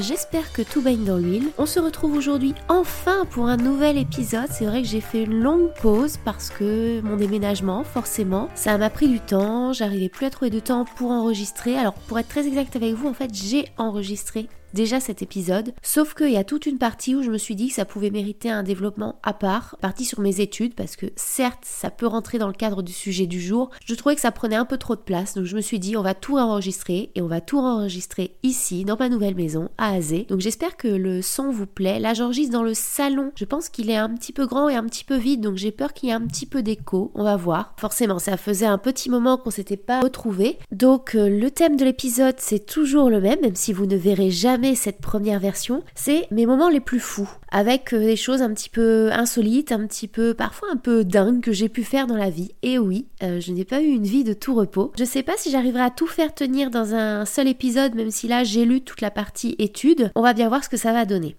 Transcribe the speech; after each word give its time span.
j'espère 0.00 0.52
que 0.52 0.62
tout 0.62 0.82
baigne 0.82 1.04
dans 1.04 1.18
l'huile. 1.18 1.50
On 1.58 1.66
se 1.66 1.78
retrouve 1.78 2.16
aujourd'hui 2.16 2.54
enfin 2.68 3.24
pour 3.30 3.46
un 3.46 3.56
nouvel 3.56 3.96
épisode. 3.96 4.48
C'est 4.50 4.66
vrai 4.66 4.82
que 4.82 4.88
j'ai 4.88 5.00
fait 5.00 5.22
une 5.22 5.40
longue 5.40 5.70
pause 5.80 6.18
parce 6.24 6.50
que 6.50 7.00
mon 7.02 7.16
déménagement, 7.16 7.84
forcément, 7.84 8.48
ça 8.54 8.76
m'a 8.78 8.90
pris 8.90 9.08
du 9.08 9.20
temps, 9.20 9.72
j'arrivais 9.72 10.08
plus 10.08 10.26
à 10.26 10.30
trouver 10.30 10.50
de 10.50 10.60
temps 10.60 10.84
pour 10.96 11.10
enregistrer. 11.10 11.76
Alors 11.76 11.94
pour 11.94 12.18
être 12.18 12.28
très 12.28 12.46
exact 12.46 12.74
avec 12.76 12.94
vous, 12.94 13.08
en 13.08 13.14
fait 13.14 13.32
j'ai 13.34 13.66
enregistré 13.78 14.48
déjà 14.76 15.00
cet 15.00 15.22
épisode, 15.22 15.72
sauf 15.82 16.14
qu'il 16.14 16.30
y 16.30 16.36
a 16.36 16.44
toute 16.44 16.66
une 16.66 16.78
partie 16.78 17.16
où 17.16 17.22
je 17.22 17.30
me 17.30 17.38
suis 17.38 17.56
dit 17.56 17.68
que 17.68 17.74
ça 17.74 17.86
pouvait 17.86 18.10
mériter 18.10 18.50
un 18.50 18.62
développement 18.62 19.18
à 19.22 19.32
part, 19.32 19.76
partie 19.80 20.04
sur 20.04 20.20
mes 20.20 20.40
études, 20.40 20.74
parce 20.74 20.96
que 20.96 21.06
certes 21.16 21.64
ça 21.64 21.90
peut 21.90 22.06
rentrer 22.06 22.38
dans 22.38 22.46
le 22.46 22.52
cadre 22.52 22.82
du 22.82 22.92
sujet 22.92 23.26
du 23.26 23.40
jour, 23.40 23.70
je 23.84 23.94
trouvais 23.94 24.14
que 24.14 24.20
ça 24.20 24.30
prenait 24.30 24.54
un 24.54 24.66
peu 24.66 24.76
trop 24.76 24.94
de 24.94 25.00
place, 25.00 25.34
donc 25.34 25.46
je 25.46 25.56
me 25.56 25.62
suis 25.62 25.78
dit 25.78 25.96
on 25.96 26.02
va 26.02 26.12
tout 26.12 26.36
enregistrer 26.36 27.10
et 27.14 27.22
on 27.22 27.26
va 27.26 27.40
tout 27.40 27.58
enregistrer 27.58 28.36
ici, 28.42 28.84
dans 28.84 28.98
ma 28.98 29.08
nouvelle 29.08 29.34
maison, 29.34 29.70
à 29.78 29.94
Azé. 29.94 30.26
Donc 30.28 30.40
j'espère 30.40 30.76
que 30.76 30.88
le 30.88 31.22
son 31.22 31.50
vous 31.50 31.66
plaît. 31.66 31.98
Là 31.98 32.12
j'enregistre 32.12 32.52
dans 32.52 32.62
le 32.62 32.74
salon, 32.74 33.32
je 33.34 33.46
pense 33.46 33.70
qu'il 33.70 33.88
est 33.88 33.96
un 33.96 34.10
petit 34.10 34.34
peu 34.34 34.46
grand 34.46 34.68
et 34.68 34.76
un 34.76 34.84
petit 34.84 35.04
peu 35.04 35.16
vide, 35.16 35.40
donc 35.40 35.56
j'ai 35.56 35.72
peur 35.72 35.94
qu'il 35.94 36.10
y 36.10 36.12
ait 36.12 36.14
un 36.14 36.26
petit 36.26 36.46
peu 36.46 36.62
d'écho, 36.62 37.10
on 37.14 37.24
va 37.24 37.36
voir. 37.36 37.72
Forcément 37.78 38.18
ça 38.18 38.36
faisait 38.36 38.66
un 38.66 38.78
petit 38.78 39.08
moment 39.08 39.38
qu'on 39.38 39.50
s'était 39.50 39.78
pas 39.78 40.00
retrouvé. 40.00 40.58
Donc 40.70 41.14
euh, 41.14 41.30
le 41.30 41.50
thème 41.50 41.76
de 41.76 41.84
l'épisode 41.86 42.36
c'est 42.36 42.66
toujours 42.66 43.08
le 43.08 43.22
même, 43.22 43.40
même 43.40 43.56
si 43.56 43.72
vous 43.72 43.86
ne 43.86 43.96
verrez 43.96 44.30
jamais 44.30 44.65
cette 44.74 45.00
première 45.00 45.38
version, 45.38 45.82
c'est 45.94 46.26
mes 46.30 46.46
moments 46.46 46.68
les 46.68 46.80
plus 46.80 47.00
fous, 47.00 47.30
avec 47.50 47.92
euh, 47.92 47.98
des 47.98 48.16
choses 48.16 48.42
un 48.42 48.52
petit 48.52 48.68
peu 48.68 49.10
insolites, 49.12 49.72
un 49.72 49.86
petit 49.86 50.08
peu 50.08 50.34
parfois 50.34 50.68
un 50.72 50.76
peu 50.76 51.04
dingues 51.04 51.40
que 51.40 51.52
j'ai 51.52 51.68
pu 51.68 51.84
faire 51.84 52.06
dans 52.06 52.16
la 52.16 52.30
vie. 52.30 52.52
Et 52.62 52.78
oui, 52.78 53.06
euh, 53.22 53.40
je 53.40 53.52
n'ai 53.52 53.64
pas 53.64 53.80
eu 53.80 53.88
une 53.88 54.06
vie 54.06 54.24
de 54.24 54.32
tout 54.32 54.54
repos. 54.54 54.92
Je 54.98 55.04
sais 55.04 55.22
pas 55.22 55.34
si 55.36 55.50
j'arriverai 55.50 55.82
à 55.82 55.90
tout 55.90 56.06
faire 56.06 56.34
tenir 56.34 56.70
dans 56.70 56.94
un 56.94 57.24
seul 57.24 57.48
épisode, 57.48 57.94
même 57.94 58.10
si 58.10 58.28
là 58.28 58.44
j'ai 58.44 58.64
lu 58.64 58.80
toute 58.80 59.00
la 59.00 59.10
partie 59.10 59.56
études. 59.58 60.10
On 60.14 60.22
va 60.22 60.32
bien 60.32 60.48
voir 60.48 60.64
ce 60.64 60.68
que 60.68 60.76
ça 60.76 60.92
va 60.92 61.04
donner. 61.04 61.36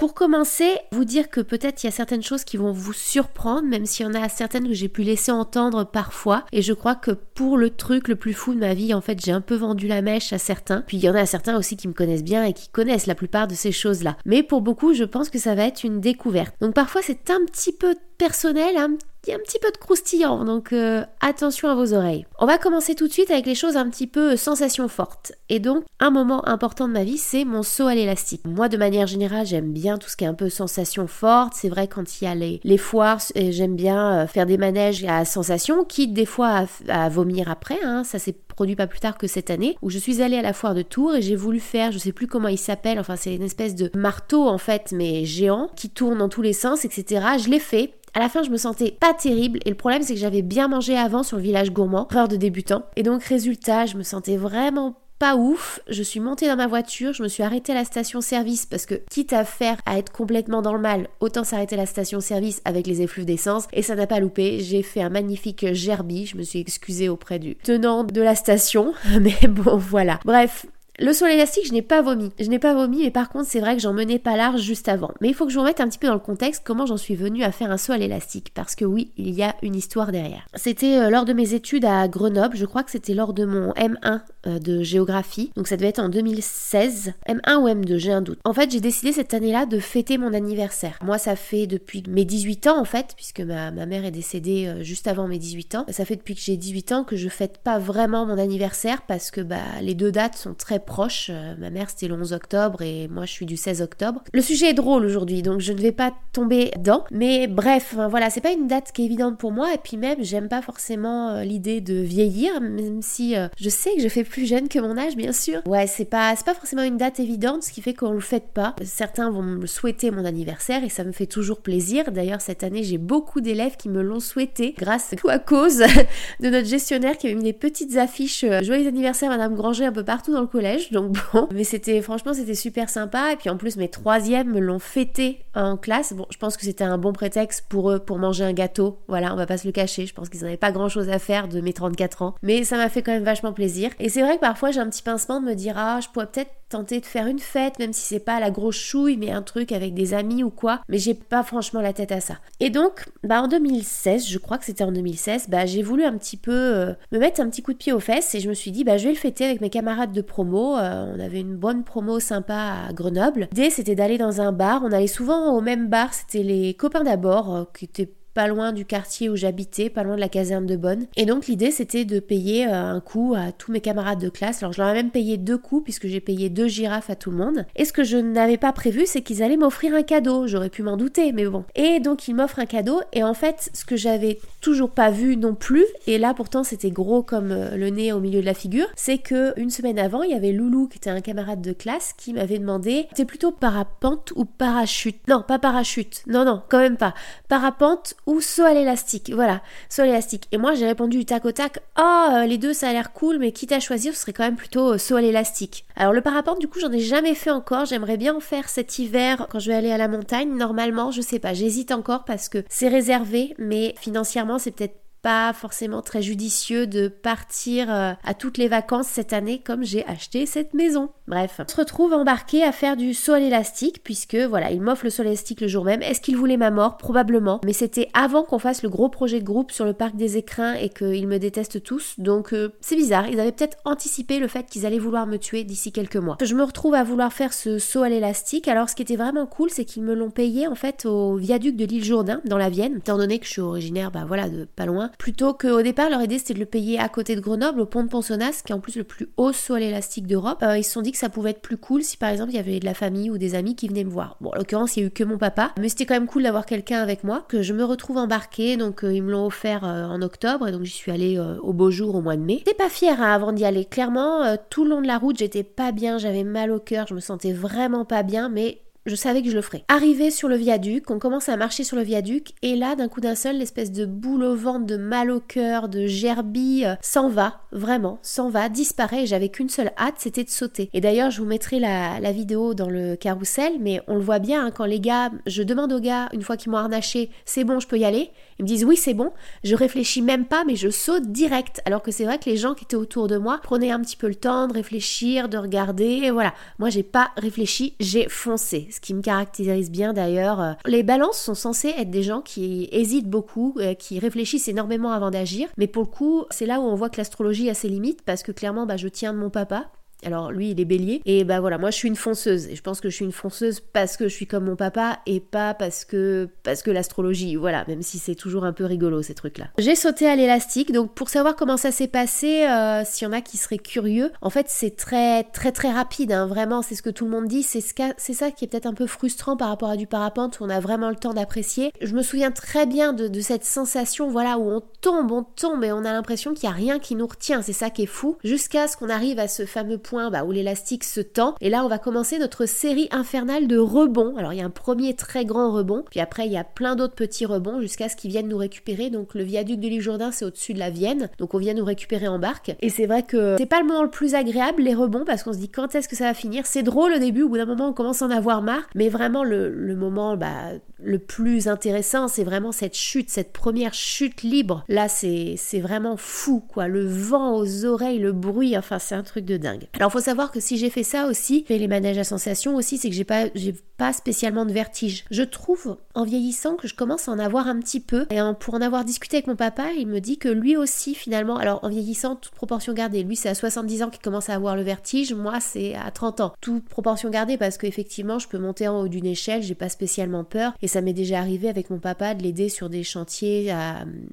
Pour 0.00 0.14
commencer, 0.14 0.78
vous 0.92 1.04
dire 1.04 1.28
que 1.28 1.42
peut-être 1.42 1.82
il 1.82 1.86
y 1.86 1.88
a 1.90 1.92
certaines 1.92 2.22
choses 2.22 2.44
qui 2.44 2.56
vont 2.56 2.72
vous 2.72 2.94
surprendre, 2.94 3.68
même 3.68 3.84
s'il 3.84 4.06
y 4.06 4.08
en 4.08 4.14
a 4.14 4.30
certaines 4.30 4.66
que 4.66 4.72
j'ai 4.72 4.88
pu 4.88 5.02
laisser 5.02 5.30
entendre 5.30 5.84
parfois. 5.84 6.46
Et 6.52 6.62
je 6.62 6.72
crois 6.72 6.94
que 6.94 7.10
pour 7.10 7.58
le 7.58 7.68
truc 7.68 8.08
le 8.08 8.16
plus 8.16 8.32
fou 8.32 8.54
de 8.54 8.58
ma 8.60 8.72
vie, 8.72 8.94
en 8.94 9.02
fait, 9.02 9.22
j'ai 9.22 9.30
un 9.30 9.42
peu 9.42 9.56
vendu 9.56 9.88
la 9.88 10.00
mèche 10.00 10.32
à 10.32 10.38
certains. 10.38 10.80
Puis 10.86 10.96
il 10.96 11.04
y 11.04 11.10
en 11.10 11.14
a 11.14 11.26
certains 11.26 11.54
aussi 11.58 11.76
qui 11.76 11.86
me 11.86 11.92
connaissent 11.92 12.24
bien 12.24 12.44
et 12.44 12.54
qui 12.54 12.70
connaissent 12.70 13.06
la 13.06 13.14
plupart 13.14 13.46
de 13.46 13.54
ces 13.54 13.72
choses-là. 13.72 14.16
Mais 14.24 14.42
pour 14.42 14.60
beaucoup, 14.60 14.94
je 14.94 15.04
pense 15.04 15.30
que 15.30 15.38
ça 15.38 15.54
va 15.54 15.64
être 15.64 15.84
une 15.84 16.00
découverte. 16.00 16.54
Donc 16.60 16.74
parfois, 16.74 17.02
c'est 17.02 17.30
un 17.30 17.44
petit 17.46 17.72
peu 17.72 17.94
personnel, 18.18 18.76
un 18.76 18.96
il 19.26 19.30
y 19.30 19.32
a 19.34 19.36
un 19.36 19.40
petit 19.40 19.58
peu 19.58 19.70
de 19.70 19.76
croustillant, 19.76 20.44
donc 20.44 20.72
euh, 20.72 21.04
attention 21.20 21.68
à 21.68 21.74
vos 21.74 21.92
oreilles. 21.92 22.26
On 22.38 22.46
va 22.46 22.56
commencer 22.56 22.94
tout 22.94 23.06
de 23.06 23.12
suite 23.12 23.30
avec 23.30 23.44
les 23.44 23.54
choses 23.54 23.76
un 23.76 23.88
petit 23.90 24.06
peu 24.06 24.34
sensations 24.36 24.88
fortes. 24.88 25.32
Et 25.50 25.58
donc, 25.58 25.84
un 25.98 26.10
moment 26.10 26.46
important 26.48 26.88
de 26.88 26.94
ma 26.94 27.04
vie, 27.04 27.18
c'est 27.18 27.44
mon 27.44 27.62
saut 27.62 27.86
à 27.86 27.94
l'élastique. 27.94 28.46
Moi, 28.46 28.70
de 28.70 28.78
manière 28.78 29.06
générale, 29.06 29.44
j'aime 29.44 29.72
bien 29.72 29.98
tout 29.98 30.08
ce 30.08 30.16
qui 30.16 30.24
est 30.24 30.28
un 30.28 30.34
peu 30.34 30.48
sensation 30.48 31.06
forte. 31.06 31.52
C'est 31.54 31.68
vrai, 31.68 31.86
quand 31.86 32.20
il 32.20 32.24
y 32.24 32.28
a 32.28 32.34
les, 32.34 32.60
les 32.64 32.78
foires, 32.78 33.20
j'aime 33.36 33.76
bien 33.76 34.22
euh, 34.22 34.26
faire 34.26 34.46
des 34.46 34.56
manèges 34.56 35.04
à 35.04 35.26
sensation, 35.26 35.84
quitte 35.84 36.14
des 36.14 36.26
fois 36.26 36.64
à, 36.88 37.08
vomir 37.10 37.50
après. 37.50 37.78
Hein. 37.84 38.04
Ça 38.04 38.18
s'est 38.18 38.36
produit 38.60 38.76
pas 38.76 38.86
plus 38.86 39.00
tard 39.00 39.16
que 39.16 39.26
cette 39.26 39.48
année, 39.48 39.78
où 39.80 39.88
je 39.88 39.96
suis 39.96 40.20
allée 40.20 40.36
à 40.36 40.42
la 40.42 40.52
foire 40.52 40.74
de 40.74 40.82
Tours 40.82 41.14
et 41.14 41.22
j'ai 41.22 41.34
voulu 41.34 41.60
faire, 41.60 41.92
je 41.92 41.98
sais 41.98 42.12
plus 42.12 42.26
comment 42.26 42.48
il 42.48 42.58
s'appelle, 42.58 43.00
enfin, 43.00 43.16
c'est 43.16 43.34
une 43.34 43.42
espèce 43.42 43.74
de 43.74 43.90
marteau 43.96 44.46
en 44.46 44.58
fait, 44.58 44.92
mais 44.92 45.24
géant, 45.24 45.70
qui 45.76 45.88
tourne 45.88 46.18
dans 46.18 46.28
tous 46.28 46.42
les 46.42 46.52
sens, 46.52 46.84
etc. 46.84 47.24
Je 47.42 47.48
l'ai 47.48 47.58
fait. 47.58 47.94
À 48.12 48.18
la 48.18 48.28
fin, 48.28 48.42
je 48.42 48.50
me 48.50 48.58
sentais 48.58 48.90
pas 48.90 49.14
terrible 49.14 49.60
et 49.64 49.70
le 49.70 49.76
problème 49.76 50.02
c'est 50.02 50.12
que 50.12 50.20
j'avais 50.20 50.42
bien 50.42 50.68
mangé 50.68 50.94
avant 50.94 51.22
sur 51.22 51.38
le 51.38 51.42
village 51.42 51.70
gourmand, 51.70 52.06
erreur 52.10 52.28
de 52.28 52.36
débutant. 52.36 52.82
Et 52.96 53.02
donc 53.02 53.24
résultat, 53.24 53.86
je 53.86 53.96
me 53.96 54.02
sentais 54.02 54.36
vraiment 54.36 54.99
pas 55.20 55.36
ouf. 55.36 55.80
Je 55.86 56.02
suis 56.02 56.18
montée 56.18 56.48
dans 56.48 56.56
ma 56.56 56.66
voiture, 56.66 57.12
je 57.12 57.22
me 57.22 57.28
suis 57.28 57.42
arrêtée 57.42 57.72
à 57.72 57.74
la 57.74 57.84
station-service 57.84 58.64
parce 58.64 58.86
que 58.86 58.94
quitte 59.10 59.34
à 59.34 59.44
faire 59.44 59.76
à 59.84 59.98
être 59.98 60.10
complètement 60.10 60.62
dans 60.62 60.72
le 60.72 60.80
mal, 60.80 61.08
autant 61.20 61.44
s'arrêter 61.44 61.76
à 61.76 61.78
la 61.78 61.86
station-service 61.86 62.62
avec 62.64 62.86
les 62.86 63.02
effluves 63.02 63.26
d'essence 63.26 63.68
et 63.74 63.82
ça 63.82 63.94
n'a 63.94 64.06
pas 64.06 64.18
loupé. 64.18 64.60
J'ai 64.60 64.82
fait 64.82 65.02
un 65.02 65.10
magnifique 65.10 65.74
gerbi, 65.74 66.24
je 66.24 66.38
me 66.38 66.42
suis 66.42 66.58
excusée 66.58 67.10
auprès 67.10 67.38
du 67.38 67.56
tenant 67.56 68.02
de 68.02 68.22
la 68.22 68.34
station, 68.34 68.94
mais 69.20 69.46
bon 69.46 69.76
voilà. 69.76 70.20
Bref, 70.24 70.64
le 71.00 71.14
sol 71.14 71.30
élastique, 71.30 71.66
je 71.66 71.72
n'ai 71.72 71.82
pas 71.82 72.02
vomi. 72.02 72.30
Je 72.38 72.48
n'ai 72.48 72.58
pas 72.58 72.74
vomi, 72.74 73.02
mais 73.02 73.10
par 73.10 73.30
contre, 73.30 73.48
c'est 73.48 73.60
vrai 73.60 73.74
que 73.74 73.80
j'en 73.80 73.94
menais 73.94 74.18
pas 74.18 74.36
large 74.36 74.60
juste 74.60 74.86
avant. 74.86 75.10
Mais 75.20 75.28
il 75.28 75.34
faut 75.34 75.46
que 75.46 75.50
je 75.50 75.56
vous 75.56 75.62
remette 75.62 75.80
un 75.80 75.88
petit 75.88 75.98
peu 75.98 76.06
dans 76.06 76.14
le 76.14 76.20
contexte 76.20 76.62
comment 76.64 76.84
j'en 76.84 76.98
suis 76.98 77.14
venue 77.14 77.42
à 77.42 77.52
faire 77.52 77.70
un 77.70 77.78
saut 77.78 77.92
à 77.92 77.98
l'élastique. 77.98 78.52
Parce 78.54 78.74
que 78.74 78.84
oui, 78.84 79.10
il 79.16 79.30
y 79.30 79.42
a 79.42 79.54
une 79.62 79.74
histoire 79.74 80.12
derrière. 80.12 80.46
C'était 80.54 80.98
euh, 80.98 81.08
lors 81.08 81.24
de 81.24 81.32
mes 81.32 81.54
études 81.54 81.86
à 81.86 82.06
Grenoble. 82.06 82.56
Je 82.56 82.66
crois 82.66 82.82
que 82.82 82.90
c'était 82.90 83.14
lors 83.14 83.32
de 83.32 83.46
mon 83.46 83.72
M1 83.72 84.20
euh, 84.46 84.58
de 84.58 84.82
géographie. 84.82 85.52
Donc 85.56 85.68
ça 85.68 85.76
devait 85.76 85.88
être 85.88 86.00
en 86.00 86.10
2016. 86.10 87.14
M1 87.28 87.56
ou 87.56 87.68
M2, 87.68 87.96
j'ai 87.96 88.12
un 88.12 88.20
doute. 88.20 88.38
En 88.44 88.52
fait, 88.52 88.70
j'ai 88.70 88.80
décidé 88.80 89.12
cette 89.12 89.32
année-là 89.32 89.64
de 89.64 89.78
fêter 89.78 90.18
mon 90.18 90.34
anniversaire. 90.34 90.98
Moi, 91.02 91.16
ça 91.16 91.34
fait 91.34 91.66
depuis 91.66 92.02
mes 92.08 92.26
18 92.26 92.66
ans, 92.66 92.78
en 92.78 92.84
fait, 92.84 93.14
puisque 93.16 93.40
ma, 93.40 93.70
ma 93.70 93.86
mère 93.86 94.04
est 94.04 94.10
décédée 94.10 94.66
euh, 94.66 94.82
juste 94.82 95.08
avant 95.08 95.28
mes 95.28 95.38
18 95.38 95.74
ans. 95.76 95.86
Ça 95.88 96.04
fait 96.04 96.16
depuis 96.16 96.34
que 96.34 96.42
j'ai 96.42 96.58
18 96.58 96.92
ans 96.92 97.04
que 97.04 97.16
je 97.16 97.30
fête 97.30 97.58
pas 97.58 97.78
vraiment 97.78 98.26
mon 98.26 98.36
anniversaire 98.36 99.02
parce 99.02 99.30
que 99.30 99.40
bah, 99.40 99.58
les 99.80 99.94
deux 99.94 100.12
dates 100.12 100.36
sont 100.36 100.52
très 100.52 100.78
proche. 100.90 101.30
Euh, 101.30 101.54
ma 101.56 101.70
mère, 101.70 101.88
c'était 101.88 102.08
le 102.08 102.14
11 102.14 102.32
octobre 102.32 102.82
et 102.82 103.06
moi, 103.06 103.24
je 103.24 103.30
suis 103.30 103.46
du 103.46 103.56
16 103.56 103.80
octobre. 103.80 104.24
Le 104.34 104.42
sujet 104.42 104.70
est 104.70 104.74
drôle 104.74 105.04
aujourd'hui, 105.04 105.40
donc 105.40 105.60
je 105.60 105.72
ne 105.72 105.78
vais 105.78 105.92
pas 105.92 106.12
tomber 106.32 106.72
dedans. 106.76 107.04
Mais 107.12 107.46
bref, 107.46 107.94
voilà, 108.10 108.28
c'est 108.28 108.40
pas 108.40 108.50
une 108.50 108.66
date 108.66 108.90
qui 108.92 109.02
est 109.02 109.04
évidente 109.04 109.38
pour 109.38 109.52
moi. 109.52 109.72
Et 109.72 109.78
puis 109.78 109.96
même, 109.96 110.18
j'aime 110.20 110.48
pas 110.48 110.62
forcément 110.62 111.30
euh, 111.30 111.44
l'idée 111.44 111.80
de 111.80 111.94
vieillir, 111.94 112.60
même 112.60 113.02
si 113.02 113.36
euh, 113.36 113.46
je 113.56 113.68
sais 113.68 113.94
que 113.94 114.02
je 114.02 114.08
fais 114.08 114.24
plus 114.24 114.46
jeune 114.46 114.68
que 114.68 114.80
mon 114.80 114.98
âge, 114.98 115.14
bien 115.16 115.32
sûr. 115.32 115.62
Ouais, 115.64 115.86
c'est 115.86 116.04
pas, 116.04 116.34
pas 116.44 116.54
forcément 116.54 116.82
une 116.82 116.96
date 116.96 117.20
évidente, 117.20 117.62
ce 117.62 117.72
qui 117.72 117.82
fait 117.82 117.94
qu'on 117.94 118.10
le 118.10 118.20
fête 118.20 118.48
pas. 118.52 118.74
Certains 118.82 119.30
vont 119.30 119.42
me 119.42 119.66
souhaiter 119.66 120.10
mon 120.10 120.24
anniversaire 120.24 120.82
et 120.82 120.88
ça 120.88 121.04
me 121.04 121.12
fait 121.12 121.26
toujours 121.26 121.60
plaisir. 121.60 122.10
D'ailleurs, 122.10 122.40
cette 122.40 122.64
année, 122.64 122.82
j'ai 122.82 122.98
beaucoup 122.98 123.40
d'élèves 123.40 123.76
qui 123.76 123.88
me 123.88 124.02
l'ont 124.02 124.18
souhaité 124.18 124.74
grâce 124.76 125.14
ou 125.22 125.28
à 125.28 125.38
cause 125.38 125.78
de 126.40 126.50
notre 126.50 126.66
gestionnaire 126.66 127.16
qui 127.16 127.28
avait 127.28 127.36
mis 127.36 127.44
des 127.44 127.52
petites 127.52 127.96
affiches 127.96 128.44
Joyeux 128.62 128.88
anniversaire 128.88 129.30
Madame 129.30 129.54
Granger 129.54 129.84
un 129.84 129.92
peu 129.92 130.04
partout 130.04 130.32
dans 130.32 130.40
le 130.40 130.48
collège 130.48 130.69
donc 130.92 131.16
bon. 131.32 131.48
Mais 131.52 131.64
c'était, 131.64 132.00
franchement, 132.02 132.34
c'était 132.34 132.54
super 132.54 132.88
sympa. 132.88 133.32
Et 133.32 133.36
puis 133.36 133.50
en 133.50 133.56
plus, 133.56 133.76
mes 133.76 133.88
troisièmes 133.88 134.50
me 134.50 134.60
l'ont 134.60 134.78
fêté 134.78 135.44
en 135.54 135.76
classe. 135.76 136.12
Bon, 136.12 136.26
je 136.30 136.38
pense 136.38 136.56
que 136.56 136.64
c'était 136.64 136.84
un 136.84 136.98
bon 136.98 137.12
prétexte 137.12 137.66
pour 137.68 137.90
eux 137.90 137.98
pour 137.98 138.18
manger 138.18 138.44
un 138.44 138.52
gâteau. 138.52 138.98
Voilà, 139.08 139.32
on 139.32 139.36
va 139.36 139.46
pas 139.46 139.58
se 139.58 139.66
le 139.66 139.72
cacher. 139.72 140.06
Je 140.06 140.14
pense 140.14 140.28
qu'ils 140.28 140.42
n'avaient 140.42 140.56
pas 140.56 140.72
grand 140.72 140.88
chose 140.88 141.08
à 141.08 141.18
faire 141.18 141.48
de 141.48 141.60
mes 141.60 141.72
34 141.72 142.22
ans. 142.22 142.34
Mais 142.42 142.64
ça 142.64 142.76
m'a 142.76 142.88
fait 142.88 143.02
quand 143.02 143.12
même 143.12 143.24
vachement 143.24 143.52
plaisir. 143.52 143.90
Et 143.98 144.08
c'est 144.08 144.22
vrai 144.22 144.36
que 144.36 144.40
parfois, 144.40 144.70
j'ai 144.70 144.80
un 144.80 144.88
petit 144.88 145.02
pincement 145.02 145.40
de 145.40 145.46
me 145.46 145.54
dire, 145.54 145.74
ah, 145.76 146.00
je 146.02 146.08
pourrais 146.08 146.26
peut-être 146.26 146.50
tenter 146.70 147.00
de 147.00 147.06
faire 147.06 147.26
une 147.26 147.38
fête, 147.38 147.78
même 147.78 147.92
si 147.92 148.02
c'est 148.02 148.24
pas 148.24 148.40
la 148.40 148.50
grosse 148.50 148.76
chouille, 148.76 149.16
mais 149.16 149.30
un 149.30 149.42
truc 149.42 149.72
avec 149.72 149.92
des 149.94 150.14
amis 150.14 150.42
ou 150.42 150.50
quoi. 150.50 150.80
Mais 150.88 150.98
j'ai 150.98 151.14
pas 151.14 151.42
franchement 151.42 151.80
la 151.80 151.92
tête 151.92 152.12
à 152.12 152.20
ça. 152.20 152.38
Et 152.60 152.70
donc, 152.70 153.06
bah 153.24 153.42
en 153.42 153.48
2016, 153.48 154.26
je 154.26 154.38
crois 154.38 154.56
que 154.56 154.64
c'était 154.64 154.84
en 154.84 154.92
2016, 154.92 155.48
bah 155.48 155.66
j'ai 155.66 155.82
voulu 155.82 156.04
un 156.04 156.16
petit 156.16 156.36
peu 156.36 156.52
euh, 156.52 156.94
me 157.12 157.18
mettre 157.18 157.40
un 157.40 157.50
petit 157.50 157.62
coup 157.62 157.72
de 157.72 157.78
pied 157.78 157.92
aux 157.92 158.00
fesses 158.00 158.34
et 158.34 158.40
je 158.40 158.48
me 158.48 158.54
suis 158.54 158.70
dit, 158.70 158.84
bah 158.84 158.96
je 158.96 159.04
vais 159.04 159.12
le 159.12 159.18
fêter 159.18 159.44
avec 159.44 159.60
mes 159.60 159.70
camarades 159.70 160.12
de 160.12 160.22
promo. 160.22 160.78
Euh, 160.78 161.12
on 161.14 161.20
avait 161.20 161.40
une 161.40 161.56
bonne 161.56 161.84
promo 161.84 162.20
sympa 162.20 162.86
à 162.88 162.92
Grenoble. 162.92 163.48
L'idée 163.52 163.70
c'était 163.70 163.94
d'aller 163.94 164.18
dans 164.18 164.40
un 164.40 164.52
bar. 164.52 164.82
On 164.84 164.92
allait 164.92 165.06
souvent 165.06 165.56
au 165.56 165.60
même 165.60 165.88
bar. 165.88 166.14
C'était 166.14 166.42
les 166.42 166.74
copains 166.74 167.04
d'abord 167.04 167.54
euh, 167.54 167.64
qui 167.74 167.84
étaient 167.84 168.10
pas 168.34 168.46
loin 168.46 168.72
du 168.72 168.84
quartier 168.84 169.28
où 169.28 169.36
j'habitais, 169.36 169.90
pas 169.90 170.02
loin 170.02 170.14
de 170.14 170.20
la 170.20 170.28
caserne 170.28 170.66
de 170.66 170.76
Bonne. 170.76 171.06
Et 171.16 171.26
donc 171.26 171.46
l'idée 171.46 171.70
c'était 171.70 172.04
de 172.04 172.20
payer 172.20 172.66
euh, 172.66 172.72
un 172.72 173.00
coup 173.00 173.34
à 173.36 173.52
tous 173.52 173.72
mes 173.72 173.80
camarades 173.80 174.20
de 174.20 174.28
classe. 174.28 174.62
Alors 174.62 174.72
je 174.72 174.80
leur 174.80 174.90
ai 174.90 174.94
même 174.94 175.10
payé 175.10 175.36
deux 175.36 175.58
coups 175.58 175.84
puisque 175.84 176.06
j'ai 176.06 176.20
payé 176.20 176.48
deux 176.48 176.68
girafes 176.68 177.10
à 177.10 177.16
tout 177.16 177.30
le 177.30 177.36
monde. 177.36 177.66
Et 177.76 177.84
ce 177.84 177.92
que 177.92 178.04
je 178.04 178.16
n'avais 178.16 178.56
pas 178.56 178.72
prévu 178.72 179.04
c'est 179.06 179.22
qu'ils 179.22 179.42
allaient 179.42 179.56
m'offrir 179.56 179.94
un 179.94 180.02
cadeau. 180.02 180.46
J'aurais 180.46 180.70
pu 180.70 180.82
m'en 180.82 180.96
douter 180.96 181.32
mais 181.32 181.46
bon. 181.46 181.64
Et 181.74 182.00
donc 182.00 182.28
ils 182.28 182.34
m'offrent 182.34 182.60
un 182.60 182.66
cadeau 182.66 183.00
et 183.12 183.24
en 183.24 183.34
fait 183.34 183.70
ce 183.74 183.84
que 183.84 183.96
j'avais 183.96 184.38
toujours 184.60 184.90
pas 184.90 185.10
vu 185.10 185.36
non 185.36 185.54
plus 185.54 185.84
et 186.06 186.18
là 186.18 186.34
pourtant 186.34 186.62
c'était 186.64 186.90
gros 186.90 187.22
comme 187.22 187.50
euh, 187.50 187.76
le 187.76 187.90
nez 187.90 188.12
au 188.12 188.20
milieu 188.20 188.40
de 188.40 188.46
la 188.46 188.54
figure, 188.54 188.86
c'est 188.94 189.18
que 189.18 189.58
une 189.58 189.70
semaine 189.70 189.98
avant 189.98 190.22
il 190.22 190.30
y 190.30 190.34
avait 190.34 190.52
Loulou 190.52 190.88
qui 190.88 190.98
était 190.98 191.10
un 191.10 191.20
camarade 191.20 191.60
de 191.60 191.72
classe 191.72 192.12
qui 192.16 192.32
m'avait 192.32 192.58
demandé 192.58 193.06
c'était 193.10 193.24
plutôt 193.24 193.50
parapente 193.50 194.32
ou 194.36 194.44
parachute? 194.44 195.20
Non 195.28 195.42
pas 195.46 195.58
parachute. 195.58 196.22
Non 196.26 196.44
non 196.44 196.62
quand 196.68 196.78
même 196.78 196.96
pas. 196.96 197.14
Parapente 197.48 198.14
ou 198.30 198.40
saut 198.40 198.62
à 198.62 198.74
l'élastique. 198.74 199.32
Voilà, 199.34 199.60
saut 199.88 200.02
à 200.02 200.06
l'élastique. 200.06 200.46
Et 200.52 200.58
moi, 200.58 200.74
j'ai 200.74 200.86
répondu 200.86 201.18
du 201.18 201.24
tac 201.24 201.44
au 201.44 201.50
tac, 201.50 201.80
oh, 201.98 202.28
les 202.46 202.58
deux, 202.58 202.72
ça 202.72 202.88
a 202.88 202.92
l'air 202.92 203.12
cool, 203.12 203.38
mais 203.38 203.50
quitte 203.50 203.72
à 203.72 203.80
choisir, 203.80 204.14
ce 204.14 204.20
serait 204.20 204.32
quand 204.32 204.44
même 204.44 204.56
plutôt 204.56 204.94
euh, 204.94 204.98
saut 204.98 205.16
à 205.16 205.20
l'élastique. 205.20 205.84
Alors, 205.96 206.12
le 206.12 206.20
parapente, 206.20 206.60
du 206.60 206.68
coup, 206.68 206.78
j'en 206.78 206.92
ai 206.92 207.00
jamais 207.00 207.34
fait 207.34 207.50
encore. 207.50 207.86
J'aimerais 207.86 208.16
bien 208.16 208.36
en 208.36 208.40
faire 208.40 208.68
cet 208.68 209.00
hiver 209.00 209.48
quand 209.50 209.58
je 209.58 209.70
vais 209.70 209.76
aller 209.76 209.90
à 209.90 209.98
la 209.98 210.06
montagne. 210.06 210.56
Normalement, 210.56 211.10
je 211.10 211.20
sais 211.20 211.40
pas, 211.40 211.54
j'hésite 211.54 211.90
encore 211.90 212.24
parce 212.24 212.48
que 212.48 212.62
c'est 212.68 212.88
réservé, 212.88 213.54
mais 213.58 213.94
financièrement, 213.98 214.60
c'est 214.60 214.70
peut-être 214.70 214.99
pas 215.22 215.52
forcément 215.52 216.02
très 216.02 216.22
judicieux 216.22 216.86
de 216.86 217.08
partir 217.08 217.92
euh, 217.92 218.12
à 218.24 218.34
toutes 218.34 218.58
les 218.58 218.68
vacances 218.68 219.06
cette 219.06 219.32
année 219.32 219.60
comme 219.64 219.84
j'ai 219.84 220.06
acheté 220.06 220.46
cette 220.46 220.74
maison. 220.74 221.10
Bref, 221.28 221.60
on 221.64 221.68
se 221.68 221.76
retrouve 221.76 222.12
embarqué 222.12 222.62
à 222.64 222.72
faire 222.72 222.96
du 222.96 223.14
saut 223.14 223.32
à 223.32 223.38
l'élastique 223.38 224.02
puisque 224.02 224.34
voilà, 224.34 224.70
il 224.70 224.80
m'offre 224.80 225.04
le 225.04 225.10
saut 225.10 225.22
à 225.22 225.24
l'élastique 225.24 225.60
le 225.60 225.68
jour 225.68 225.84
même. 225.84 226.02
Est-ce 226.02 226.20
qu'il 226.20 226.36
voulait 226.36 226.56
ma 226.56 226.70
mort? 226.70 226.96
Probablement, 226.96 227.60
mais 227.64 227.72
c'était 227.72 228.08
avant 228.14 228.42
qu'on 228.42 228.58
fasse 228.58 228.82
le 228.82 228.88
gros 228.88 229.08
projet 229.08 229.40
de 229.40 229.44
groupe 229.44 229.70
sur 229.70 229.84
le 229.84 229.92
parc 229.92 230.16
des 230.16 230.36
écrins 230.36 230.74
et 230.74 230.88
qu'ils 230.88 231.28
me 231.28 231.38
détestent 231.38 231.82
tous. 231.82 232.14
Donc 232.18 232.52
euh, 232.52 232.72
c'est 232.80 232.96
bizarre, 232.96 233.28
ils 233.28 233.38
avaient 233.40 233.52
peut-être 233.52 233.78
anticipé 233.84 234.38
le 234.38 234.48
fait 234.48 234.64
qu'ils 234.64 234.86
allaient 234.86 234.98
vouloir 234.98 235.26
me 235.26 235.36
tuer 235.36 235.64
d'ici 235.64 235.92
quelques 235.92 236.16
mois. 236.16 236.36
Je 236.42 236.54
me 236.54 236.64
retrouve 236.64 236.94
à 236.94 237.04
vouloir 237.04 237.32
faire 237.32 237.52
ce 237.52 237.78
saut 237.78 238.02
à 238.02 238.08
l'élastique. 238.08 238.68
Alors 238.68 238.88
ce 238.88 238.94
qui 238.94 239.02
était 239.02 239.16
vraiment 239.16 239.46
cool, 239.46 239.70
c'est 239.70 239.84
qu'ils 239.84 240.02
me 240.02 240.14
l'ont 240.14 240.30
payé 240.30 240.66
en 240.66 240.74
fait 240.74 241.06
au 241.06 241.36
viaduc 241.36 241.76
de 241.76 241.84
l'île 241.84 242.04
Jourdain 242.04 242.40
dans 242.44 242.58
la 242.58 242.70
Vienne, 242.70 242.96
étant 242.96 243.18
donné 243.18 243.38
que 243.38 243.46
je 243.46 243.50
suis 243.50 243.60
originaire 243.60 244.10
bah 244.10 244.24
voilà 244.26 244.48
de 244.48 244.64
pas 244.64 244.86
loin 244.86 245.09
plutôt 245.18 245.54
qu'au 245.54 245.82
départ 245.82 246.10
leur 246.10 246.22
idée 246.22 246.38
c'était 246.38 246.54
de 246.54 246.58
le 246.58 246.66
payer 246.66 246.98
à 246.98 247.08
côté 247.08 247.36
de 247.36 247.40
Grenoble 247.40 247.80
au 247.80 247.86
pont 247.86 248.02
de 248.02 248.08
Ponsonnas 248.08 248.62
qui 248.64 248.72
est 248.72 248.74
en 248.74 248.80
plus 248.80 248.96
le 248.96 249.04
plus 249.04 249.28
haut 249.36 249.52
saut 249.52 249.74
à 249.74 249.80
l'élastique 249.80 250.26
d'Europe. 250.26 250.62
Euh, 250.62 250.78
ils 250.78 250.84
se 250.84 250.92
sont 250.92 251.02
dit 251.02 251.12
que 251.12 251.18
ça 251.18 251.28
pouvait 251.28 251.50
être 251.50 251.60
plus 251.60 251.76
cool 251.76 252.02
si 252.02 252.16
par 252.16 252.30
exemple 252.30 252.50
il 252.52 252.56
y 252.56 252.58
avait 252.58 252.80
de 252.80 252.84
la 252.84 252.94
famille 252.94 253.30
ou 253.30 253.38
des 253.38 253.54
amis 253.54 253.76
qui 253.76 253.88
venaient 253.88 254.04
me 254.04 254.10
voir. 254.10 254.36
Bon 254.40 254.50
en 254.50 254.56
l'occurrence 254.56 254.96
il 254.96 255.00
y 255.00 255.02
a 255.04 255.06
eu 255.06 255.10
que 255.10 255.24
mon 255.24 255.38
papa, 255.38 255.72
mais 255.78 255.88
c'était 255.88 256.06
quand 256.06 256.14
même 256.14 256.26
cool 256.26 256.42
d'avoir 256.42 256.66
quelqu'un 256.66 257.00
avec 257.00 257.24
moi, 257.24 257.44
que 257.48 257.62
je 257.62 257.72
me 257.72 257.84
retrouve 257.84 258.16
embarquée, 258.16 258.76
donc 258.76 259.04
euh, 259.04 259.12
ils 259.12 259.22
me 259.22 259.30
l'ont 259.30 259.46
offert 259.46 259.84
euh, 259.84 260.04
en 260.04 260.22
octobre. 260.22 260.68
Et 260.68 260.72
donc 260.72 260.84
j'y 260.84 260.92
suis 260.92 261.12
allée 261.12 261.38
au 261.62 261.72
beau 261.72 261.90
jour 261.90 262.14
au 262.14 262.20
mois 262.20 262.36
de 262.36 262.42
mai. 262.42 262.58
J'étais 262.58 262.74
pas 262.74 262.88
fière 262.88 263.20
hein, 263.20 263.32
avant 263.32 263.52
d'y 263.52 263.64
aller, 263.64 263.84
clairement 263.84 264.56
tout 264.68 264.84
le 264.84 264.90
long 264.90 265.00
de 265.00 265.06
la 265.06 265.18
route 265.18 265.38
j'étais 265.38 265.62
pas 265.62 265.92
bien, 265.92 266.18
j'avais 266.18 266.44
mal 266.44 266.70
au 266.70 266.78
cœur, 266.78 267.06
je 267.06 267.14
me 267.14 267.20
sentais 267.20 267.52
vraiment 267.52 268.04
pas 268.04 268.22
bien, 268.22 268.48
mais 268.48 268.80
je 269.06 269.14
savais 269.14 269.42
que 269.42 269.48
je 269.48 269.54
le 269.54 269.62
ferais. 269.62 269.84
Arrivé 269.88 270.30
sur 270.30 270.48
le 270.48 270.56
viaduc, 270.56 271.10
on 271.10 271.18
commence 271.18 271.48
à 271.48 271.56
marcher 271.56 271.84
sur 271.84 271.96
le 271.96 272.02
viaduc, 272.02 272.52
et 272.62 272.76
là, 272.76 272.96
d'un 272.96 273.08
coup 273.08 273.20
d'un 273.20 273.34
seul, 273.34 273.58
l'espèce 273.58 273.92
de 273.92 274.04
boule 274.04 274.44
au 274.44 274.54
ventre, 274.54 274.84
de 274.86 274.96
mal 274.96 275.30
au 275.30 275.40
cœur, 275.40 275.88
de 275.88 276.06
gerbille, 276.06 276.86
euh, 276.86 276.94
s'en 277.00 277.28
va, 277.28 277.62
vraiment, 277.72 278.18
s'en 278.22 278.50
va, 278.50 278.68
disparaît, 278.68 279.22
et 279.22 279.26
j'avais 279.26 279.48
qu'une 279.48 279.70
seule 279.70 279.92
hâte, 279.98 280.16
c'était 280.18 280.44
de 280.44 280.50
sauter. 280.50 280.90
Et 280.92 281.00
d'ailleurs, 281.00 281.30
je 281.30 281.40
vous 281.40 281.46
mettrai 281.46 281.80
la, 281.80 282.30
vidéo 282.30 282.74
dans 282.74 282.88
le 282.88 283.16
carrousel, 283.16 283.72
mais 283.80 284.00
on 284.06 284.14
le 284.14 284.20
voit 284.20 284.38
bien, 284.38 284.66
hein, 284.66 284.70
quand 284.70 284.84
les 284.84 285.00
gars, 285.00 285.30
je 285.46 285.62
demande 285.62 285.92
aux 285.92 286.00
gars, 286.00 286.28
une 286.32 286.42
fois 286.42 286.56
qu'ils 286.56 286.70
m'ont 286.70 286.78
harnaché, 286.78 287.30
c'est 287.44 287.64
bon, 287.64 287.80
je 287.80 287.88
peux 287.88 287.98
y 287.98 288.04
aller, 288.04 288.30
ils 288.58 288.62
me 288.62 288.68
disent 288.68 288.84
oui, 288.84 288.96
c'est 288.96 289.14
bon, 289.14 289.32
je 289.64 289.74
réfléchis 289.74 290.22
même 290.22 290.44
pas, 290.44 290.64
mais 290.64 290.76
je 290.76 290.90
saute 290.90 291.32
direct. 291.32 291.80
Alors 291.86 292.02
que 292.02 292.12
c'est 292.12 292.24
vrai 292.24 292.38
que 292.38 292.48
les 292.48 292.56
gens 292.56 292.74
qui 292.74 292.84
étaient 292.84 292.96
autour 292.96 293.26
de 293.26 293.36
moi 293.36 293.58
prenaient 293.62 293.90
un 293.90 294.00
petit 294.00 294.16
peu 294.16 294.28
le 294.28 294.34
temps 294.34 294.68
de 294.68 294.74
réfléchir, 294.74 295.48
de 295.48 295.58
regarder, 295.58 296.20
et 296.24 296.30
voilà. 296.30 296.54
Moi, 296.78 296.90
j'ai 296.90 297.02
pas 297.02 297.30
réfléchi, 297.36 297.96
j'ai 297.98 298.28
foncé 298.28 298.89
ce 298.90 299.00
qui 299.00 299.14
me 299.14 299.22
caractérise 299.22 299.90
bien 299.90 300.12
d'ailleurs. 300.12 300.60
Euh, 300.60 300.72
les 300.86 301.02
balances 301.02 301.38
sont 301.38 301.54
censés 301.54 301.94
être 301.96 302.10
des 302.10 302.22
gens 302.22 302.40
qui 302.40 302.88
hésitent 302.92 303.28
beaucoup, 303.28 303.74
euh, 303.78 303.94
qui 303.94 304.18
réfléchissent 304.18 304.68
énormément 304.68 305.12
avant 305.12 305.30
d'agir, 305.30 305.68
mais 305.76 305.86
pour 305.86 306.02
le 306.02 306.08
coup, 306.08 306.44
c'est 306.50 306.66
là 306.66 306.80
où 306.80 306.84
on 306.84 306.94
voit 306.94 307.10
que 307.10 307.18
l'astrologie 307.18 307.70
a 307.70 307.74
ses 307.74 307.88
limites 307.88 308.22
parce 308.22 308.42
que 308.42 308.52
clairement, 308.52 308.86
bah, 308.86 308.96
je 308.96 309.08
tiens 309.08 309.32
de 309.32 309.38
mon 309.38 309.50
papa, 309.50 309.90
alors 310.24 310.52
lui, 310.52 310.70
il 310.70 310.80
est 310.80 310.84
bélier. 310.84 311.22
Et 311.24 311.44
bah 311.44 311.60
voilà, 311.60 311.78
moi 311.78 311.90
je 311.90 311.96
suis 311.96 312.08
une 312.08 312.16
fonceuse. 312.16 312.68
Et 312.68 312.76
je 312.76 312.82
pense 312.82 313.00
que 313.00 313.08
je 313.08 313.14
suis 313.14 313.24
une 313.24 313.32
fonceuse 313.32 313.80
parce 313.80 314.16
que 314.16 314.28
je 314.28 314.34
suis 314.34 314.46
comme 314.46 314.64
mon 314.64 314.76
papa 314.76 315.20
et 315.26 315.40
pas 315.40 315.74
parce 315.74 316.04
que, 316.04 316.48
parce 316.62 316.82
que 316.82 316.90
l'astrologie. 316.90 317.56
Voilà, 317.56 317.84
même 317.88 318.02
si 318.02 318.18
c'est 318.18 318.34
toujours 318.34 318.64
un 318.64 318.72
peu 318.72 318.84
rigolo 318.84 319.22
ces 319.22 319.34
trucs-là. 319.34 319.68
J'ai 319.78 319.94
sauté 319.94 320.26
à 320.28 320.36
l'élastique. 320.36 320.92
Donc 320.92 321.14
pour 321.14 321.28
savoir 321.28 321.56
comment 321.56 321.76
ça 321.76 321.90
s'est 321.90 322.08
passé, 322.08 322.66
euh, 322.66 323.02
s'il 323.04 323.26
y 323.26 323.30
en 323.30 323.32
a 323.32 323.40
qui 323.40 323.56
seraient 323.56 323.78
curieux, 323.78 324.30
en 324.42 324.50
fait 324.50 324.66
c'est 324.68 324.96
très 324.96 325.44
très 325.44 325.72
très 325.72 325.90
rapide. 325.90 326.32
Hein. 326.32 326.46
Vraiment, 326.46 326.82
c'est 326.82 326.94
ce 326.94 327.02
que 327.02 327.10
tout 327.10 327.24
le 327.24 327.30
monde 327.30 327.46
dit. 327.46 327.62
C'est 327.62 327.80
ce 327.80 328.32
ça 328.32 328.50
qui 328.50 328.64
est 328.64 328.68
peut-être 328.68 328.86
un 328.86 328.94
peu 328.94 329.06
frustrant 329.06 329.56
par 329.56 329.68
rapport 329.68 329.90
à 329.90 329.96
du 329.96 330.06
parapente 330.06 330.60
où 330.60 330.64
on 330.64 330.70
a 330.70 330.80
vraiment 330.80 331.10
le 331.10 331.16
temps 331.16 331.34
d'apprécier. 331.34 331.92
Je 332.00 332.14
me 332.14 332.22
souviens 332.22 332.50
très 332.50 332.86
bien 332.86 333.12
de, 333.12 333.28
de, 333.28 333.40
cette 333.40 333.64
sensation, 333.64 334.30
voilà, 334.30 334.58
où 334.58 334.70
on 334.70 334.82
tombe, 335.00 335.30
on 335.32 335.42
tombe 335.42 335.84
et 335.84 335.92
on 335.92 336.04
a 336.04 336.12
l'impression 336.12 336.54
qu'il 336.54 336.68
n'y 336.68 336.74
a 336.74 336.76
rien 336.76 336.98
qui 336.98 337.14
nous 337.14 337.26
retient. 337.26 337.62
C'est 337.62 337.72
ça 337.72 337.90
qui 337.90 338.02
est 338.02 338.06
fou. 338.06 338.36
Jusqu'à 338.44 338.88
ce 338.88 338.96
qu'on 338.96 339.08
arrive 339.08 339.38
à 339.38 339.48
ce 339.48 339.66
fameux 339.66 339.98
point 339.98 340.09
bah, 340.10 340.44
où 340.44 340.52
l'élastique 340.52 341.04
se 341.04 341.20
tend. 341.20 341.54
Et 341.60 341.70
là, 341.70 341.84
on 341.84 341.88
va 341.88 341.98
commencer 341.98 342.38
notre 342.38 342.66
série 342.66 343.08
infernale 343.10 343.68
de 343.68 343.78
rebonds. 343.78 344.36
Alors, 344.36 344.52
il 344.52 344.58
y 344.58 344.62
a 344.62 344.64
un 344.64 344.70
premier 344.70 345.14
très 345.14 345.44
grand 345.44 345.72
rebond, 345.72 346.04
puis 346.10 346.20
après, 346.20 346.46
il 346.46 346.52
y 346.52 346.58
a 346.58 346.64
plein 346.64 346.96
d'autres 346.96 347.14
petits 347.14 347.46
rebonds 347.46 347.80
jusqu'à 347.80 348.08
ce 348.08 348.16
qu'ils 348.16 348.30
viennent 348.30 348.48
nous 348.48 348.58
récupérer. 348.58 349.10
Donc, 349.10 349.34
le 349.34 349.42
viaduc 349.42 349.78
de 349.78 349.88
l'île 349.88 350.00
Jourdain, 350.00 350.32
c'est 350.32 350.44
au-dessus 350.44 350.74
de 350.74 350.78
la 350.78 350.90
Vienne. 350.90 351.28
Donc, 351.38 351.54
on 351.54 351.58
vient 351.58 351.74
nous 351.74 351.84
récupérer 351.84 352.28
en 352.28 352.38
barque. 352.38 352.74
Et 352.80 352.88
c'est 352.88 353.06
vrai 353.06 353.22
que 353.22 353.56
c'est 353.58 353.66
pas 353.66 353.80
le 353.80 353.86
moment 353.86 354.02
le 354.02 354.10
plus 354.10 354.34
agréable, 354.34 354.82
les 354.82 354.94
rebonds, 354.94 355.24
parce 355.24 355.42
qu'on 355.42 355.52
se 355.52 355.58
dit 355.58 355.68
quand 355.68 355.94
est-ce 355.94 356.08
que 356.08 356.16
ça 356.16 356.24
va 356.24 356.34
finir? 356.34 356.66
C'est 356.66 356.82
drôle 356.82 357.12
au 357.12 357.18
début, 357.18 357.42
au 357.42 357.48
bout 357.48 357.56
d'un 357.56 357.66
moment, 357.66 357.88
on 357.88 357.92
commence 357.92 358.22
à 358.22 358.26
en 358.26 358.30
avoir 358.30 358.62
marre. 358.62 358.88
Mais 358.94 359.08
vraiment, 359.08 359.44
le, 359.44 359.94
moment 359.94 360.36
bah, 360.36 360.72
le 361.02 361.18
plus 361.18 361.68
intéressant, 361.68 362.28
c'est 362.28 362.44
vraiment 362.44 362.72
cette 362.72 362.96
chute, 362.96 363.30
cette 363.30 363.52
première 363.52 363.94
chute 363.94 364.42
libre. 364.42 364.84
Là, 364.88 365.08
c'est 365.08 365.56
vraiment 365.80 366.16
fou, 366.16 366.60
quoi. 366.60 366.88
Le 366.88 367.06
vent 367.06 367.56
aux 367.56 367.84
oreilles, 367.84 368.18
le 368.18 368.32
bruit, 368.32 368.76
enfin, 368.76 368.98
c'est 368.98 369.14
un 369.14 369.22
truc 369.22 369.44
de 369.44 369.56
dingue. 369.56 369.86
Alors, 370.00 370.10
faut 370.10 370.20
savoir 370.20 370.50
que 370.50 370.60
si 370.60 370.78
j'ai 370.78 370.88
fait 370.88 371.02
ça 371.02 371.26
aussi, 371.26 371.64
fait 371.68 371.76
les 371.76 371.86
manèges 371.86 372.16
à 372.16 372.24
sensation 372.24 372.74
aussi, 372.74 372.96
c'est 372.96 373.10
que 373.10 373.14
j'ai 373.14 373.24
pas, 373.24 373.48
j'ai 373.54 373.74
pas 373.98 374.14
spécialement 374.14 374.64
de 374.64 374.72
vertige. 374.72 375.26
Je 375.30 375.42
trouve, 375.42 375.98
en 376.14 376.24
vieillissant, 376.24 376.76
que 376.76 376.88
je 376.88 376.94
commence 376.94 377.28
à 377.28 377.32
en 377.32 377.38
avoir 377.38 377.68
un 377.68 377.78
petit 377.80 378.00
peu. 378.00 378.24
Et 378.30 378.38
pour 378.60 378.72
en 378.72 378.80
avoir 378.80 379.04
discuté 379.04 379.36
avec 379.36 379.46
mon 379.46 379.56
papa, 379.56 379.88
il 379.94 380.06
me 380.06 380.20
dit 380.20 380.38
que 380.38 380.48
lui 380.48 380.74
aussi, 380.74 381.14
finalement, 381.14 381.58
alors 381.58 381.84
en 381.84 381.90
vieillissant, 381.90 382.34
toute 382.36 382.54
proportion 382.54 382.94
gardée, 382.94 383.22
lui 383.22 383.36
c'est 383.36 383.50
à 383.50 383.54
70 383.54 384.02
ans 384.02 384.08
qu'il 384.08 384.22
commence 384.22 384.48
à 384.48 384.54
avoir 384.54 384.74
le 384.74 384.80
vertige, 384.80 385.34
moi 385.34 385.60
c'est 385.60 385.94
à 385.94 386.10
30 386.10 386.40
ans. 386.40 386.54
Toute 386.62 386.88
proportion 386.88 387.28
gardée 387.28 387.58
parce 387.58 387.76
qu'effectivement, 387.76 388.38
je 388.38 388.48
peux 388.48 388.58
monter 388.58 388.88
en 388.88 389.02
haut 389.02 389.08
d'une 389.08 389.26
échelle, 389.26 389.62
j'ai 389.62 389.74
pas 389.74 389.90
spécialement 389.90 390.44
peur. 390.44 390.72
Et 390.80 390.88
ça 390.88 391.02
m'est 391.02 391.12
déjà 391.12 391.40
arrivé 391.40 391.68
avec 391.68 391.90
mon 391.90 391.98
papa 391.98 392.32
de 392.32 392.42
l'aider 392.42 392.70
sur 392.70 392.88
des 392.88 393.02
chantiers. 393.02 393.70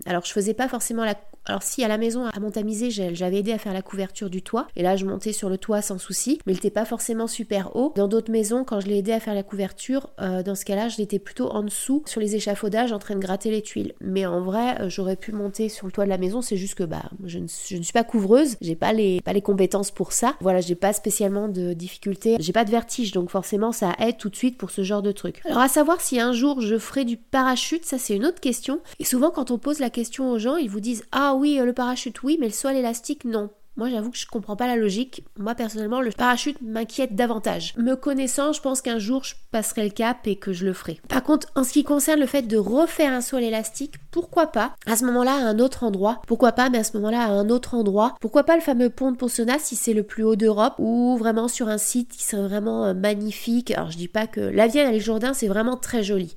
Alors 0.06 0.24
je 0.24 0.32
faisais 0.32 0.54
pas 0.54 0.70
forcément 0.70 1.04
la 1.04 1.16
alors 1.48 1.64
si 1.64 1.84
à 1.84 1.88
la 1.88 1.98
maison 1.98 2.26
à 2.26 2.40
Montamisé, 2.40 2.92
j'avais 2.92 3.38
aidé 3.38 3.54
à 3.54 3.58
faire 3.58 3.74
la 3.74 3.82
couverture 3.82 4.30
du 4.30 4.42
toit 4.42 4.68
et 4.76 4.84
là 4.84 4.96
je 4.96 5.06
montais 5.06 5.34
sur 5.34 5.50
le 5.50 5.58
toit 5.58 5.82
sans 5.82 5.98
souci, 5.98 6.40
mais 6.46 6.54
il 6.54 6.56
n'était 6.56 6.70
pas 6.70 6.86
forcément 6.86 7.28
super 7.28 7.76
haut. 7.76 7.94
Dans 7.96 8.08
d'autres 8.08 8.32
maisons, 8.32 8.64
quand 8.64 8.80
je 8.80 8.88
l'ai 8.88 8.98
aidé 8.98 9.14
à 9.14 9.20
faire 9.20 9.34
la 9.34 9.44
couverture, 9.44 10.10
euh, 10.20 10.44
dans 10.44 10.56
ce 10.56 10.66
cas-là, 10.66 10.90
je 10.90 10.98
l'étais 10.98 11.20
plutôt 11.20 11.50
en 11.50 11.64
dessous 11.64 12.04
sur 12.06 12.20
les 12.20 12.36
échafaudages 12.36 12.92
en 12.92 13.00
train 13.00 13.16
de 13.16 13.20
gratter 13.20 13.50
les 13.50 13.62
tuiles. 13.62 13.94
Mais 14.02 14.26
en 14.26 14.42
vrai, 14.42 14.82
euh, 14.82 14.90
j'aurais 14.90 15.16
pu 15.16 15.32
monter 15.32 15.70
sur 15.70 15.86
le 15.86 15.92
toit 15.92 16.04
de 16.04 16.10
la 16.10 16.18
maison, 16.18 16.42
c'est 16.42 16.58
juste 16.58 16.76
que 16.76 16.84
bah 16.84 17.04
je 17.24 17.40
ne, 17.40 17.48
suis 17.48 17.80
pas 17.94 18.04
couvreuse, 18.04 18.58
j'ai 18.62 18.76
pas 18.76 18.92
les 18.92 19.22
pas 19.22 19.34
les 19.34 19.42
compétences 19.42 19.92
pour 19.92 20.12
ça. 20.12 20.36
Voilà, 20.42 20.60
j'ai 20.60 20.76
pas 20.76 20.92
spécialement 20.92 21.48
de 21.48 21.74
difficultés, 21.74 22.38
j'ai 22.40 22.54
pas 22.54 22.66
de 22.66 22.72
vertige 22.72 23.12
donc 23.14 23.30
forcément 23.30 23.72
ça 23.72 23.96
aide 24.00 24.18
tout 24.18 24.30
de 24.30 24.36
suite 24.36 24.58
pour 24.58 24.72
ce 24.72 24.84
genre 24.84 25.02
de 25.02 25.12
truc. 25.12 25.42
Alors 25.46 25.60
à 25.60 25.70
savoir 25.70 26.02
si 26.02 26.20
un 26.20 26.34
jour 26.34 26.62
je 26.62 26.78
ferai 26.78 27.06
du 27.06 27.16
parachute, 27.18 27.86
ça 27.86 27.98
c'est 27.98 28.16
une 28.16 28.26
autre 28.26 28.42
question. 28.42 28.82
Et 29.00 29.06
souvent 29.06 29.32
quand 29.32 29.52
on 29.52 29.58
pose 29.58 29.80
la 29.80 29.90
question 29.90 30.30
aux 30.32 30.40
gens, 30.40 30.58
ils 30.58 30.70
vous 30.70 30.82
disent 30.82 31.06
"Ah 31.12 31.37
oui, 31.38 31.60
euh, 31.60 31.66
le 31.66 31.74
parachute, 31.74 32.22
oui, 32.24 32.38
mais 32.40 32.48
le 32.48 32.54
saut 32.54 32.68
à 32.68 32.74
l'élastique, 32.74 33.26
non. 33.26 33.50
Moi, 33.78 33.92
j'avoue 33.92 34.10
que 34.10 34.18
je 34.18 34.26
comprends 34.26 34.56
pas 34.56 34.66
la 34.66 34.76
logique. 34.76 35.24
Moi, 35.38 35.54
personnellement, 35.54 36.02
le 36.02 36.10
parachute 36.10 36.58
m'inquiète 36.64 37.14
davantage. 37.14 37.76
Me 37.78 37.94
connaissant, 37.94 38.52
je 38.52 38.60
pense 38.60 38.82
qu'un 38.82 38.98
jour, 38.98 39.24
je 39.24 39.36
passerai 39.52 39.84
le 39.84 39.92
cap 39.92 40.26
et 40.26 40.36
que 40.36 40.52
je 40.52 40.66
le 40.66 40.74
ferai. 40.74 41.00
Par 41.08 41.22
contre, 41.22 41.50
en 41.56 41.64
ce 41.64 41.74
qui 41.74 41.84
concerne 41.84 42.20
le 42.20 42.26
fait 42.26 42.42
de 42.42 42.58
refaire 42.58 43.14
un 43.14 43.22
saut 43.22 43.38
à 43.38 43.40
l'élastique, 43.40 43.94
pourquoi 44.10 44.48
pas? 44.48 44.74
À 44.88 44.96
ce 44.96 45.06
moment-là, 45.06 45.36
à 45.36 45.50
un 45.50 45.60
autre 45.60 45.84
endroit. 45.84 46.24
Pourquoi 46.26 46.54
pas 46.54 46.72
Mais 46.72 46.80
à 46.80 46.84
ce 46.84 46.98
moment-là, 46.98 47.26
à 47.26 47.30
un 47.30 47.52
autre 47.52 47.76
endroit. 47.76 48.16
Pourquoi 48.20 48.44
pas 48.44 48.56
le 48.56 48.64
fameux 48.64 48.90
pont 48.90 49.12
de 49.12 49.18
Ponsonnas 49.18 49.60
si 49.60 49.76
c'est 49.76 49.94
le 49.94 50.02
plus 50.02 50.24
haut 50.24 50.36
d'Europe 50.36 50.74
ou 50.80 51.16
vraiment 51.16 51.48
sur 51.48 51.68
un 51.68 51.78
site 51.78 52.10
qui 52.10 52.24
serait 52.24 52.48
vraiment 52.48 52.86
euh, 52.88 52.94
magnifique. 52.96 53.70
Alors, 53.70 53.92
je 53.92 53.98
dis 53.98 54.08
pas 54.08 54.26
que 54.26 54.42
la 54.42 54.66
Vienne 54.66 54.88
à 54.88 54.92
l'île 54.92 55.02
Jourdain, 55.02 55.36
c'est 55.36 55.48
vraiment 55.48 55.78
très 55.78 56.02
joli. 56.02 56.34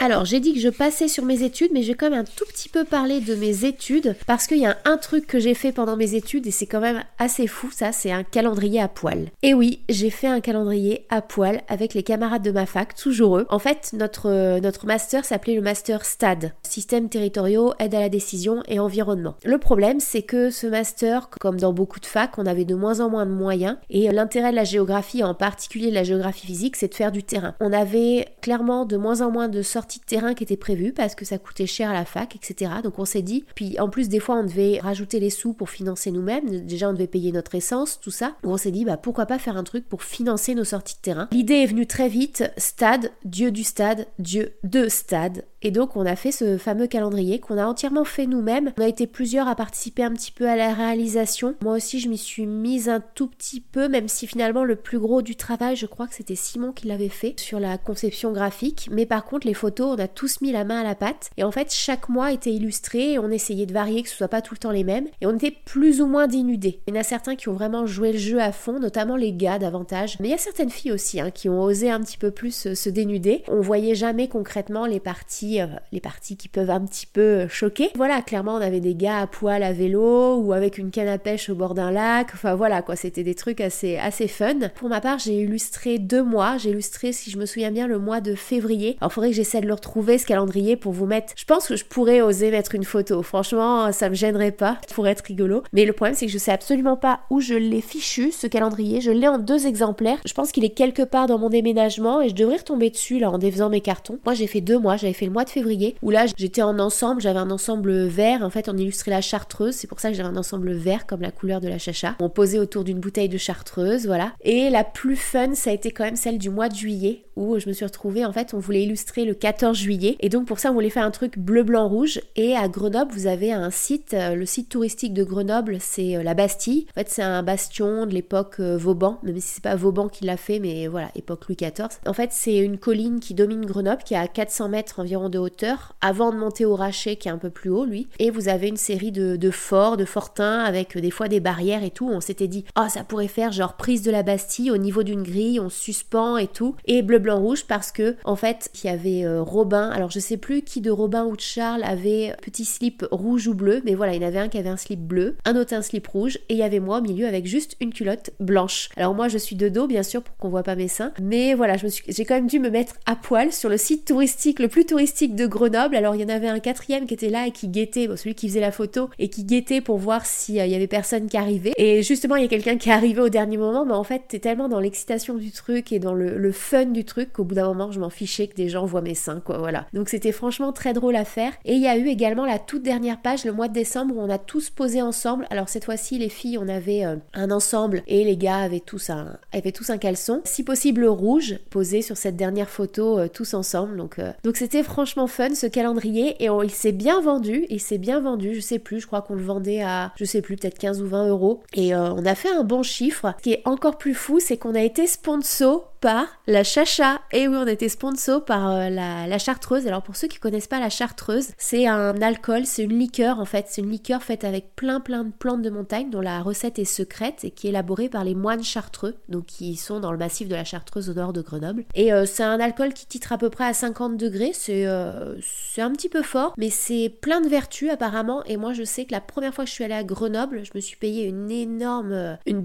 Alors, 0.00 0.24
j'ai 0.24 0.38
dit 0.38 0.54
que 0.54 0.60
je 0.60 0.68
passais 0.68 1.08
sur 1.08 1.24
mes 1.24 1.42
études, 1.42 1.72
mais 1.72 1.82
je 1.82 1.88
vais 1.88 1.94
quand 1.94 2.08
même 2.08 2.20
un 2.20 2.24
tout 2.24 2.44
petit 2.46 2.68
peu 2.68 2.84
parler 2.84 3.20
de 3.20 3.34
mes 3.34 3.64
études 3.64 4.14
parce 4.28 4.46
qu'il 4.46 4.58
y 4.58 4.66
a 4.66 4.78
un 4.84 4.96
truc 4.96 5.26
que 5.26 5.40
j'ai 5.40 5.54
fait 5.54 5.72
pendant 5.72 5.96
mes 5.96 6.14
études 6.14 6.46
et 6.46 6.52
c'est 6.52 6.66
quand 6.66 6.80
même 6.80 7.02
assez 7.18 7.48
fou, 7.48 7.70
ça, 7.72 7.90
c'est 7.90 8.12
un 8.12 8.22
calendrier 8.22 8.80
à 8.80 8.86
poil. 8.86 9.30
Et 9.42 9.54
oui, 9.54 9.80
j'ai 9.88 10.10
fait 10.10 10.28
un 10.28 10.40
calendrier 10.40 11.04
à 11.10 11.20
poil 11.20 11.62
avec 11.66 11.94
les 11.94 12.04
camarades 12.04 12.42
de 12.42 12.52
ma 12.52 12.64
fac, 12.64 12.94
toujours 12.94 13.38
eux. 13.38 13.46
En 13.48 13.58
fait, 13.58 13.90
notre, 13.92 14.60
notre 14.60 14.86
master 14.86 15.24
s'appelait 15.24 15.56
le 15.56 15.62
master 15.62 16.04
STAD, 16.04 16.52
Systèmes 16.62 17.08
territoriaux, 17.08 17.74
aide 17.80 17.96
à 17.96 18.00
la 18.00 18.08
décision 18.08 18.62
et 18.68 18.78
environnement. 18.78 19.34
Le 19.44 19.58
problème, 19.58 19.98
c'est 19.98 20.22
que 20.22 20.50
ce 20.50 20.68
master, 20.68 21.28
comme 21.40 21.58
dans 21.58 21.72
beaucoup 21.72 21.98
de 21.98 22.06
facs, 22.06 22.38
on 22.38 22.46
avait 22.46 22.64
de 22.64 22.76
moins 22.76 23.00
en 23.00 23.10
moins 23.10 23.26
de 23.26 23.32
moyens 23.32 23.76
et 23.90 24.12
l'intérêt 24.12 24.52
de 24.52 24.56
la 24.56 24.64
géographie, 24.64 25.24
en 25.24 25.34
particulier 25.34 25.90
de 25.90 25.94
la 25.94 26.04
géographie 26.04 26.46
physique, 26.46 26.76
c'est 26.76 26.88
de 26.88 26.94
faire 26.94 27.10
du 27.10 27.24
terrain. 27.24 27.56
On 27.58 27.72
avait 27.72 28.28
clairement 28.42 28.84
de 28.84 28.96
moins 28.96 29.22
en 29.22 29.32
moins 29.32 29.48
de 29.48 29.60
sorties 29.60 29.87
de 29.96 30.04
terrain 30.04 30.34
qui 30.34 30.44
était 30.44 30.56
prévu 30.56 30.92
parce 30.92 31.14
que 31.14 31.24
ça 31.24 31.38
coûtait 31.38 31.66
cher 31.66 31.90
à 31.90 31.94
la 31.94 32.04
fac, 32.04 32.36
etc. 32.36 32.70
Donc 32.84 32.98
on 32.98 33.04
s'est 33.04 33.22
dit, 33.22 33.44
puis 33.54 33.80
en 33.80 33.88
plus 33.88 34.08
des 34.08 34.20
fois 34.20 34.36
on 34.36 34.44
devait 34.44 34.78
rajouter 34.80 35.20
les 35.20 35.30
sous 35.30 35.54
pour 35.54 35.70
financer 35.70 36.10
nous-mêmes, 36.10 36.66
déjà 36.66 36.90
on 36.90 36.92
devait 36.92 37.06
payer 37.06 37.32
notre 37.32 37.54
essence, 37.54 37.98
tout 38.00 38.10
ça. 38.10 38.36
On 38.44 38.58
s'est 38.58 38.70
dit, 38.70 38.84
bah 38.84 38.98
pourquoi 38.98 39.24
pas 39.24 39.38
faire 39.38 39.56
un 39.56 39.64
truc 39.64 39.88
pour 39.88 40.02
financer 40.02 40.54
nos 40.54 40.64
sorties 40.64 40.96
de 40.96 41.00
terrain. 41.00 41.28
L'idée 41.32 41.54
est 41.54 41.66
venue 41.66 41.86
très 41.86 42.08
vite, 42.08 42.44
stade, 42.58 43.10
dieu 43.24 43.50
du 43.50 43.64
stade, 43.64 44.06
dieu 44.18 44.52
de 44.64 44.88
stade, 44.88 45.44
Et 45.62 45.70
donc 45.72 45.96
on 45.96 46.06
a 46.06 46.14
fait 46.14 46.30
ce 46.30 46.56
fameux 46.56 46.86
calendrier 46.86 47.40
qu'on 47.40 47.58
a 47.58 47.66
entièrement 47.66 48.04
fait 48.04 48.26
nous-mêmes. 48.26 48.72
On 48.78 48.82
a 48.82 48.88
été 48.88 49.06
plusieurs 49.06 49.48
à 49.48 49.56
participer 49.56 50.04
un 50.04 50.12
petit 50.12 50.30
peu 50.30 50.48
à 50.48 50.56
la 50.56 50.72
réalisation. 50.72 51.56
Moi 51.62 51.74
aussi 51.74 51.98
je 51.98 52.08
m'y 52.08 52.18
suis 52.18 52.46
mise 52.46 52.88
un 52.88 53.00
tout 53.00 53.26
petit 53.26 53.60
peu, 53.60 53.88
même 53.88 54.08
si 54.08 54.26
finalement 54.26 54.62
le 54.62 54.76
plus 54.76 55.00
gros 55.00 55.20
du 55.20 55.34
travail, 55.34 55.74
je 55.74 55.86
crois 55.86 56.06
que 56.06 56.14
c'était 56.14 56.36
Simon 56.36 56.72
qui 56.72 56.86
l'avait 56.86 57.08
fait 57.08 57.34
sur 57.40 57.58
la 57.58 57.76
conception 57.76 58.32
graphique. 58.32 58.88
Mais 58.92 59.04
par 59.04 59.24
contre 59.24 59.46
les 59.46 59.54
photos, 59.54 59.96
on 59.96 60.02
a 60.02 60.06
tous 60.06 60.40
mis 60.40 60.52
la 60.52 60.64
main 60.64 60.80
à 60.80 60.84
la 60.84 60.94
pâte. 60.94 61.30
Et 61.36 61.44
en 61.44 61.50
fait 61.50 61.72
chaque 61.74 62.08
mois 62.08 62.32
était 62.32 62.52
illustré 62.52 63.12
et 63.12 63.18
on 63.18 63.30
essayait 63.30 63.66
de 63.66 63.72
varier 63.72 64.04
que 64.04 64.08
ce 64.08 64.16
soit 64.16 64.28
pas 64.28 64.42
tout 64.42 64.54
le 64.54 64.58
temps 64.58 64.70
les 64.70 64.84
mêmes. 64.84 65.08
Et 65.20 65.26
on 65.26 65.34
était 65.34 65.56
plus 65.64 66.00
ou 66.00 66.06
moins 66.06 66.28
dénudés. 66.28 66.80
Il 66.86 66.94
y 66.94 66.96
en 66.96 67.00
a 67.00 67.04
certains 67.04 67.34
qui 67.34 67.48
ont 67.48 67.54
vraiment 67.54 67.84
joué 67.84 68.12
le 68.12 68.18
jeu 68.18 68.40
à 68.40 68.52
fond, 68.52 68.78
notamment 68.78 69.16
les 69.16 69.32
gars 69.32 69.58
davantage. 69.58 70.18
Mais 70.20 70.28
il 70.28 70.30
y 70.30 70.34
a 70.34 70.38
certaines 70.38 70.70
filles 70.70 70.92
aussi 70.92 71.20
hein, 71.20 71.32
qui 71.32 71.48
ont 71.48 71.62
osé 71.62 71.90
un 71.90 72.00
petit 72.00 72.18
peu 72.18 72.30
plus 72.30 72.74
se 72.74 72.88
dénuder. 72.88 73.42
On 73.48 73.60
voyait 73.60 73.96
jamais 73.96 74.28
concrètement 74.28 74.86
les 74.86 75.00
parties 75.00 75.47
euh, 75.56 75.66
les 75.92 76.00
parties 76.00 76.36
qui 76.36 76.48
peuvent 76.48 76.70
un 76.70 76.80
petit 76.84 77.06
peu 77.06 77.48
choquer. 77.48 77.90
Voilà, 77.96 78.22
clairement, 78.22 78.54
on 78.54 78.60
avait 78.60 78.80
des 78.80 78.94
gars 78.94 79.20
à 79.20 79.26
poil 79.26 79.62
à 79.62 79.72
vélo 79.72 80.36
ou 80.36 80.52
avec 80.52 80.78
une 80.78 80.90
canne 80.90 81.08
à 81.08 81.18
pêche 81.18 81.48
au 81.48 81.54
bord 81.54 81.74
d'un 81.74 81.90
lac. 81.90 82.28
Enfin 82.34 82.54
voilà, 82.54 82.82
quoi, 82.82 82.96
c'était 82.96 83.24
des 83.24 83.34
trucs 83.34 83.60
assez, 83.60 83.96
assez 83.96 84.28
fun. 84.28 84.68
Pour 84.74 84.88
ma 84.88 85.00
part, 85.00 85.18
j'ai 85.18 85.40
illustré 85.40 85.98
deux 85.98 86.22
mois. 86.22 86.56
J'ai 86.58 86.70
illustré, 86.70 87.12
si 87.12 87.30
je 87.30 87.38
me 87.38 87.46
souviens 87.46 87.70
bien, 87.70 87.86
le 87.86 87.98
mois 87.98 88.20
de 88.20 88.34
février. 88.34 88.96
Alors, 89.00 89.12
faudrait 89.12 89.30
que 89.30 89.36
j'essaie 89.36 89.60
de 89.60 89.66
le 89.66 89.74
retrouver, 89.74 90.18
ce 90.18 90.26
calendrier, 90.26 90.76
pour 90.76 90.92
vous 90.92 91.06
mettre. 91.06 91.32
Je 91.36 91.44
pense 91.44 91.68
que 91.68 91.76
je 91.76 91.84
pourrais 91.84 92.20
oser 92.20 92.50
mettre 92.50 92.74
une 92.74 92.84
photo. 92.84 93.22
Franchement, 93.22 93.92
ça 93.92 94.08
me 94.08 94.14
gênerait 94.14 94.52
pas 94.52 94.78
pour 94.94 95.06
être 95.08 95.24
rigolo. 95.24 95.62
Mais 95.72 95.84
le 95.84 95.92
problème, 95.92 96.14
c'est 96.14 96.26
que 96.26 96.32
je 96.32 96.38
sais 96.38 96.52
absolument 96.52 96.96
pas 96.96 97.20
où 97.30 97.40
je 97.40 97.54
l'ai 97.54 97.80
fichu, 97.80 98.32
ce 98.32 98.46
calendrier. 98.46 99.00
Je 99.00 99.10
l'ai 99.10 99.28
en 99.28 99.38
deux 99.38 99.66
exemplaires. 99.66 100.18
Je 100.24 100.32
pense 100.32 100.52
qu'il 100.52 100.64
est 100.64 100.70
quelque 100.70 101.02
part 101.02 101.26
dans 101.26 101.38
mon 101.38 101.48
déménagement 101.48 102.20
et 102.20 102.28
je 102.28 102.34
devrais 102.34 102.56
retomber 102.56 102.90
dessus 102.90 103.18
là 103.18 103.30
en 103.30 103.38
défaisant 103.38 103.70
mes 103.70 103.80
cartons. 103.80 104.18
Moi, 104.24 104.34
j'ai 104.34 104.46
fait 104.46 104.60
deux 104.60 104.78
mois. 104.78 104.96
J'avais 104.96 105.12
fait 105.12 105.26
le 105.26 105.32
mois 105.32 105.37
de 105.44 105.50
février 105.50 105.96
où 106.02 106.10
là 106.10 106.26
j'étais 106.36 106.62
en 106.62 106.78
ensemble, 106.78 107.20
j'avais 107.20 107.38
un 107.38 107.50
ensemble 107.50 108.06
vert. 108.06 108.42
En 108.42 108.50
fait, 108.50 108.68
on 108.68 108.76
illustrait 108.76 109.10
la 109.10 109.20
chartreuse, 109.20 109.74
c'est 109.74 109.86
pour 109.86 110.00
ça 110.00 110.10
que 110.10 110.16
j'avais 110.16 110.28
un 110.28 110.36
ensemble 110.36 110.72
vert 110.72 111.06
comme 111.06 111.22
la 111.22 111.30
couleur 111.30 111.60
de 111.60 111.68
la 111.68 111.78
chacha. 111.78 112.16
On 112.20 112.28
posait 112.28 112.58
autour 112.58 112.84
d'une 112.84 113.00
bouteille 113.00 113.28
de 113.28 113.38
chartreuse, 113.38 114.06
voilà. 114.06 114.32
Et 114.42 114.70
la 114.70 114.84
plus 114.84 115.16
fun, 115.16 115.54
ça 115.54 115.70
a 115.70 115.72
été 115.72 115.90
quand 115.90 116.04
même 116.04 116.16
celle 116.16 116.38
du 116.38 116.50
mois 116.50 116.68
de 116.68 116.74
juillet 116.74 117.24
où 117.38 117.58
je 117.58 117.68
me 117.68 117.72
suis 117.72 117.84
retrouvée, 117.84 118.24
en 118.24 118.32
fait, 118.32 118.52
on 118.52 118.58
voulait 118.58 118.82
illustrer 118.82 119.24
le 119.24 119.34
14 119.34 119.76
juillet. 119.76 120.16
Et 120.20 120.28
donc 120.28 120.46
pour 120.46 120.58
ça, 120.58 120.70
on 120.70 120.74
voulait 120.74 120.90
faire 120.90 121.04
un 121.04 121.10
truc 121.10 121.38
bleu, 121.38 121.62
blanc, 121.62 121.88
rouge. 121.88 122.20
Et 122.36 122.56
à 122.56 122.68
Grenoble, 122.68 123.12
vous 123.12 123.26
avez 123.26 123.52
un 123.52 123.70
site, 123.70 124.14
euh, 124.14 124.34
le 124.34 124.44
site 124.44 124.68
touristique 124.68 125.14
de 125.14 125.22
Grenoble, 125.22 125.78
c'est 125.80 126.16
euh, 126.16 126.22
la 126.22 126.34
Bastille. 126.34 126.86
En 126.90 126.94
fait, 126.94 127.08
c'est 127.08 127.22
un 127.22 127.42
bastion 127.42 128.06
de 128.06 128.12
l'époque 128.12 128.56
euh, 128.60 128.76
Vauban, 128.76 129.18
même 129.22 129.36
si 129.36 129.54
c'est 129.54 129.62
pas 129.62 129.76
Vauban 129.76 130.08
qui 130.08 130.24
l'a 130.24 130.36
fait, 130.36 130.58
mais 130.58 130.88
voilà, 130.88 131.10
époque 131.14 131.46
Louis 131.48 131.56
XIV. 131.56 132.00
En 132.06 132.12
fait, 132.12 132.30
c'est 132.32 132.56
une 132.58 132.78
colline 132.78 133.20
qui 133.20 133.34
domine 133.34 133.64
Grenoble, 133.64 134.02
qui 134.02 134.14
est 134.14 134.18
à 134.18 134.26
400 134.26 134.68
mètres 134.68 134.98
environ 134.98 135.28
de 135.28 135.38
hauteur, 135.38 135.94
avant 136.00 136.32
de 136.32 136.36
monter 136.36 136.64
au 136.64 136.74
Rachet, 136.74 137.16
qui 137.16 137.28
est 137.28 137.32
un 137.32 137.38
peu 137.38 137.50
plus 137.50 137.70
haut, 137.70 137.84
lui. 137.84 138.08
Et 138.18 138.30
vous 138.30 138.48
avez 138.48 138.68
une 138.68 138.76
série 138.76 139.12
de, 139.12 139.50
forts, 139.50 139.96
de 139.96 140.04
fortins, 140.04 140.60
avec 140.60 140.98
des 140.98 141.10
fois 141.10 141.28
des 141.28 141.40
barrières 141.40 141.84
et 141.84 141.90
tout. 141.90 142.08
On 142.08 142.20
s'était 142.20 142.48
dit, 142.48 142.64
oh, 142.78 142.86
ça 142.88 143.04
pourrait 143.04 143.28
faire 143.28 143.52
genre 143.52 143.76
prise 143.76 144.02
de 144.02 144.10
la 144.10 144.22
Bastille 144.22 144.70
au 144.70 144.76
niveau 144.76 145.02
d'une 145.02 145.22
grille, 145.22 145.60
on 145.60 145.70
suspend 145.70 146.36
et 146.36 146.48
tout. 146.48 146.74
Et 146.86 147.02
bleu, 147.02 147.18
rouge 147.36 147.64
parce 147.66 147.92
que 147.92 148.16
en 148.24 148.36
fait 148.36 148.70
il 148.82 148.86
y 148.86 148.90
avait 148.90 149.24
euh, 149.24 149.42
Robin. 149.42 149.90
Alors 149.90 150.10
je 150.10 150.18
sais 150.18 150.36
plus 150.36 150.62
qui 150.62 150.80
de 150.80 150.90
Robin 150.90 151.24
ou 151.24 151.36
de 151.36 151.40
Charles 151.40 151.82
avait 151.84 152.34
petit 152.42 152.64
slip 152.64 153.04
rouge 153.10 153.46
ou 153.48 153.54
bleu 153.54 153.80
mais 153.84 153.94
voilà 153.94 154.14
il 154.14 154.22
y 154.22 154.24
en 154.24 154.28
avait 154.28 154.38
un 154.38 154.48
qui 154.48 154.58
avait 154.58 154.68
un 154.68 154.76
slip 154.76 155.00
bleu 155.00 155.36
un 155.44 155.56
autre 155.56 155.74
un 155.74 155.82
slip 155.82 156.06
rouge 156.06 156.38
et 156.48 156.54
il 156.54 156.58
y 156.58 156.62
avait 156.62 156.80
moi 156.80 156.98
au 156.98 157.02
milieu 157.02 157.26
avec 157.26 157.46
juste 157.46 157.76
une 157.80 157.92
culotte 157.92 158.30
blanche. 158.40 158.88
Alors 158.96 159.14
moi 159.14 159.28
je 159.28 159.38
suis 159.38 159.56
de 159.56 159.68
dos 159.68 159.86
bien 159.86 160.02
sûr 160.02 160.22
pour 160.22 160.36
qu'on 160.36 160.48
voit 160.48 160.62
pas 160.62 160.76
mes 160.76 160.88
seins 160.88 161.12
mais 161.20 161.54
voilà 161.54 161.76
j'ai 161.76 162.24
quand 162.24 162.34
même 162.34 162.46
dû 162.46 162.58
me 162.58 162.70
mettre 162.70 162.94
à 163.06 163.16
poil 163.16 163.52
sur 163.52 163.68
le 163.68 163.76
site 163.76 164.06
touristique 164.06 164.58
le 164.58 164.68
plus 164.68 164.86
touristique 164.86 165.34
de 165.34 165.46
Grenoble. 165.46 165.96
Alors 165.96 166.14
il 166.14 166.20
y 166.20 166.24
en 166.24 166.28
avait 166.28 166.48
un 166.48 166.60
quatrième 166.60 167.06
qui 167.06 167.14
était 167.14 167.30
là 167.30 167.46
et 167.46 167.50
qui 167.50 167.68
guettait 167.68 168.08
celui 168.16 168.34
qui 168.34 168.48
faisait 168.48 168.60
la 168.60 168.72
photo 168.72 169.10
et 169.18 169.28
qui 169.28 169.44
guettait 169.44 169.80
pour 169.80 169.98
voir 169.98 170.26
s'il 170.26 170.60
euh, 170.60 170.66
y 170.66 170.74
avait 170.74 170.86
personne 170.86 171.26
qui 171.28 171.36
arrivait. 171.36 171.72
Et 171.76 172.02
justement 172.02 172.36
il 172.36 172.42
y 172.42 172.46
a 172.46 172.48
quelqu'un 172.48 172.76
qui 172.76 172.88
est 172.88 172.92
arrivé 172.92 173.20
au 173.20 173.28
dernier 173.28 173.56
moment 173.56 173.84
mais 173.84 173.94
en 173.94 174.04
fait 174.04 174.22
t'es 174.28 174.38
tellement 174.38 174.68
dans 174.68 174.80
l'excitation 174.80 175.34
du 175.34 175.50
truc 175.50 175.92
et 175.92 175.98
dans 175.98 176.14
le 176.14 176.52
fun 176.52 176.86
du 176.86 177.04
truc 177.04 177.17
qu'au 177.26 177.44
bout 177.44 177.54
d'un 177.54 177.66
moment, 177.68 177.90
je 177.90 178.00
m'en 178.00 178.10
fichais 178.10 178.48
que 178.48 178.54
des 178.54 178.68
gens 178.68 178.86
voient 178.86 179.02
mes 179.02 179.14
seins, 179.14 179.40
quoi, 179.40 179.58
voilà. 179.58 179.86
Donc 179.92 180.08
c'était 180.08 180.32
franchement 180.32 180.72
très 180.72 180.92
drôle 180.92 181.16
à 181.16 181.24
faire. 181.24 181.52
Et 181.64 181.74
il 181.74 181.82
y 181.82 181.86
a 181.86 181.96
eu 181.96 182.08
également 182.08 182.46
la 182.46 182.58
toute 182.58 182.82
dernière 182.82 183.20
page, 183.20 183.44
le 183.44 183.52
mois 183.52 183.68
de 183.68 183.72
décembre, 183.72 184.16
où 184.16 184.20
on 184.20 184.30
a 184.30 184.38
tous 184.38 184.70
posé 184.70 185.02
ensemble. 185.02 185.46
Alors 185.50 185.68
cette 185.68 185.84
fois-ci, 185.84 186.18
les 186.18 186.28
filles, 186.28 186.58
on 186.58 186.68
avait 186.68 187.04
euh, 187.04 187.16
un 187.34 187.50
ensemble 187.50 188.02
et 188.06 188.24
les 188.24 188.36
gars 188.36 188.58
avaient 188.58 188.80
tous 188.80 189.10
un, 189.10 189.36
avaient 189.52 189.72
tous 189.72 189.90
un 189.90 189.98
caleçon. 189.98 190.40
Si 190.44 190.62
possible 190.62 191.06
rouge, 191.06 191.58
posé 191.70 192.02
sur 192.02 192.16
cette 192.16 192.36
dernière 192.36 192.68
photo, 192.68 193.18
euh, 193.18 193.28
tous 193.28 193.54
ensemble. 193.54 193.96
Donc 193.96 194.18
euh, 194.18 194.32
donc 194.44 194.56
c'était 194.56 194.82
franchement 194.82 195.26
fun 195.26 195.54
ce 195.54 195.66
calendrier 195.66 196.42
et 196.42 196.48
il 196.64 196.70
s'est 196.70 196.92
bien 196.92 197.20
vendu. 197.20 197.66
Il 197.70 197.80
s'est 197.80 197.98
bien 197.98 198.20
vendu, 198.20 198.54
je 198.54 198.60
sais 198.60 198.78
plus, 198.78 199.00
je 199.00 199.06
crois 199.06 199.22
qu'on 199.22 199.34
le 199.34 199.42
vendait 199.42 199.82
à, 199.82 200.12
je 200.16 200.24
sais 200.24 200.42
plus, 200.42 200.56
peut-être 200.56 200.78
15 200.78 201.02
ou 201.02 201.06
20 201.06 201.28
euros. 201.28 201.62
Et 201.74 201.94
on 201.94 202.24
a 202.24 202.34
fait 202.34 202.50
un 202.50 202.64
bon 202.64 202.82
chiffre. 202.82 203.34
Ce 203.38 203.42
qui 203.42 203.52
est 203.52 203.62
encore 203.64 203.98
plus 203.98 204.14
fou, 204.14 204.40
c'est 204.40 204.56
qu'on 204.56 204.74
a 204.74 204.82
été 204.82 205.06
sponsor 205.06 205.92
par 206.00 206.26
la 206.46 206.64
Chacha. 206.64 207.07
Et 207.32 207.48
oui, 207.48 207.56
on 207.56 207.66
été 207.66 207.88
sponsor 207.88 208.44
par 208.44 208.70
euh, 208.70 208.88
la, 208.88 209.38
Chartreuse. 209.38 209.86
Alors 209.86 210.02
pour 210.02 210.16
ceux 210.16 210.28
qui 210.28 210.38
connaissent 210.38 210.66
pas 210.66 210.80
la 210.80 210.90
Chartreuse, 210.90 211.48
c'est 211.58 211.86
un 211.86 212.20
alcool, 212.20 212.66
c'est 212.66 212.82
une 212.82 212.98
liqueur 212.98 213.38
en 213.38 213.44
fait. 213.44 213.66
C'est 213.68 213.82
une 213.82 213.90
liqueur 213.90 214.22
faite 214.22 214.44
avec 214.44 214.74
plein 214.74 215.00
plein 215.00 215.24
de 215.24 215.30
plantes 215.30 215.62
de 215.62 215.70
montagne 215.70 216.10
dont 216.10 216.20
la 216.20 216.40
recette 216.42 216.78
est 216.78 216.84
secrète 216.84 217.44
et 217.44 217.50
qui 217.50 217.66
est 217.66 217.70
élaborée 217.70 218.08
par 218.08 218.24
les 218.24 218.34
moines 218.34 218.64
chartreux, 218.64 219.14
donc 219.28 219.46
qui 219.46 219.76
sont 219.76 220.00
dans 220.00 220.12
le 220.12 220.18
massif 220.18 220.48
de 220.48 220.54
la 220.54 220.64
Chartreuse 220.64 221.08
au 221.08 221.14
nord 221.14 221.32
de 221.32 221.40
Grenoble. 221.40 221.84
Et 221.94 222.12
euh, 222.12 222.26
c'est 222.26 222.42
un 222.42 222.58
alcool 222.58 222.92
qui 222.92 223.06
titre 223.06 223.32
à 223.32 223.38
peu 223.38 223.50
près 223.50 223.64
à 223.64 223.74
50 223.74 224.16
degrés. 224.16 224.50
C'est 224.52 224.86
euh, 224.86 225.36
un 225.78 225.92
petit 225.92 226.08
peu 226.08 226.22
fort, 226.22 226.54
mais 226.58 226.70
c'est 226.70 227.08
plein 227.20 227.40
de 227.40 227.48
vertus 227.48 227.90
apparemment. 227.90 228.42
Et 228.44 228.56
moi 228.56 228.72
je 228.72 228.82
sais 228.82 229.04
que 229.04 229.12
la 229.12 229.20
première 229.20 229.54
fois 229.54 229.64
que 229.64 229.70
je 229.70 229.74
suis 229.74 229.84
allée 229.84 229.94
à 229.94 230.04
Grenoble, 230.04 230.64
je 230.64 230.72
me 230.74 230.80
suis 230.80 230.96
payé 230.96 231.26
une 231.26 231.50
énorme, 231.50 232.38
une 232.46 232.62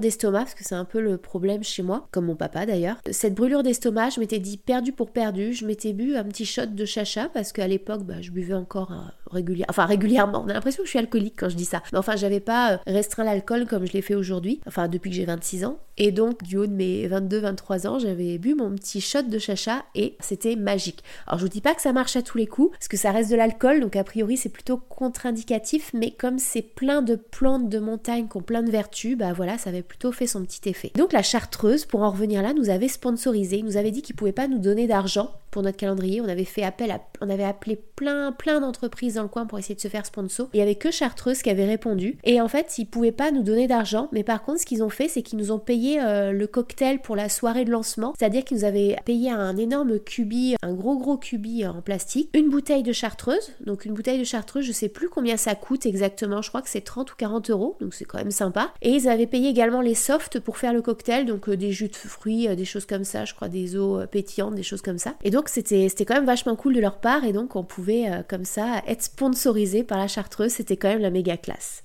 d'estomac 0.00 0.40
parce 0.40 0.54
que 0.54 0.64
c'est 0.64 0.74
un 0.74 0.84
peu 0.84 1.00
le 1.00 1.16
problème 1.18 1.62
chez 1.62 1.82
moi, 1.82 2.06
comme 2.10 2.26
mon 2.26 2.36
papa 2.36 2.66
d'ailleurs. 2.66 2.96
Cette 3.10 3.34
brûlure 3.42 3.64
d'estomac, 3.64 4.10
je 4.10 4.20
m'étais 4.20 4.38
dit 4.38 4.56
perdu 4.56 4.92
pour 4.92 5.10
perdu. 5.10 5.52
Je 5.52 5.66
m'étais 5.66 5.92
bu 5.92 6.14
un 6.14 6.22
petit 6.22 6.46
shot 6.46 6.66
de 6.66 6.84
chacha 6.84 7.28
parce 7.28 7.50
qu'à 7.50 7.66
l'époque, 7.66 8.04
bah, 8.04 8.22
je 8.22 8.30
buvais 8.30 8.54
encore 8.54 8.92
régulièrement. 9.32 9.70
Enfin, 9.70 9.86
régulièrement. 9.86 10.42
On 10.44 10.48
a 10.48 10.52
l'impression 10.52 10.82
que 10.82 10.86
je 10.86 10.90
suis 10.90 10.98
alcoolique 10.98 11.34
quand 11.38 11.48
je 11.48 11.56
dis 11.56 11.64
ça. 11.64 11.82
Mais 11.92 11.98
enfin, 11.98 12.16
j'avais 12.16 12.40
pas 12.40 12.72
euh, 12.72 12.76
restreint 12.86 13.24
l'alcool 13.24 13.66
comme 13.66 13.86
je 13.86 13.92
l'ai 13.92 14.02
fait 14.02 14.14
aujourd'hui. 14.14 14.60
Enfin, 14.66 14.88
depuis 14.88 15.10
que 15.10 15.16
j'ai 15.16 15.24
26 15.24 15.64
ans. 15.64 15.78
Et 15.98 16.10
donc, 16.10 16.42
du 16.42 16.56
haut 16.56 16.66
de 16.66 16.72
mes 16.72 17.06
22-23 17.08 17.86
ans, 17.86 17.98
j'avais 17.98 18.38
bu 18.38 18.54
mon 18.54 18.74
petit 18.74 19.00
shot 19.00 19.22
de 19.22 19.38
chacha 19.38 19.84
et 19.94 20.16
c'était 20.20 20.56
magique. 20.56 21.02
Alors, 21.26 21.38
je 21.38 21.44
vous 21.44 21.50
dis 21.50 21.60
pas 21.60 21.74
que 21.74 21.82
ça 21.82 21.92
marche 21.92 22.16
à 22.16 22.22
tous 22.22 22.38
les 22.38 22.46
coups 22.46 22.72
parce 22.72 22.88
que 22.88 22.96
ça 22.96 23.12
reste 23.12 23.30
de 23.30 23.36
l'alcool. 23.36 23.80
Donc, 23.80 23.96
a 23.96 24.04
priori, 24.04 24.36
c'est 24.36 24.48
plutôt 24.48 24.78
contre-indicatif. 24.78 25.90
Mais 25.94 26.10
comme 26.10 26.38
c'est 26.38 26.62
plein 26.62 27.02
de 27.02 27.16
plantes 27.16 27.68
de 27.68 27.78
montagne 27.78 28.28
qui 28.28 28.36
ont 28.36 28.42
plein 28.42 28.62
de 28.62 28.70
vertus, 28.70 29.16
bah 29.16 29.32
voilà, 29.32 29.58
ça 29.58 29.70
avait 29.70 29.82
plutôt 29.82 30.12
fait 30.12 30.26
son 30.26 30.42
petit 30.44 30.68
effet. 30.68 30.92
Donc, 30.96 31.12
la 31.12 31.22
chartreuse, 31.22 31.84
pour 31.84 32.02
en 32.02 32.10
revenir 32.10 32.42
là, 32.42 32.54
nous 32.54 32.70
avait 32.70 32.88
sponsorisé, 32.88 33.62
nous 33.62 33.76
avait 33.76 33.90
dit 33.90 34.02
qu'il 34.02 34.16
pouvait 34.16 34.32
pas 34.32 34.48
nous 34.48 34.58
donner 34.58 34.86
d'argent 34.86 35.30
pour 35.52 35.62
notre 35.62 35.76
calendrier. 35.76 36.20
On 36.20 36.28
avait 36.28 36.44
fait 36.44 36.64
appel 36.64 36.90
à, 36.90 37.00
on 37.20 37.30
avait 37.30 37.44
appelé 37.44 37.76
plein, 37.76 38.32
plein 38.32 38.60
d'entreprises 38.60 39.18
le 39.22 39.28
coin 39.28 39.46
pour 39.46 39.58
essayer 39.58 39.74
de 39.74 39.80
se 39.80 39.88
faire 39.88 40.06
sponsor. 40.06 40.48
Il 40.52 40.58
y 40.58 40.62
avait 40.62 40.74
que 40.74 40.90
Chartreuse 40.90 41.42
qui 41.42 41.50
avait 41.50 41.66
répondu. 41.66 42.18
Et 42.24 42.40
en 42.40 42.48
fait, 42.48 42.78
ils 42.78 42.86
pouvaient 42.86 43.12
pas 43.12 43.30
nous 43.30 43.42
donner 43.42 43.66
d'argent, 43.66 44.08
mais 44.12 44.24
par 44.24 44.42
contre, 44.42 44.60
ce 44.60 44.66
qu'ils 44.66 44.82
ont 44.82 44.88
fait, 44.88 45.08
c'est 45.08 45.22
qu'ils 45.22 45.38
nous 45.38 45.52
ont 45.52 45.58
payé 45.58 46.00
euh, 46.00 46.32
le 46.32 46.46
cocktail 46.46 47.00
pour 47.00 47.16
la 47.16 47.28
soirée 47.28 47.64
de 47.64 47.70
lancement. 47.70 48.14
C'est-à-dire 48.18 48.44
qu'ils 48.44 48.58
nous 48.58 48.64
avaient 48.64 48.96
payé 49.04 49.30
un 49.30 49.56
énorme 49.56 49.98
cubi, 49.98 50.56
un 50.62 50.72
gros 50.72 50.96
gros 50.98 51.16
cubi 51.16 51.66
en 51.66 51.80
plastique, 51.80 52.30
une 52.34 52.50
bouteille 52.50 52.82
de 52.82 52.92
Chartreuse. 52.92 53.52
Donc 53.64 53.84
une 53.84 53.94
bouteille 53.94 54.18
de 54.18 54.24
Chartreuse, 54.24 54.64
je 54.64 54.72
sais 54.72 54.88
plus 54.88 55.08
combien 55.08 55.36
ça 55.36 55.54
coûte 55.54 55.86
exactement. 55.86 56.42
Je 56.42 56.48
crois 56.48 56.62
que 56.62 56.68
c'est 56.68 56.80
30 56.80 57.12
ou 57.12 57.14
40 57.16 57.50
euros, 57.50 57.76
donc 57.80 57.94
c'est 57.94 58.04
quand 58.04 58.18
même 58.18 58.30
sympa. 58.30 58.72
Et 58.82 58.90
ils 58.90 59.08
avaient 59.08 59.26
payé 59.26 59.48
également 59.48 59.80
les 59.80 59.94
softs 59.94 60.40
pour 60.40 60.58
faire 60.58 60.72
le 60.72 60.82
cocktail, 60.82 61.26
donc 61.26 61.48
euh, 61.48 61.56
des 61.56 61.72
jus 61.72 61.88
de 61.88 61.96
fruits, 61.96 62.48
euh, 62.48 62.54
des 62.54 62.64
choses 62.64 62.86
comme 62.86 63.04
ça, 63.04 63.24
je 63.24 63.34
crois 63.34 63.48
des 63.48 63.76
eaux 63.76 64.00
pétillantes, 64.10 64.54
des 64.54 64.62
choses 64.62 64.82
comme 64.82 64.98
ça. 64.98 65.14
Et 65.24 65.30
donc 65.30 65.48
c'était 65.48 65.88
quand 66.04 66.14
même 66.14 66.26
vachement 66.26 66.56
cool 66.56 66.74
de 66.74 66.80
leur 66.80 66.98
part 66.98 67.24
et 67.24 67.32
donc 67.32 67.56
on 67.56 67.64
pouvait 67.64 68.10
comme 68.28 68.44
ça 68.44 68.82
être 68.86 69.02
sponsorisé 69.12 69.84
par 69.84 69.98
la 69.98 70.08
Chartreuse, 70.08 70.52
c'était 70.52 70.78
quand 70.78 70.88
même 70.88 71.02
la 71.02 71.10
méga 71.10 71.36
classe. 71.36 71.82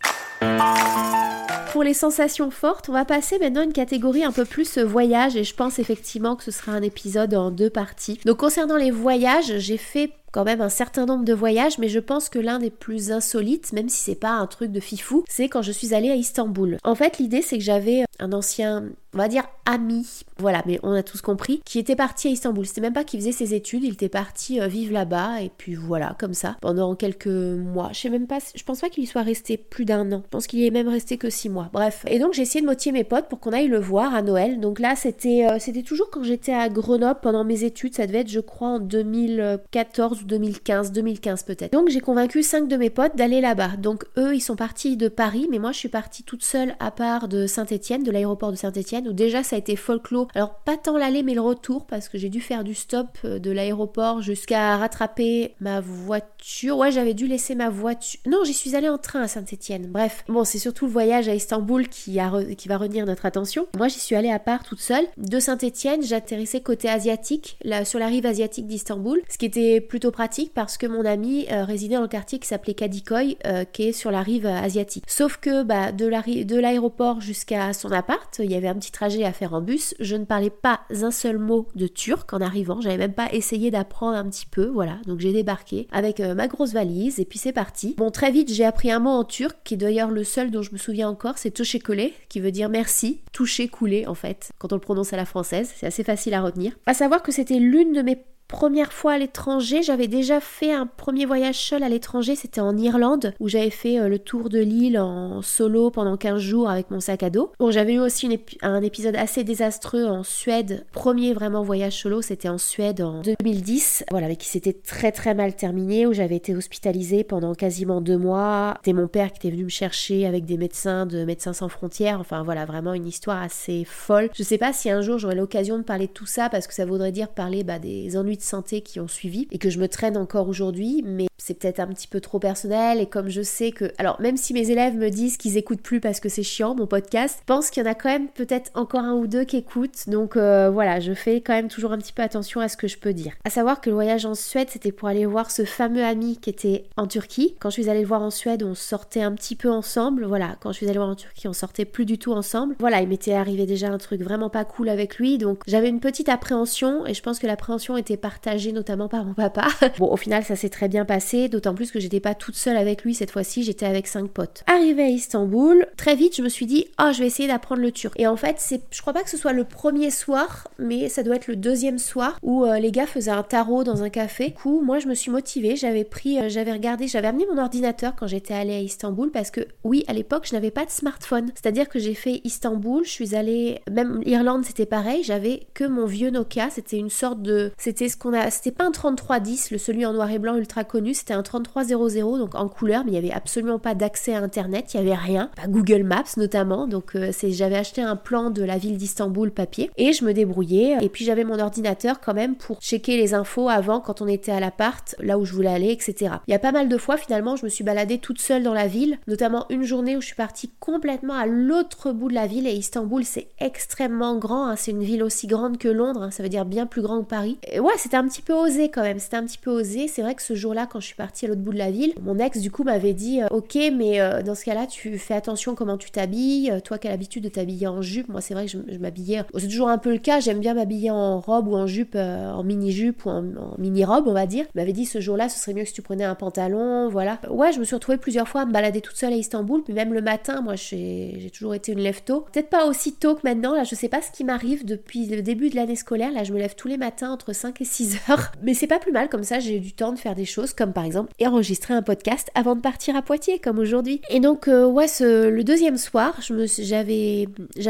Pour 1.74 1.84
les 1.84 1.94
sensations 1.94 2.52
fortes, 2.52 2.88
on 2.88 2.94
va 2.94 3.04
passer 3.04 3.38
maintenant 3.38 3.62
à 3.62 3.66
une 3.66 3.74
catégorie 3.74 4.24
un 4.24 4.32
peu 4.32 4.46
plus 4.46 4.78
voyage 4.78 5.36
et 5.36 5.44
je 5.44 5.54
pense 5.54 5.78
effectivement 5.78 6.38
que 6.38 6.44
ce 6.46 6.52
sera 6.52 6.72
un 6.72 6.82
épisode 6.82 7.36
en 7.36 7.52
deux 7.52 7.70
parties. 7.70 8.18
Donc 8.26 8.38
concernant 8.38 8.78
les 8.78 8.92
voyages, 8.92 9.58
j'ai 9.58 9.76
fait 9.78 10.12
quand 10.32 10.44
même 10.44 10.62
un 10.62 10.70
certain 10.70 11.06
nombre 11.06 11.26
de 11.26 11.34
voyages, 11.34 11.78
mais 11.78 11.90
je 11.90 12.00
pense 12.00 12.30
que 12.30 12.40
l'un 12.40 12.60
des 12.60 12.70
plus 12.70 13.12
insolites, 13.12 13.74
même 13.74 13.90
si 13.90 14.04
c'est 14.04 14.16
pas 14.16 14.32
un 14.32 14.48
truc 14.48 14.72
de 14.72 14.80
fifou, 14.80 15.24
c'est 15.30 15.50
quand 15.50 15.62
je 15.62 15.72
suis 15.72 15.94
allée 15.94 16.10
à 16.10 16.16
Istanbul. 16.16 16.78
En 16.84 16.96
fait, 16.96 17.18
l'idée 17.18 17.42
c'est 17.42 17.58
que 17.58 17.64
j'avais 17.64 18.04
un 18.20 18.34
ancien, 18.34 18.86
on 19.14 19.18
va 19.18 19.28
dire 19.28 19.44
ami, 19.66 20.06
voilà, 20.38 20.64
mais 20.66 20.80
on 20.84 20.94
a 20.94 21.04
tous 21.04 21.22
compris, 21.22 21.62
qui 21.66 21.80
était 21.80 21.96
parti 21.96 22.28
à 22.28 22.32
Istanbul. 22.32 22.66
C'était 22.66 22.82
même 22.82 22.94
pas 22.94 23.04
qu'il 23.04 23.20
faisait 23.20 23.32
ses 23.32 23.54
études, 23.54 23.84
il 23.84 23.94
était 23.94 24.10
parti 24.10 24.60
euh, 24.60 24.68
vivre 24.68 24.94
là-bas 24.94 25.42
et 25.42 25.52
puis 25.56 25.76
voilà, 25.76 26.16
comme 26.20 26.34
ça, 26.34 26.58
pendant 26.62 26.96
quelques 26.96 27.28
mois. 27.28 27.90
Je 27.94 28.00
sais 28.00 28.10
même 28.10 28.28
pas, 28.28 28.40
je 28.56 28.64
pense 28.64 28.82
pas 28.82 28.90
qu'il 28.90 29.04
y 29.04 29.08
soit 29.08 29.24
resté 29.24 29.58
plus 29.58 29.86
d'un 29.86 30.12
an. 30.12 30.22
Je 30.26 30.30
pense 30.30 30.48
qu'il 30.48 30.60
y 30.60 30.68
est 30.68 30.72
même 30.72 30.88
resté 30.88 31.18
que 31.18 31.30
6 31.30 31.50
mois. 31.50 31.70
Bref. 31.74 32.06
Et 32.08 32.20
donc 32.20 32.34
j'ai 32.34 32.44
essayé 32.44 32.62
de 32.62 32.66
motiver 32.66 33.00
mes 33.00 33.04
potes 33.04 33.28
pour 33.28 33.40
qu'on 33.40 33.52
aille 33.52 33.68
le 33.68 33.80
voir 33.80 34.14
à 34.14 34.22
Noël. 34.22 34.60
Donc 34.60 34.80
là, 34.80 34.96
c'était 34.96 35.48
euh, 35.50 35.58
c'était 35.60 35.84
toujours 35.84 36.10
quand 36.10 36.24
j'étais 36.24 36.54
à 36.54 36.70
Grenoble 36.70 37.20
pendant 37.22 37.44
mes 37.44 37.64
études. 37.64 37.96
Ça 37.96 38.08
devait 38.08 38.20
être, 38.20 38.30
je 38.30 38.40
crois, 38.40 38.70
en 38.70 38.80
2014 38.80 40.17
ou 40.22 40.26
2015. 40.26 40.92
2015 40.92 41.44
peut-être. 41.44 41.74
Donc 41.74 41.90
j'ai 41.90 42.00
convaincu 42.00 42.44
5 42.44 42.68
de 42.68 42.78
mes 42.78 42.90
potes 42.90 43.16
d'aller 43.16 43.42
là-bas. 43.42 43.78
Donc 43.78 44.06
eux, 44.18 44.36
ils 44.36 44.42
sont 44.42 44.56
partis 44.56 44.98
de 44.98 45.08
Paris, 45.08 45.48
mais 45.50 45.60
moi 45.60 45.72
je 45.72 45.78
suis 45.78 45.90
partie 45.90 46.24
toute 46.24 46.44
seule 46.44 46.76
à 46.80 46.92
part 46.92 47.28
de 47.28 47.48
Saint-Étienne, 47.48 48.04
de 48.04 48.12
l'aéroport 48.12 48.52
de 48.52 48.58
Saint-Étienne, 48.58 49.08
où 49.08 49.14
déjà 49.14 49.44
ça 49.44 49.56
a 49.56 49.60
été 49.60 49.76
folklore. 49.76 50.28
Alors 50.36 50.56
pas 50.66 50.78
tant 50.78 50.98
l'aller, 50.98 51.24
mais 51.24 51.34
le 51.34 51.42
retour, 51.42 51.86
parce 51.86 52.10
que 52.10 52.18
j'ai 52.18 52.30
dû 52.30 52.42
faire 52.42 52.64
du 52.64 52.74
stop 52.74 53.08
euh, 53.26 53.40
de 53.40 53.52
l'aéroport 53.52 54.22
jusqu'à 54.22 54.78
rattraper 54.78 55.56
ma 55.60 55.82
voiture. 55.82 56.78
Ouais, 56.78 56.92
j'avais 56.92 57.14
dû 57.14 57.28
laisser 57.28 57.56
ma 57.56 57.70
voiture. 57.70 58.20
Non, 58.26 58.44
j'y 58.44 58.54
suis 58.54 58.76
allée 58.76 58.90
en 58.90 58.98
train 58.98 59.22
à 59.22 59.28
Saint-Étienne. 59.28 59.88
Bref, 59.88 60.24
bon, 60.28 60.44
c'est 60.44 60.60
surtout 60.60 60.86
le 60.86 60.92
voyage 60.92 61.28
à 61.30 61.36
Istanbul 61.36 61.88
qui 61.88 62.18
va 62.18 62.78
retenir 62.78 63.06
notre 63.06 63.26
attention. 63.26 63.68
Moi, 63.76 63.88
j'y 63.88 64.00
suis 64.00 64.16
allée 64.16 64.32
à 64.32 64.40
part 64.40 64.64
toute 64.64 64.80
seule. 64.80 65.06
De 65.18 65.40
Saint-Étienne, 65.40 66.04
j'atterrissais 66.04 66.62
côté 66.62 66.90
asiatique, 66.90 67.58
là, 67.64 67.86
sur 67.86 68.00
la 68.00 68.08
rive 68.08 68.26
asiatique 68.26 68.68
d'Istanbul, 68.68 69.22
ce 69.30 69.38
qui 69.38 69.46
était 69.46 69.82
plutôt 69.82 70.07
pratique 70.12 70.54
parce 70.54 70.78
que 70.78 70.88
mon 70.88 71.06
ami 71.06 71.48
euh, 71.52 71.64
résidait 71.64 71.96
dans 71.96 72.02
le 72.02 72.08
quartier 72.08 72.40
qui 72.40 72.48
s'appelait 72.48 72.74
Kadikoy, 72.74 73.38
euh, 73.46 73.64
qui 73.66 73.84
est 73.84 73.92
sur 73.92 74.12
la 74.12 74.22
rive 74.22 74.46
asiatique. 74.46 75.04
Sauf 75.08 75.38
que 75.38 75.64
bah, 75.64 75.92
de 75.92 76.58
l'aéroport 76.60 77.22
jusqu'à 77.22 77.74
son 77.74 77.92
appart, 77.92 78.40
il 78.40 78.52
y 78.52 78.56
avait 78.56 78.68
un 78.68 78.76
petit 78.76 78.92
trajet 78.92 79.24
à 79.24 79.34
faire 79.34 79.54
en 79.54 79.62
bus. 79.62 79.96
Je 80.00 80.16
ne 80.16 80.26
parlais 80.26 80.50
pas 80.50 80.82
un 81.02 81.12
seul 81.12 81.38
mot 81.38 81.68
de 81.76 81.88
turc 81.88 82.34
en 82.34 82.42
arrivant. 82.42 82.82
J'avais 82.82 82.98
même 82.98 83.14
pas 83.14 83.32
essayé 83.32 83.72
d'apprendre 83.72 84.18
un 84.18 84.30
petit 84.30 84.46
peu. 84.46 84.66
Voilà, 84.68 84.98
donc 85.06 85.20
j'ai 85.20 85.34
débarqué 85.34 85.88
avec 85.92 86.20
euh, 86.20 86.36
ma 86.36 86.48
grosse 86.48 86.74
valise 86.74 87.20
et 87.20 87.26
puis 87.26 87.40
c'est 87.40 87.54
parti. 87.54 87.96
Bon, 87.98 88.12
très 88.12 88.32
vite, 88.32 88.54
j'ai 88.54 88.66
appris 88.66 88.92
un 88.92 89.00
mot 89.00 89.10
en 89.10 89.24
turc 89.24 89.58
qui 89.64 89.76
est 89.76 89.78
d'ailleurs 89.78 90.12
le 90.12 90.24
seul 90.24 90.52
dont 90.52 90.62
je 90.62 90.72
me 90.72 90.78
souviens 90.78 91.10
encore, 91.10 91.38
c'est 91.38 91.52
toshekole, 91.52 92.12
qui 92.30 92.40
veut 92.40 92.52
dire 92.52 92.70
merci, 92.70 93.22
toucher, 93.32 93.68
couler 93.68 94.06
en 94.08 94.16
fait, 94.16 94.52
quand 94.58 94.72
on 94.72 94.76
le 94.76 94.82
prononce 94.82 95.14
à 95.14 95.18
la 95.18 95.26
française. 95.26 95.72
C'est 95.76 95.88
assez 95.88 96.04
facile 96.04 96.34
à 96.34 96.42
retenir. 96.42 96.74
À 96.86 96.94
savoir 96.94 97.24
que 97.24 97.32
c'était 97.32 97.60
l'une 97.60 97.94
de 97.94 98.02
mes 98.02 98.18
première 98.48 98.94
fois 98.94 99.14
à 99.14 99.18
l'étranger. 99.18 99.84
J'avais 99.84 100.08
déjà 100.08 100.40
fait 100.40 100.72
un 100.72 100.86
premier 100.86 101.26
voyage 101.26 101.60
seul 101.60 101.84
à 101.84 101.90
l'étranger, 101.90 102.36
c'était 102.36 102.62
en 102.62 102.78
Irlande, 102.78 103.34
où 103.40 103.48
j'avais 103.48 103.70
fait 103.70 104.00
euh, 104.00 104.08
le 104.08 104.20
tour 104.20 104.50
de 104.50 104.60
l'île 104.60 105.00
en 105.00 105.42
solo 105.42 105.92
pendant 105.92 106.18
15 106.18 106.40
jours 106.40 106.70
avec 106.70 106.90
mon 106.92 107.00
sac 107.00 107.24
à 107.24 107.30
dos. 107.30 107.52
Bon, 107.60 107.72
j'avais 107.72 107.94
eu 107.94 108.00
aussi 108.00 108.30
un 108.62 108.82
épisode 108.82 109.16
assez 109.16 109.44
désastreux 109.44 110.06
en 110.06 110.24
Suède. 110.24 110.86
Premier 110.92 111.34
vraiment 111.34 111.64
voyage 111.64 111.94
solo, 112.02 112.22
c'était 112.22 112.50
en 112.50 112.58
Suède 112.58 113.02
en 113.02 113.22
2010. 113.22 114.06
Voilà, 114.12 114.28
mais 114.28 114.36
qui 114.36 114.48
s'était 114.48 114.74
très 114.74 115.12
très 115.12 115.34
mal 115.34 115.56
terminé, 115.56 116.06
où 116.08 116.14
j'avais 116.14 116.36
été 116.36 116.56
hospitalisée 116.56 117.24
pendant 117.24 117.54
quasiment 117.54 118.02
deux 118.02 118.18
mois. 118.18 118.76
C'était 118.78 118.94
mon 118.94 119.08
père 119.08 119.32
qui 119.32 119.38
était 119.38 119.52
venu 119.52 119.66
me 119.66 119.70
chercher 119.70 120.26
avec 120.26 120.46
des 120.46 120.58
médecins 120.58 121.06
de 121.06 121.26
Médecins 121.26 121.54
sans 121.54 121.70
frontières. 121.70 122.20
Enfin 122.20 122.44
voilà, 122.44 122.66
vraiment 122.66 122.94
une 122.94 123.08
histoire 123.08 123.42
assez 123.42 123.84
folle. 123.86 124.30
Je 124.34 124.44
sais 124.44 124.58
pas 124.58 124.74
si 124.74 124.90
un 124.90 125.02
jour 125.02 125.18
j'aurai 125.18 125.36
l'occasion 125.36 125.78
de 125.78 125.84
parler 125.84 126.08
de 126.08 126.14
tout 126.14 126.26
ça, 126.26 126.50
parce 126.50 126.68
que 126.68 126.74
ça 126.74 126.86
voudrait 126.86 127.12
dire 127.12 127.30
parler 127.30 127.64
bah, 127.64 127.80
des 127.80 128.16
ennuis 128.18 128.37
de 128.38 128.42
santé 128.42 128.82
qui 128.82 129.02
ont 129.02 129.10
suivi 129.10 129.48
et 129.52 129.58
que 129.58 129.70
je 129.70 129.80
me 129.80 129.90
traîne 129.90 130.16
encore 130.16 130.48
aujourd'hui, 130.48 131.04
mais 131.06 131.28
c'est 131.38 131.54
peut-être 131.54 131.80
un 131.80 131.88
petit 131.88 132.08
peu 132.08 132.20
trop 132.20 132.40
personnel 132.40 133.00
et 133.00 133.06
comme 133.06 133.30
je 133.30 133.42
sais 133.42 133.72
que 133.72 133.92
alors 133.98 134.20
même 134.20 134.38
si 134.38 134.54
mes 134.54 134.70
élèves 134.70 134.96
me 134.96 135.10
disent 135.10 135.38
qu'ils 135.38 135.58
écoutent 135.58 135.82
plus 135.82 136.00
parce 136.00 136.20
que 136.20 136.30
c'est 136.30 136.44
chiant 136.44 136.76
mon 136.76 136.88
podcast, 136.88 137.38
je 137.40 137.46
pense 137.46 137.70
qu'il 137.70 137.84
y 137.84 137.88
en 137.88 137.90
a 137.90 137.96
quand 137.96 138.10
même 138.10 138.28
peut-être 138.28 138.72
encore 138.74 139.02
un 139.02 139.14
ou 139.14 139.28
deux 139.28 139.46
qui 139.46 139.58
écoutent. 139.58 140.08
Donc 140.08 140.36
euh, 140.36 140.70
voilà, 140.70 141.00
je 141.00 141.14
fais 141.14 141.42
quand 141.42 141.54
même 141.54 141.70
toujours 141.70 141.92
un 141.92 141.98
petit 141.98 142.14
peu 142.14 142.22
attention 142.22 142.60
à 142.60 142.68
ce 142.68 142.78
que 142.78 142.88
je 142.88 142.98
peux 142.98 143.14
dire. 143.14 143.34
À 143.46 143.50
savoir 143.50 143.82
que 143.82 143.90
le 143.90 143.96
voyage 143.96 144.26
en 144.26 144.36
Suède, 144.36 144.68
c'était 144.70 144.92
pour 144.92 145.08
aller 145.08 145.26
voir 145.26 145.52
ce 145.52 145.64
fameux 145.66 146.04
ami 146.04 146.38
qui 146.38 146.50
était 146.50 146.86
en 146.98 147.08
Turquie. 147.08 147.56
Quand 147.60 147.70
je 147.70 147.82
suis 147.82 147.90
allée 147.90 148.02
le 148.02 148.08
voir 148.08 148.22
en 148.22 148.32
Suède, 148.32 148.64
on 148.64 148.76
sortait 148.76 149.22
un 149.22 149.34
petit 149.34 149.56
peu 149.56 149.72
ensemble. 149.72 150.26
Voilà, 150.26 150.58
quand 150.60 150.72
je 150.72 150.78
suis 150.78 150.88
allée 150.88 150.98
voir 150.98 151.10
en 151.10 151.16
Turquie, 151.16 151.48
on 151.48 151.54
sortait 151.54 151.86
plus 151.86 152.06
du 152.06 152.18
tout 152.18 152.34
ensemble. 152.34 152.76
Voilà, 152.80 153.02
il 153.02 153.08
m'était 153.08 153.34
arrivé 153.34 153.66
déjà 153.66 153.90
un 153.90 153.98
truc 153.98 154.22
vraiment 154.22 154.50
pas 154.50 154.66
cool 154.66 154.90
avec 154.90 155.18
lui, 155.18 155.38
donc 155.38 155.62
j'avais 155.68 155.90
une 155.90 156.00
petite 156.00 156.30
appréhension 156.30 157.06
et 157.06 157.14
je 157.14 157.22
pense 157.22 157.40
que 157.40 157.48
l'appréhension 157.48 157.98
était 157.98 158.18
partagée 158.28 158.74
notamment 158.74 159.08
par 159.08 159.24
mon 159.24 159.34
papa. 159.34 159.68
bon, 160.00 160.12
au 160.12 160.18
final, 160.18 160.44
ça 160.44 160.58
s'est 160.58 160.68
très 160.68 160.90
bien 160.90 161.06
passé 161.06 161.48
d'autant 161.48 161.74
plus 161.74 161.92
que 161.92 162.00
j'étais 162.02 162.20
pas 162.20 162.36
toute 162.36 162.56
seule 162.56 162.76
avec 162.76 163.06
lui 163.06 163.16
cette 163.16 163.32
fois-ci, 163.32 163.64
j'étais 163.64 163.86
avec 163.86 164.06
cinq 164.06 164.30
potes. 164.30 164.66
Arrivé 164.68 165.04
à 165.04 165.08
Istanbul, 165.08 165.88
très 165.96 166.16
vite 166.16 166.36
je 166.36 166.42
me 166.42 166.50
suis 166.50 166.66
dit 166.66 166.88
oh 167.02 167.12
je 167.14 167.20
vais 167.20 167.28
essayer 167.28 167.48
d'apprendre 167.48 167.82
le 167.82 167.94
turc. 167.94 168.20
Et 168.20 168.28
en 168.28 168.36
fait 168.36 168.58
c'est, 168.60 168.82
je 168.92 169.00
crois 169.00 169.14
pas 169.14 169.24
que 169.24 169.30
ce 169.30 169.38
soit 169.38 169.54
le 169.54 169.64
premier 169.64 170.12
soir, 170.12 170.68
mais 170.78 171.08
ça 171.08 171.24
doit 171.24 171.38
être 171.38 171.48
le 171.48 171.56
deuxième 171.56 172.00
soir 172.00 172.38
où 172.44 172.66
euh, 172.66 172.80
les 172.80 172.92
gars 172.92 173.06
faisaient 173.06 173.32
un 173.32 173.44
tarot 173.44 173.86
dans 173.86 174.04
un 174.04 174.10
café. 174.10 174.50
Du 174.50 174.54
coup 174.56 174.82
moi 174.82 175.00
je 175.00 175.08
me 175.08 175.14
suis 175.14 175.32
motivée, 175.32 175.78
j'avais 175.78 176.04
pris, 176.04 176.38
euh, 176.38 176.50
j'avais 176.50 176.74
regardé, 176.74 177.08
j'avais 177.08 177.28
amené 177.28 177.46
mon 177.50 177.62
ordinateur 177.62 178.14
quand 178.18 178.28
j'étais 178.28 178.54
allée 178.54 178.76
à 178.76 178.82
Istanbul 178.82 179.32
parce 179.32 179.52
que 179.52 179.62
oui 179.86 180.04
à 180.08 180.14
l'époque 180.14 180.48
je 180.50 180.54
n'avais 180.54 180.72
pas 180.72 180.84
de 180.84 180.92
smartphone. 180.92 181.52
C'est-à-dire 181.56 181.88
que 181.88 181.98
j'ai 181.98 182.14
fait 182.14 182.42
Istanbul, 182.44 183.06
je 183.06 183.12
suis 183.12 183.36
allée, 183.36 183.80
même 183.90 184.22
Irlande 184.26 184.66
c'était 184.66 184.86
pareil, 184.86 185.24
j'avais 185.24 185.68
que 185.74 185.86
mon 185.86 186.06
vieux 186.06 186.30
Nokia, 186.30 186.70
c'était 186.70 186.98
une 186.98 187.10
sorte 187.10 187.42
de, 187.42 187.72
c'était 187.78 188.10
a, 188.34 188.50
c'était 188.52 188.72
pas 188.72 188.86
un 188.86 188.92
3310, 188.92 189.72
le 189.72 189.78
celui 189.78 190.06
en 190.06 190.14
noir 190.14 190.30
et 190.32 190.40
blanc 190.40 190.56
ultra 190.56 190.84
connu, 190.84 191.14
c'était 191.14 191.34
un 191.34 191.44
3300 191.44 192.38
donc 192.38 192.56
en 192.56 192.68
couleur, 192.68 193.04
mais 193.04 193.12
il 193.12 193.14
n'y 193.14 193.18
avait 193.18 193.32
absolument 193.32 193.80
pas 193.80 193.96
d'accès 193.96 194.34
à 194.34 194.40
internet, 194.40 194.94
il 194.94 195.02
n'y 195.02 195.08
avait 195.08 195.20
rien, 195.20 195.50
pas 195.56 195.68
Google 195.68 196.04
Maps 196.04 196.24
notamment, 196.38 196.88
donc 196.88 197.16
euh, 197.16 197.32
j'avais 197.44 197.78
acheté 197.78 198.02
un 198.02 198.16
plan 198.16 198.50
de 198.50 198.64
la 198.64 198.78
ville 198.78 198.98
d'Istanbul 198.98 199.52
papier 199.52 199.92
et 199.98 200.14
je 200.14 200.26
me 200.26 200.34
débrouillais 200.34 200.98
et 201.02 201.10
puis 201.10 201.26
j'avais 201.26 201.44
mon 201.44 201.60
ordinateur 201.60 202.20
quand 202.20 202.34
même 202.34 202.56
pour 202.56 202.82
checker 202.82 203.18
les 203.18 203.34
infos 203.34 203.70
avant 203.70 204.00
quand 204.00 204.22
on 204.22 204.28
était 204.28 204.52
à 204.52 204.60
l'appart, 204.60 205.16
là 205.20 205.38
où 205.38 205.46
je 205.46 205.54
voulais 205.54 205.70
aller, 205.70 205.92
etc. 205.92 206.36
Il 206.48 206.52
y 206.52 206.56
a 206.56 206.60
pas 206.60 206.72
mal 206.72 206.90
de 206.90 206.98
fois 206.98 207.18
finalement 207.18 207.56
je 207.56 207.66
me 207.66 207.70
suis 207.70 207.84
baladée 207.84 208.18
toute 208.20 208.40
seule 208.40 208.64
dans 208.64 208.74
la 208.74 208.88
ville, 208.88 209.20
notamment 209.28 209.66
une 209.70 209.84
journée 209.84 210.18
où 210.18 210.22
je 210.22 210.28
suis 210.28 210.36
partie 210.36 210.72
complètement 210.80 211.34
à 211.34 211.46
l'autre 211.46 212.12
bout 212.12 212.30
de 212.30 212.36
la 212.36 212.48
ville 212.48 212.68
et 212.68 212.74
Istanbul 212.74 213.24
c'est 213.24 213.50
extrêmement 213.60 214.38
grand, 214.38 214.68
hein. 214.68 214.76
c'est 214.76 214.92
une 214.92 215.04
ville 215.04 215.24
aussi 215.24 215.48
grande 215.48 215.78
que 215.78 215.88
Londres, 215.88 216.24
hein. 216.24 216.32
ça 216.32 216.44
veut 216.44 216.50
dire 216.50 216.66
bien 216.66 216.86
plus 216.86 217.02
grand 217.02 217.22
que 217.22 217.28
Paris. 217.28 217.58
Et 217.72 217.80
ouais, 217.80 217.94
c'était 218.08 218.16
un 218.16 218.28
petit 218.30 218.42
peu 218.42 218.54
osé 218.54 218.88
quand 218.88 219.02
même, 219.02 219.20
c'était 219.20 219.36
un 219.36 219.44
petit 219.44 219.58
peu 219.58 219.70
osé. 219.70 220.08
C'est 220.08 220.22
vrai 220.22 220.34
que 220.34 220.42
ce 220.42 220.56
jour-là, 220.56 220.88
quand 220.90 221.02
je 221.02 221.08
suis 221.08 221.16
partie 221.16 221.44
à 221.44 221.50
l'autre 221.50 221.60
bout 221.60 221.74
de 221.74 221.78
la 221.78 221.92
ville, 221.92 222.14
mon 222.22 222.40
ex 222.40 222.62
du 222.62 222.72
coup 222.72 222.86
m'avait 222.86 223.12
dit 223.12 223.42
euh, 223.42 223.48
ok 223.52 223.78
mais 223.94 224.22
euh, 224.22 224.42
dans 224.44 224.56
ce 224.56 224.64
cas-là 224.64 224.88
tu 224.88 225.18
fais 225.18 225.34
attention 225.34 225.76
comment 225.76 225.98
tu 225.98 226.10
t'habilles, 226.10 226.72
euh, 226.72 226.80
toi 226.80 227.00
qui 227.00 227.10
as 227.10 227.12
l'habitude 227.12 227.44
de 227.44 227.50
t'habiller 227.50 227.86
en 227.86 228.02
jupe, 228.02 228.30
moi 228.30 228.40
c'est 228.40 228.54
vrai 228.54 228.66
que 228.66 228.72
je, 228.72 228.98
m'habillais, 228.98 229.42
c'est 229.58 229.68
toujours 229.68 229.90
un 229.90 229.98
peu 229.98 230.14
le 230.14 230.20
cas, 230.20 230.40
j'aime 230.40 230.60
bien 230.60 230.74
m'habiller 230.74 231.12
en 231.12 231.42
robe 231.42 231.68
ou 231.68 231.76
en 231.76 231.86
jupe, 231.86 232.16
en 232.16 232.64
mini-jupe 232.64 233.26
ou 233.26 233.30
en, 233.30 233.44
mini-robe 233.78 234.30
on 234.30 234.34
va 234.34 234.46
dire. 234.46 234.64
Il 234.74 234.80
m'avait 234.80 234.94
dit 234.94 235.06
ce 235.06 235.20
jour-là 235.20 235.50
ce 235.50 235.60
serait 235.60 235.74
mieux 235.74 235.84
que 235.84 235.90
si 235.90 235.94
tu 235.94 236.02
prenais 236.02 236.24
un 236.24 236.36
pantalon, 236.36 237.10
voilà. 237.10 237.42
Ouais 237.50 237.74
je 237.74 237.80
me 237.80 237.84
suis 237.84 237.96
retrouvée 237.96 238.18
plusieurs 238.18 238.48
fois 238.48 238.62
à 238.62 238.66
me 238.66 238.72
balader 238.72 239.02
toute 239.02 239.18
seule 239.18 239.34
à 239.34 239.36
Istanbul, 239.36 239.84
puis 239.84 239.94
même 239.94 240.14
le 240.14 240.22
matin 240.22 240.62
moi 240.62 240.76
j'ai 240.76 241.52
toujours 241.54 241.76
été 241.76 241.92
une 241.92 242.00
lève 242.00 242.24
tôt, 242.24 242.46
peut-être 242.54 242.70
pas 242.70 242.86
aussi 242.86 243.16
tôt 243.16 243.36
que 243.36 243.42
maintenant, 243.44 243.76
là 243.76 243.84
je 243.84 243.96
sais 243.96 244.08
pas 244.08 244.22
ce 244.22 244.32
qui 244.32 244.46
m'arrive 244.46 244.86
depuis 244.86 245.26
le 245.26 245.42
début 245.42 245.70
de 245.70 245.76
l'année 245.76 245.98
scolaire, 245.98 246.32
là 246.32 246.46
je 246.46 246.54
me 246.54 246.58
lève 246.58 246.76
tous 246.76 246.88
les 246.88 246.98
matins 246.98 247.32
entre 247.32 247.52
5 247.52 247.82
et 247.82 247.86
6 247.86 247.97
heures, 248.30 248.52
mais 248.62 248.74
c'est 248.74 248.88
pas 248.88 249.00
plus 249.00 249.12
mal 249.12 249.30
comme 249.30 249.44
ça 249.44 249.60
j'ai 249.60 249.78
eu 249.78 249.80
du 249.80 249.94
temps 249.94 250.12
de 250.12 250.20
faire 250.20 250.36
des 250.36 250.46
choses 250.46 250.74
comme 250.74 250.94
par 250.94 251.04
exemple 251.04 251.32
enregistrer 251.48 251.94
un 251.94 252.02
podcast 252.02 252.50
avant 252.54 252.76
de 252.76 252.82
partir 252.82 253.16
à 253.16 253.22
Poitiers 253.22 253.60
comme 253.60 253.80
aujourd'hui. 253.80 254.22
Et 254.30 254.40
donc 254.40 254.68
euh, 254.68 254.86
ouais, 254.86 255.08
ce, 255.08 255.48
le 255.48 255.64
deuxième 255.64 255.98
soir, 255.98 256.40
j'avais 256.42 257.48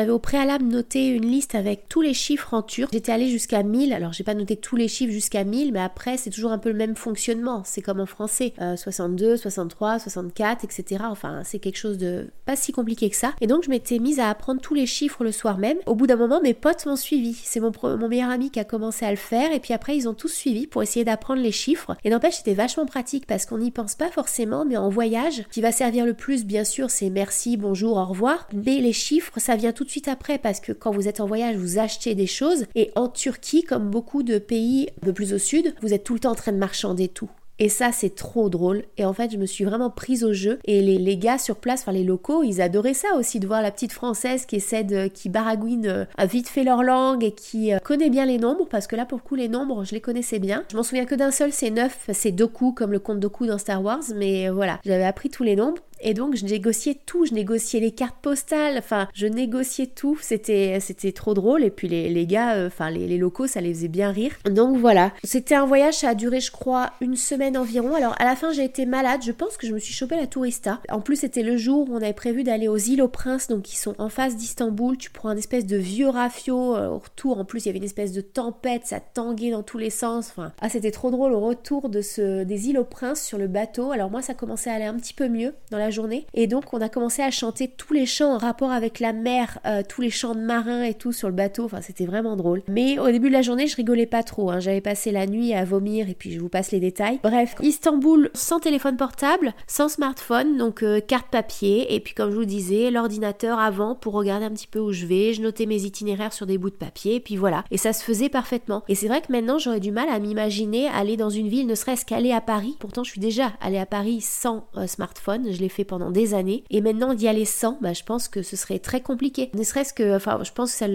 au 0.10 0.20
préalable 0.20 0.66
noté 0.66 1.08
une 1.08 1.26
liste 1.26 1.56
avec 1.56 1.90
tous 1.90 2.02
les 2.02 2.14
chiffres 2.14 2.54
en 2.54 2.62
turc. 2.62 2.92
J'étais 2.94 3.12
allée 3.12 3.30
jusqu'à 3.30 3.64
1000. 3.64 3.94
Alors 3.94 4.14
j'ai 4.14 4.24
pas 4.24 4.36
noté 4.36 4.56
tous 4.56 4.76
les 4.76 4.88
chiffres 4.88 5.12
jusqu'à 5.12 5.44
1000, 5.44 5.74
mais 5.74 5.82
après 5.82 6.18
c'est 6.18 6.30
toujours 6.30 6.52
un 6.52 6.60
peu 6.60 6.70
le 6.70 6.76
même 6.76 6.96
fonctionnement. 6.96 7.64
C'est 7.66 7.82
comme 7.82 8.00
en 8.00 8.06
français, 8.06 8.54
62, 8.76 9.38
63, 9.38 10.00
64, 10.00 10.64
etc. 10.64 11.04
Enfin 11.10 11.42
c'est 11.44 11.60
quelque 11.60 11.78
chose 11.78 11.98
de 11.98 12.30
pas 12.46 12.56
si 12.56 12.72
compliqué 12.72 13.10
que 13.10 13.16
ça. 13.16 13.34
Et 13.42 13.48
donc 13.48 13.64
je 13.64 13.70
m'étais 13.70 14.00
mise 14.00 14.20
à 14.20 14.30
apprendre 14.30 14.62
tous 14.62 14.76
les 14.76 14.86
chiffres 14.86 15.24
le 15.24 15.32
soir 15.32 15.58
même. 15.58 15.78
Au 15.86 15.96
bout 15.96 16.08
d'un 16.08 16.16
moment, 16.16 16.40
mes 16.42 16.54
potes 16.54 16.86
m'ont 16.86 16.96
suivi. 16.96 17.34
C'est 17.44 17.60
mon, 17.60 17.72
mon 17.84 18.08
meilleur 18.08 18.30
ami 18.30 18.52
qui 18.52 18.60
a 18.60 18.64
commencé 18.64 19.06
à 19.06 19.12
le 19.12 19.18
faire, 19.18 19.52
et 19.52 19.60
puis 19.60 19.74
après 19.74 19.87
ils 19.94 20.08
ont 20.08 20.14
tous 20.14 20.34
suivi 20.34 20.68
pour 20.68 20.84
essayer 20.84 21.06
d'apprendre 21.06 21.42
les 21.42 21.52
chiffres. 21.52 21.96
Et 22.04 22.10
n'empêche 22.10 22.36
c'était 22.36 22.54
vachement 22.54 22.86
pratique 22.86 23.26
parce 23.26 23.46
qu'on 23.46 23.58
n'y 23.58 23.72
pense 23.72 23.96
pas 23.96 24.10
forcément, 24.10 24.66
mais 24.66 24.78
en 24.78 24.90
voyage, 24.90 25.44
qui 25.52 25.62
va 25.62 25.72
servir 25.72 26.06
le 26.06 26.14
plus, 26.14 26.46
bien 26.46 26.64
sûr, 26.64 26.90
c'est 26.90 27.10
merci, 27.10 27.58
bonjour, 27.58 27.98
au 27.98 28.06
revoir. 28.06 28.48
Mais 28.54 28.80
les 28.80 28.94
chiffres, 28.94 29.40
ça 29.40 29.56
vient 29.56 29.74
tout 29.74 29.84
de 29.84 29.90
suite 29.90 30.08
après 30.08 30.38
parce 30.38 30.60
que 30.60 30.72
quand 30.72 30.92
vous 30.92 31.08
êtes 31.08 31.20
en 31.20 31.28
voyage, 31.28 31.56
vous 31.58 31.80
achetez 31.80 32.16
des 32.16 32.28
choses. 32.28 32.66
Et 32.76 32.92
en 32.96 33.08
Turquie, 33.08 33.64
comme 33.64 33.90
beaucoup 33.90 34.24
de 34.24 34.38
pays 34.38 34.90
un 35.02 35.06
peu 35.06 35.14
plus 35.14 35.34
au 35.34 35.40
sud, 35.40 35.74
vous 35.82 35.94
êtes 35.94 36.04
tout 36.04 36.14
le 36.14 36.20
temps 36.20 36.32
en 36.32 36.36
train 36.36 36.52
de 36.52 36.58
marchander 36.58 37.08
tout. 37.08 37.30
Et 37.60 37.70
ça, 37.70 37.92
c'est 37.92 38.14
trop 38.14 38.50
drôle. 38.50 38.84
Et 38.98 39.06
en 39.06 39.14
fait, 39.14 39.32
je 39.32 39.38
me 39.38 39.46
suis 39.46 39.64
vraiment 39.64 39.90
prise 39.90 40.24
au 40.24 40.34
jeu. 40.34 40.60
Et 40.66 40.82
les, 40.82 40.98
les 40.98 41.18
gars 41.18 41.38
sur 41.38 41.56
place, 41.56 41.82
enfin 41.82 41.92
les 41.92 42.04
locaux, 42.04 42.44
ils 42.44 42.62
adoraient 42.62 42.94
ça 42.94 43.16
aussi, 43.18 43.40
de 43.40 43.48
voir 43.48 43.62
la 43.62 43.72
petite 43.72 43.92
française 43.92 44.46
qui 44.46 44.58
essaie 44.58 44.84
de, 44.84 45.08
qui 45.08 45.30
baragouine, 45.30 45.88
euh, 45.88 46.06
a 46.18 46.26
vite 46.26 46.50
fait 46.50 46.64
leur 46.64 46.84
langue 46.84 47.24
et 47.24 47.32
qui 47.32 47.74
euh, 47.74 47.80
connaît 47.80 48.10
bien 48.10 48.26
les 48.26 48.38
nombres. 48.38 48.68
Parce 48.70 48.88
que 48.88 48.96
là, 48.96 49.06
pour 49.06 49.18
le 49.18 49.24
coup, 49.24 49.36
les 49.36 49.48
nombres, 49.48 49.84
je 49.84 49.94
les 49.94 50.02
connaissais 50.02 50.40
bien. 50.40 50.64
Je 50.72 50.78
m'en 50.78 50.84
souviens 50.84 51.06
que 51.06 51.16
d'un 51.16 51.32
seul, 51.32 51.52
c'est 51.52 51.72
neuf, 51.72 52.08
c'est 52.14 52.32
Doku, 52.32 52.74
comme 52.74 52.92
le 52.92 53.00
compte 53.00 53.20
Doku 53.20 53.48
dans 53.48 53.58
Star 53.58 53.84
Wars. 53.84 54.04
Mais 54.16 54.50
euh, 54.50 54.54
voilà, 54.54 54.80
j'avais 54.86 55.06
appris 55.06 55.30
tous 55.30 55.44
les 55.44 55.56
nombres. 55.56 55.82
Et 56.02 56.14
donc 56.14 56.36
je 56.36 56.46
négociais 56.46 56.98
tout, 57.06 57.26
je 57.26 57.34
négociais 57.34 57.80
les 57.80 57.92
cartes 57.92 58.18
postales, 58.22 58.78
enfin 58.78 59.08
je 59.14 59.28
négociais 59.28 59.88
tout, 59.88 60.18
c'était 60.22 60.80
trop 61.14 61.34
drôle 61.34 61.64
et 61.64 61.70
puis 61.70 61.88
les, 61.88 62.10
les 62.10 62.28
gars, 62.28 62.56
euh, 62.56 62.68
enfin 62.68 62.90
les, 62.90 63.18
locaux 63.18 63.48
ça 63.48 63.62
les 63.62 63.74
faisait 63.74 63.88
bien 63.88 64.12
rire. 64.12 64.34
Donc 64.50 64.78
voilà, 64.78 65.12
c'était 65.24 65.56
un 65.56 65.66
voyage, 65.66 65.96
ça 65.96 66.10
a 66.10 66.16
duré 66.16 66.40
je 66.40 66.52
crois 66.52 66.92
une 67.02 67.16
semaine 67.16 67.58
environ. 67.58 67.96
Alors 67.96 68.16
à 68.20 68.26
la 68.26 68.36
fin 68.36 68.52
j'ai 68.52 68.64
été 68.64 68.86
malade, 68.86 69.22
je 69.26 69.32
pense 69.32 69.58
que 69.58 69.68
je 69.68 69.74
me 69.74 69.80
suis 69.80 69.94
chopé 69.94 70.16
la 70.16 70.28
tourista. 70.28 70.82
En 70.90 71.02
plus 71.02 71.18
c'était 71.18 71.44
le 71.44 71.58
jour 71.58 71.90
où 71.90 71.94
on 71.94 71.98
avait 71.98 72.14
prévu 72.14 72.44
d'aller 72.44 72.68
aux 72.68 72.78
îles 72.78 73.02
aux 73.02 73.08
Princes, 73.08 73.48
donc 73.48 73.64
qui 73.64 73.78
sont 73.78 73.96
en 73.98 74.10
face 74.10 74.36
d'Istanbul. 74.36 74.98
Tu 74.98 75.10
prends 75.10 75.30
un 75.30 75.38
espèce 75.38 75.66
de 75.66 75.78
vieux 75.78 76.10
rafio 76.10 76.76
euh, 76.76 76.90
au 76.90 77.00
retour, 77.00 77.40
en 77.40 77.46
plus 77.46 77.66
il 77.66 77.68
y 77.68 77.70
avait 77.70 77.80
une 77.80 77.84
espèce 77.84 78.12
de 78.12 78.22
tempête, 78.22 78.84
ça 78.86 79.00
tanguait 79.00 79.52
dans 79.52 79.64
tous 79.64 79.78
les 79.78 79.90
sens. 79.90 80.30
Enfin, 80.30 80.52
ah 80.62 80.70
c'était 80.70 80.92
trop 80.92 81.10
drôle 81.10 81.34
au 81.34 81.40
retour 81.40 81.90
de 81.90 82.02
ce 82.02 82.44
des 82.44 82.70
îles 82.70 82.78
aux 82.78 82.84
Princes 82.84 83.24
sur 83.24 83.38
le 83.38 83.48
bateau. 83.48 83.92
Alors 83.92 84.12
moi 84.12 84.22
ça 84.22 84.34
commençait 84.34 84.70
à 84.70 84.74
aller 84.74 84.86
un 84.86 84.96
petit 84.96 85.14
peu 85.14 85.28
mieux 85.28 85.54
dans 85.72 85.78
journée. 85.90 86.26
Et 86.34 86.48
donc 86.48 86.74
on 86.74 86.82
a 86.82 86.90
commencé 86.90 87.22
à 87.22 87.32
chanter 87.32 87.68
tous 87.68 87.94
les 87.94 88.06
chants 88.06 88.36
en 88.36 88.38
rapport 88.38 88.72
avec 88.72 89.00
la 89.00 89.14
mer, 89.14 89.60
euh, 89.66 89.82
tous 89.88 90.02
les 90.02 90.10
chants 90.10 90.36
de 90.36 90.42
marins 90.42 90.84
et 90.84 90.94
tout 90.94 91.12
sur 91.12 91.28
le 91.28 91.34
bateau. 91.34 91.66
Enfin 91.66 91.82
c'était 91.82 92.06
vraiment 92.06 92.36
drôle. 92.36 92.64
Mais 92.68 93.00
au 93.00 93.12
début 93.12 93.28
de 93.28 93.34
la 93.34 93.42
journée 93.42 93.68
je 93.68 93.76
rigolais 93.76 94.06
pas 94.06 94.24
trop. 94.24 94.52
Hein. 94.52 94.60
J'avais 94.60 94.82
passé 94.82 95.12
la 95.12 95.28
nuit 95.28 95.54
à 95.54 95.66
vomir 95.66 96.10
et 96.10 96.14
puis 96.14 96.32
je 96.32 96.40
vous 96.40 96.50
passe 96.50 96.72
les 96.72 96.80
détails. 96.80 97.20
Bref, 97.24 97.56
Istanbul 97.62 98.30
sans 98.34 98.60
téléphone 98.60 98.98
portable, 98.98 99.54
sans 99.68 99.90
smartphone, 99.90 100.58
donc 100.58 100.84
euh, 100.84 101.00
carte 101.00 101.28
papier. 101.32 101.94
Et 101.94 102.00
puis 102.00 102.14
comme 102.14 102.32
je 102.32 102.36
vous 102.36 102.46
disais, 102.46 102.92
l'ordinateur 102.92 103.60
avant 103.60 103.96
pour 103.96 104.14
regarder 104.14 104.46
un 104.46 104.52
petit 104.52 104.68
peu 104.68 104.80
où 104.80 104.92
je 104.92 105.06
vais. 105.06 105.34
Je 105.34 105.42
notais 105.42 105.66
mes 105.66 105.84
itinéraires 105.84 106.34
sur 106.34 106.46
des 106.46 106.58
bouts 106.58 106.70
de 106.70 106.76
papier. 106.76 107.16
Et 107.16 107.20
puis 107.20 107.36
voilà. 107.36 107.64
Et 107.72 107.78
ça 107.78 107.94
se 107.94 108.04
faisait 108.04 108.30
parfaitement. 108.30 108.84
Et 108.88 108.96
c'est 108.96 109.08
vrai 109.08 109.22
que 109.22 109.32
maintenant 109.32 109.58
j'aurais 109.58 109.80
du 109.80 109.92
mal 109.92 110.10
à 110.10 110.20
m'imaginer 110.20 110.88
aller 110.88 111.18
dans 111.18 111.30
une 111.30 111.48
ville, 111.48 111.68
ne 111.68 111.76
serait-ce 111.76 112.06
qu'aller 112.06 112.32
à 112.32 112.42
Paris. 112.42 112.76
Pourtant 112.80 113.04
je 113.04 113.12
suis 113.12 113.20
déjà 113.20 113.54
allée 113.62 113.78
à 113.78 113.86
Paris 113.86 114.22
sans 114.22 114.68
euh, 114.76 114.88
smartphone. 114.88 115.52
Je 115.52 115.60
l'ai 115.60 115.70
fait 115.78 115.86
pendant 115.86 116.12
des 116.12 116.34
années. 116.34 116.64
Et 116.70 116.82
maintenant 116.82 117.14
d'y 117.14 117.28
aller 117.28 117.46
sans, 117.46 117.78
bah, 117.82 117.94
je 117.94 118.04
pense 118.04 118.28
que 118.28 118.42
ce 118.42 118.56
serait 118.56 118.80
très 118.80 119.02
compliqué. 119.02 119.50
Ne 119.54 119.64
serait-ce 119.64 119.94
que, 119.94 120.16
enfin, 120.16 120.40
je 120.44 120.52
pense 120.52 120.76
que 120.76 120.86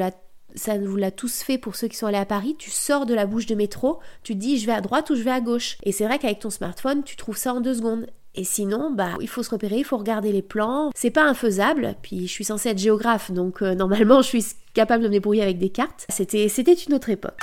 ça 0.54 0.78
vous 0.78 0.96
l'a 0.96 1.10
tous 1.10 1.42
fait 1.42 1.58
pour 1.58 1.76
ceux 1.76 1.88
qui 1.88 1.96
sont 1.96 2.06
allés 2.06 2.18
à 2.18 2.26
Paris, 2.26 2.56
tu 2.58 2.70
sors 2.70 3.06
de 3.06 3.14
la 3.14 3.26
bouche 3.26 3.46
de 3.46 3.54
métro, 3.54 4.00
tu 4.22 4.34
te 4.34 4.38
dis 4.38 4.58
je 4.58 4.66
vais 4.66 4.72
à 4.72 4.80
droite 4.80 5.08
ou 5.10 5.14
je 5.14 5.22
vais 5.22 5.30
à 5.30 5.40
gauche. 5.40 5.78
Et 5.82 5.92
c'est 5.92 6.04
vrai 6.04 6.18
qu'avec 6.18 6.40
ton 6.40 6.50
smartphone, 6.50 7.02
tu 7.04 7.16
trouves 7.16 7.36
ça 7.36 7.54
en 7.54 7.60
deux 7.60 7.74
secondes. 7.74 8.06
Et 8.34 8.44
sinon, 8.44 8.90
bah, 8.90 9.10
il 9.20 9.28
faut 9.28 9.42
se 9.42 9.50
repérer, 9.50 9.76
il 9.76 9.84
faut 9.84 9.98
regarder 9.98 10.32
les 10.32 10.42
plans. 10.42 10.90
C'est 10.94 11.10
pas 11.10 11.24
infaisable. 11.24 11.94
Puis 12.02 12.26
je 12.26 12.32
suis 12.32 12.44
censée 12.44 12.70
être 12.70 12.78
géographe, 12.78 13.30
donc 13.30 13.62
euh, 13.62 13.74
normalement 13.74 14.22
je 14.22 14.28
suis 14.28 14.44
capable 14.74 15.02
de 15.02 15.08
me 15.08 15.12
débrouiller 15.12 15.42
avec 15.42 15.58
des 15.58 15.70
cartes. 15.70 16.06
C'était, 16.08 16.48
c'était 16.48 16.74
une 16.74 16.94
autre 16.94 17.10
époque. 17.10 17.38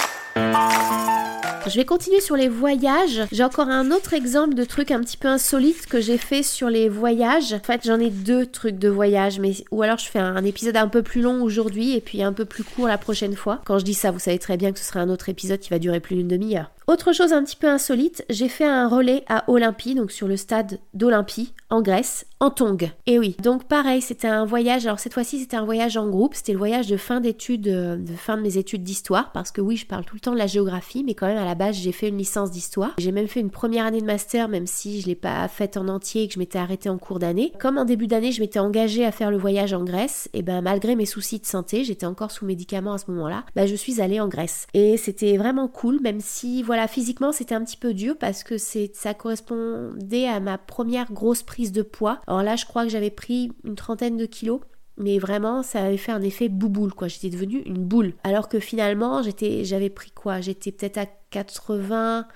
Je 1.69 1.75
vais 1.75 1.86
continuer 1.86 2.19
sur 2.19 2.36
les 2.36 2.47
voyages. 2.47 3.21
J'ai 3.32 3.43
encore 3.43 3.67
un 3.67 3.91
autre 3.91 4.13
exemple 4.13 4.55
de 4.55 4.63
truc 4.63 4.89
un 4.89 5.01
petit 5.01 5.17
peu 5.17 5.27
insolite 5.27 5.86
que 5.86 6.01
j'ai 6.01 6.17
fait 6.17 6.41
sur 6.41 6.67
les 6.67 6.89
voyages. 6.89 7.53
En 7.53 7.60
fait, 7.60 7.82
j'en 7.86 7.99
ai 7.99 8.10
deux 8.10 8.47
trucs 8.47 8.79
de 8.79 8.89
voyage, 8.89 9.39
mais 9.39 9.53
ou 9.69 9.84
alors 9.84 9.99
je 9.99 10.08
fais 10.08 10.17
un, 10.17 10.43
épisode 10.43 10.77
un 10.77 10.88
peu 10.88 11.03
plus 11.03 11.21
long 11.21 11.43
aujourd'hui 11.43 11.95
et 11.95 12.01
puis 12.01 12.23
un 12.23 12.34
peu 12.34 12.45
plus 12.45 12.63
court 12.63 12.88
la 12.88 12.97
prochaine 12.97 13.36
fois. 13.36 13.62
Quand 13.65 13.77
je 13.77 13.86
dis 13.86 13.93
ça, 13.93 14.10
vous 14.10 14.17
savez 14.17 14.39
très 14.39 14.58
bien 14.58 14.71
que 14.71 14.79
ce 14.79 14.86
sera 14.86 14.99
un 14.99 15.10
autre 15.10 15.29
épisode 15.29 15.60
qui 15.60 15.69
va 15.69 15.77
durer 15.77 15.99
plus 15.99 16.15
d'une 16.15 16.27
demi-heure. 16.27 16.71
Autre 16.89 17.13
chose 17.13 17.34
un 17.34 17.43
petit 17.43 17.56
peu 17.56 17.67
insolite, 17.67 18.25
j'ai 18.32 18.49
fait 18.49 18.65
un 18.65 18.88
relais 18.88 19.23
à 19.30 19.47
Olympie, 19.47 19.93
donc 19.93 20.12
sur 20.12 20.28
le 20.28 20.36
stade 20.36 20.80
d'Olympie, 20.95 21.54
en 21.69 21.84
Grèce, 21.84 22.25
en 22.39 22.49
Tongue. 22.49 22.89
Et 23.06 23.19
oui, 23.19 23.36
donc 23.43 23.65
pareil, 23.65 24.02
c'était 24.02 24.28
un 24.28 24.43
voyage, 24.43 24.88
alors 24.88 24.99
cette 24.99 25.13
fois-ci 25.13 25.38
c'était 25.38 25.58
un 25.58 25.65
voyage 25.65 25.97
en 25.97 26.10
groupe, 26.10 26.34
c'était 26.34 26.54
le 26.54 26.58
voyage 26.58 26.88
de 26.88 26.97
fin 26.97 27.19
d'études, 27.19 27.67
euh, 27.67 27.95
de 27.95 28.13
fin 28.13 28.38
de 28.38 28.41
mes 28.41 28.58
études 28.58 28.84
d'histoire, 28.84 29.32
parce 29.34 29.52
que 29.52 29.62
oui, 29.62 29.78
je 29.78 29.86
parle 29.86 30.04
tout 30.04 30.15
le 30.15 30.19
temps 30.19 30.32
de 30.32 30.39
la 30.39 30.47
géographie, 30.47 31.04
mais 31.04 31.13
quand 31.13 31.28
même 31.28 31.38
à 31.38 31.45
la 31.45 31.54
base 31.54 31.75
j'ai 31.75 31.91
fait 31.91 32.08
une 32.08 32.17
licence 32.17 32.49
d'histoire. 32.49 32.95
J'ai 32.97 33.12
même 33.12 33.28
fait 33.28 33.39
une 33.39 33.52
première 33.52 33.86
année 33.86 34.02
de 34.02 34.06
master, 34.08 34.47
même 34.47 34.65
si 34.65 35.02
je 35.02 35.06
l'ai 35.06 35.15
pas 35.15 35.47
faite 35.47 35.78
en 35.78 35.89
entier 35.89 36.23
et 36.23 36.28
que 36.28 36.34
je 36.34 36.39
m'étais 36.39 36.58
arrêtée 36.58 36.89
en 36.89 36.97
cours 36.97 37.19
d'année. 37.19 37.54
Comme 37.60 37.78
en 37.78 37.86
début 37.86 38.08
d'année, 38.08 38.32
je 38.32 38.41
m'étais 38.41 38.58
engagée 38.58 39.06
à 39.06 39.12
faire 39.12 39.30
le 39.30 39.38
voyage 39.38 39.73
en 39.73 39.84
Grèce, 39.84 40.28
et 40.34 40.41
ben 40.41 40.62
malgré 40.62 40.95
mes 40.95 41.06
soucis 41.06 41.39
de 41.39 41.45
santé, 41.45 41.84
j'étais 41.84 42.08
encore 42.08 42.32
sous 42.32 42.45
médicaments 42.45 42.93
à 42.93 42.97
ce 42.97 43.12
moment-là, 43.12 43.43
ben 43.56 43.67
je 43.67 43.75
suis 43.75 44.02
allée 44.02 44.19
en 44.19 44.28
Grèce. 44.28 44.65
Et 44.73 44.97
c'était 44.97 45.38
vraiment 45.38 45.67
cool, 45.67 45.99
même 46.02 46.19
si 46.19 46.63
voilà, 46.63 46.79
physiquement 46.88 47.32
c'était 47.32 47.56
un 47.56 47.63
petit 47.63 47.78
peu 47.78 47.94
dur 47.94 48.15
parce 48.18 48.44
que 48.44 48.58
ça 48.58 49.13
correspondait 49.13 50.28
à 50.28 50.39
ma 50.39 50.58
première 50.58 51.12
grosse 51.12 51.44
prise 51.44 51.72
de 51.72 51.82
poids. 51.82 52.22
Alors 52.28 52.44
là, 52.44 52.56
je 52.56 52.65
crois 52.65 52.84
que 52.84 52.89
j'avais 52.89 53.10
pris 53.10 53.52
une 53.63 53.76
trentaine 53.76 54.18
de 54.18 54.26
kilos. 54.26 54.62
Mais 55.02 55.18
vraiment, 55.18 55.63
ça 55.63 55.86
avait 55.86 55.96
fait 55.96 56.12
un 56.12 56.22
effet 56.22 56.50
bouboule, 56.50 56.94
quoi. 56.94 57.08
J'étais 57.08 57.30
devenue 57.30 57.62
une 57.65 57.86
boule. 57.86 58.15
Alors 58.26 58.50
que 58.50 58.60
finalement, 58.60 59.24
j'étais, 59.24 59.63
j'avais 59.63 59.89
pris 59.89 60.12
quoi? 60.12 60.42
J'étais 60.42 60.74
peut-être 60.74 60.98
à 60.98 61.06
80, 61.30 62.28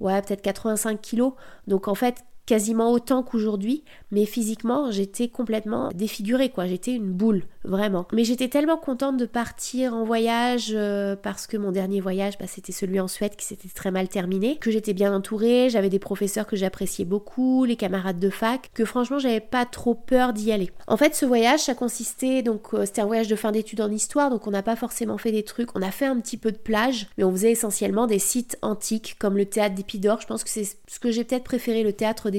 ouais, 0.00 0.22
peut-être 0.22 0.40
85 0.40 0.98
kilos. 1.00 1.34
Donc 1.66 1.88
en 1.88 1.94
fait, 1.94 2.24
quasiment 2.46 2.92
autant 2.92 3.22
qu'aujourd'hui, 3.22 3.82
mais 4.12 4.24
physiquement, 4.24 4.90
j'étais 4.90 5.28
complètement 5.28 5.90
défigurée, 5.92 6.48
quoi. 6.48 6.66
J'étais 6.66 6.92
une 6.92 7.12
boule, 7.12 7.42
vraiment. 7.64 8.06
Mais 8.12 8.24
j'étais 8.24 8.48
tellement 8.48 8.76
contente 8.76 9.16
de 9.16 9.26
partir 9.26 9.94
en 9.94 10.04
voyage 10.04 10.70
euh, 10.72 11.16
parce 11.16 11.48
que 11.48 11.56
mon 11.56 11.72
dernier 11.72 12.00
voyage, 12.00 12.38
bah, 12.38 12.46
c'était 12.46 12.72
celui 12.72 13.00
en 13.00 13.08
Suède 13.08 13.34
qui 13.36 13.44
s'était 13.44 13.68
très 13.68 13.90
mal 13.90 14.08
terminé, 14.08 14.56
que 14.58 14.70
j'étais 14.70 14.94
bien 14.94 15.14
entourée, 15.14 15.68
j'avais 15.70 15.90
des 15.90 15.98
professeurs 15.98 16.46
que 16.46 16.56
j'appréciais 16.56 17.04
beaucoup, 17.04 17.64
les 17.64 17.76
camarades 17.76 18.20
de 18.20 18.30
fac, 18.30 18.70
que 18.74 18.84
franchement, 18.84 19.18
j'avais 19.18 19.40
pas 19.40 19.66
trop 19.66 19.94
peur 19.94 20.32
d'y 20.32 20.52
aller. 20.52 20.70
En 20.86 20.96
fait, 20.96 21.16
ce 21.16 21.26
voyage, 21.26 21.60
ça 21.60 21.74
consistait, 21.74 22.42
donc, 22.42 22.74
euh, 22.74 22.86
c'était 22.86 23.02
un 23.02 23.06
voyage 23.06 23.28
de 23.28 23.36
fin 23.36 23.50
d'études 23.50 23.80
en 23.80 23.90
histoire, 23.90 24.30
donc 24.30 24.46
on 24.46 24.52
n'a 24.52 24.62
pas 24.62 24.76
forcément 24.76 25.18
fait 25.18 25.32
des 25.32 25.42
trucs, 25.42 25.76
on 25.76 25.82
a 25.82 25.90
fait 25.90 26.06
un 26.06 26.20
petit 26.20 26.36
peu 26.36 26.52
de 26.52 26.56
plage, 26.56 27.08
mais 27.18 27.24
on 27.24 27.32
faisait 27.32 27.50
essentiellement 27.50 28.06
des 28.06 28.20
sites 28.20 28.56
antiques 28.62 29.16
comme 29.18 29.36
le 29.36 29.46
théâtre 29.46 29.74
d'Épidore. 29.74 30.20
Je 30.20 30.26
pense 30.28 30.44
que 30.44 30.50
c'est 30.50 30.64
ce 30.86 31.00
que 31.00 31.10
j'ai 31.10 31.24
peut-être 31.24 31.44
préféré, 31.44 31.82
le 31.82 31.92
théâtre 31.92 32.30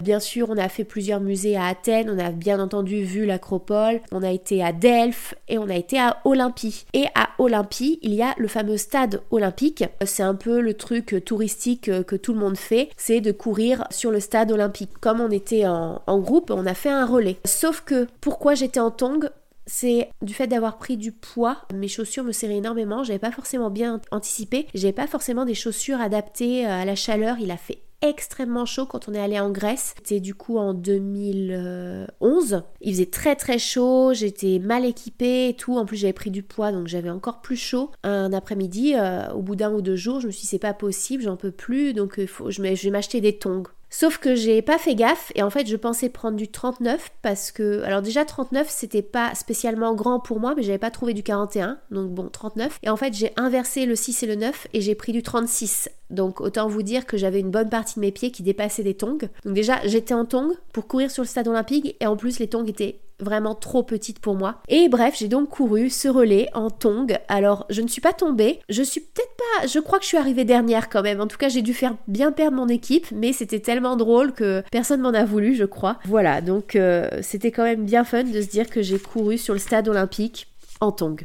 Bien 0.00 0.20
sûr, 0.20 0.48
on 0.50 0.56
a 0.56 0.68
fait 0.68 0.84
plusieurs 0.84 1.20
musées 1.20 1.56
à 1.56 1.66
Athènes, 1.66 2.10
on 2.10 2.18
a 2.18 2.30
bien 2.30 2.60
entendu 2.60 3.02
vu 3.02 3.26
l'Acropole, 3.26 4.00
on 4.12 4.22
a 4.22 4.30
été 4.30 4.62
à 4.62 4.72
Delphes 4.72 5.34
et 5.48 5.58
on 5.58 5.68
a 5.68 5.74
été 5.74 5.98
à 5.98 6.18
Olympie. 6.24 6.84
Et 6.92 7.06
à 7.14 7.28
Olympie, 7.38 7.98
il 8.02 8.14
y 8.14 8.22
a 8.22 8.34
le 8.38 8.48
fameux 8.48 8.76
stade 8.76 9.22
olympique. 9.30 9.84
C'est 10.04 10.22
un 10.22 10.34
peu 10.34 10.60
le 10.60 10.74
truc 10.74 11.24
touristique 11.24 11.90
que 12.04 12.16
tout 12.16 12.32
le 12.32 12.40
monde 12.40 12.56
fait, 12.56 12.90
c'est 12.96 13.20
de 13.20 13.32
courir 13.32 13.84
sur 13.90 14.10
le 14.10 14.20
stade 14.20 14.50
olympique. 14.50 14.90
Comme 15.00 15.20
on 15.20 15.30
était 15.30 15.66
en, 15.66 16.18
groupe, 16.18 16.50
on 16.50 16.66
a 16.66 16.74
fait 16.74 16.90
un 16.90 17.06
relais. 17.06 17.36
Sauf 17.44 17.82
que 17.82 18.06
pourquoi 18.20 18.54
j'étais 18.54 18.80
en 18.80 18.90
tongs 18.90 19.30
c'est 19.68 20.10
du 20.22 20.32
fait 20.32 20.46
d'avoir 20.46 20.78
pris 20.78 20.96
du 20.96 21.10
poids. 21.10 21.56
Mes 21.74 21.88
chaussures 21.88 22.22
me 22.22 22.30
serraient 22.30 22.58
énormément, 22.58 23.02
j'avais 23.02 23.18
pas 23.18 23.32
forcément 23.32 23.68
bien 23.68 24.00
anticipé, 24.12 24.68
j'avais 24.74 24.92
pas 24.92 25.08
forcément 25.08 25.44
des 25.44 25.54
chaussures 25.54 26.00
adaptées 26.00 26.64
à 26.64 26.84
la 26.84 26.94
chaleur, 26.94 27.36
il 27.40 27.50
a 27.50 27.56
fait 27.56 27.80
extrêmement 28.02 28.66
chaud 28.66 28.86
quand 28.86 29.08
on 29.08 29.14
est 29.14 29.20
allé 29.20 29.38
en 29.40 29.50
Grèce. 29.50 29.94
C'était 29.96 30.20
du 30.20 30.34
coup 30.34 30.58
en 30.58 30.74
2011. 30.74 32.62
Il 32.80 32.92
faisait 32.92 33.06
très 33.06 33.36
très 33.36 33.58
chaud, 33.58 34.12
j'étais 34.14 34.58
mal 34.58 34.84
équipée 34.84 35.48
et 35.48 35.54
tout. 35.54 35.76
En 35.76 35.86
plus 35.86 35.96
j'avais 35.96 36.12
pris 36.12 36.30
du 36.30 36.42
poids 36.42 36.72
donc 36.72 36.86
j'avais 36.86 37.10
encore 37.10 37.40
plus 37.40 37.56
chaud. 37.56 37.90
Un 38.02 38.32
après-midi, 38.32 38.94
euh, 38.96 39.30
au 39.32 39.42
bout 39.42 39.56
d'un 39.56 39.72
ou 39.72 39.82
deux 39.82 39.96
jours, 39.96 40.20
je 40.20 40.26
me 40.26 40.32
suis 40.32 40.42
dit 40.42 40.46
c'est 40.46 40.58
pas 40.58 40.74
possible, 40.74 41.22
j'en 41.22 41.36
peux 41.36 41.50
plus 41.50 41.92
donc 41.92 42.18
euh, 42.18 42.26
faut, 42.26 42.50
je 42.50 42.62
vais 42.62 42.90
m'acheter 42.90 43.20
des 43.20 43.38
tongs. 43.38 43.64
Sauf 43.88 44.18
que 44.18 44.34
j'ai 44.34 44.62
pas 44.62 44.78
fait 44.78 44.96
gaffe 44.96 45.30
et 45.36 45.42
en 45.42 45.50
fait 45.50 45.66
je 45.66 45.76
pensais 45.76 46.08
prendre 46.08 46.36
du 46.36 46.48
39 46.48 47.12
parce 47.22 47.52
que 47.52 47.82
alors 47.82 48.02
déjà 48.02 48.24
39 48.24 48.66
c'était 48.68 49.00
pas 49.00 49.34
spécialement 49.34 49.94
grand 49.94 50.18
pour 50.18 50.40
moi 50.40 50.54
mais 50.56 50.64
j'avais 50.64 50.76
pas 50.78 50.90
trouvé 50.90 51.14
du 51.14 51.22
41 51.22 51.78
donc 51.92 52.10
bon 52.10 52.28
39 52.28 52.80
et 52.82 52.90
en 52.90 52.96
fait 52.96 53.14
j'ai 53.14 53.32
inversé 53.36 53.86
le 53.86 53.94
6 53.94 54.24
et 54.24 54.26
le 54.26 54.34
9 54.34 54.66
et 54.74 54.80
j'ai 54.80 54.96
pris 54.96 55.12
du 55.12 55.22
36 55.22 55.88
donc 56.10 56.40
autant 56.40 56.68
vous 56.68 56.82
dire 56.82 57.06
que 57.06 57.16
j'avais 57.16 57.40
une 57.40 57.50
bonne 57.50 57.68
partie 57.68 57.96
de 57.96 58.00
mes 58.00 58.12
pieds 58.12 58.30
qui 58.30 58.42
dépassaient 58.42 58.82
des 58.82 58.94
tongs. 58.94 59.18
Donc 59.44 59.54
déjà 59.54 59.80
j'étais 59.84 60.14
en 60.14 60.24
tongs 60.24 60.54
pour 60.72 60.86
courir 60.86 61.10
sur 61.10 61.22
le 61.22 61.28
stade 61.28 61.48
olympique 61.48 61.96
et 62.00 62.06
en 62.06 62.16
plus 62.16 62.38
les 62.38 62.48
tongs 62.48 62.66
étaient 62.66 63.00
vraiment 63.20 63.54
trop 63.54 63.82
petites 63.82 64.18
pour 64.18 64.34
moi. 64.34 64.60
Et 64.68 64.88
bref, 64.88 65.14
j'ai 65.18 65.28
donc 65.28 65.48
couru 65.48 65.90
ce 65.90 66.08
relais 66.08 66.48
en 66.54 66.70
tongs. 66.70 67.06
Alors, 67.28 67.66
je 67.70 67.82
ne 67.82 67.88
suis 67.88 68.00
pas 68.00 68.12
tombée. 68.12 68.60
Je 68.68 68.82
suis 68.82 69.00
peut-être 69.00 69.34
pas. 69.36 69.66
Je 69.66 69.78
crois 69.78 69.98
que 69.98 70.04
je 70.04 70.08
suis 70.08 70.18
arrivée 70.18 70.44
dernière 70.44 70.88
quand 70.88 71.02
même. 71.02 71.20
En 71.20 71.26
tout 71.26 71.38
cas, 71.38 71.48
j'ai 71.48 71.62
dû 71.62 71.74
faire 71.74 71.96
bien 72.08 72.32
perdre 72.32 72.56
mon 72.56 72.68
équipe, 72.68 73.06
mais 73.12 73.32
c'était 73.32 73.60
tellement 73.60 73.96
drôle 73.96 74.32
que 74.32 74.62
personne 74.70 75.00
m'en 75.00 75.14
a 75.14 75.24
voulu, 75.24 75.54
je 75.54 75.64
crois. 75.64 75.98
Voilà, 76.04 76.40
donc 76.40 76.76
euh, 76.76 77.08
c'était 77.22 77.52
quand 77.52 77.64
même 77.64 77.84
bien 77.84 78.04
fun 78.04 78.24
de 78.24 78.40
se 78.40 78.48
dire 78.48 78.68
que 78.68 78.82
j'ai 78.82 78.98
couru 78.98 79.38
sur 79.38 79.54
le 79.54 79.60
stade 79.60 79.88
olympique 79.88 80.48
en 80.80 80.92
tongs. 80.92 81.16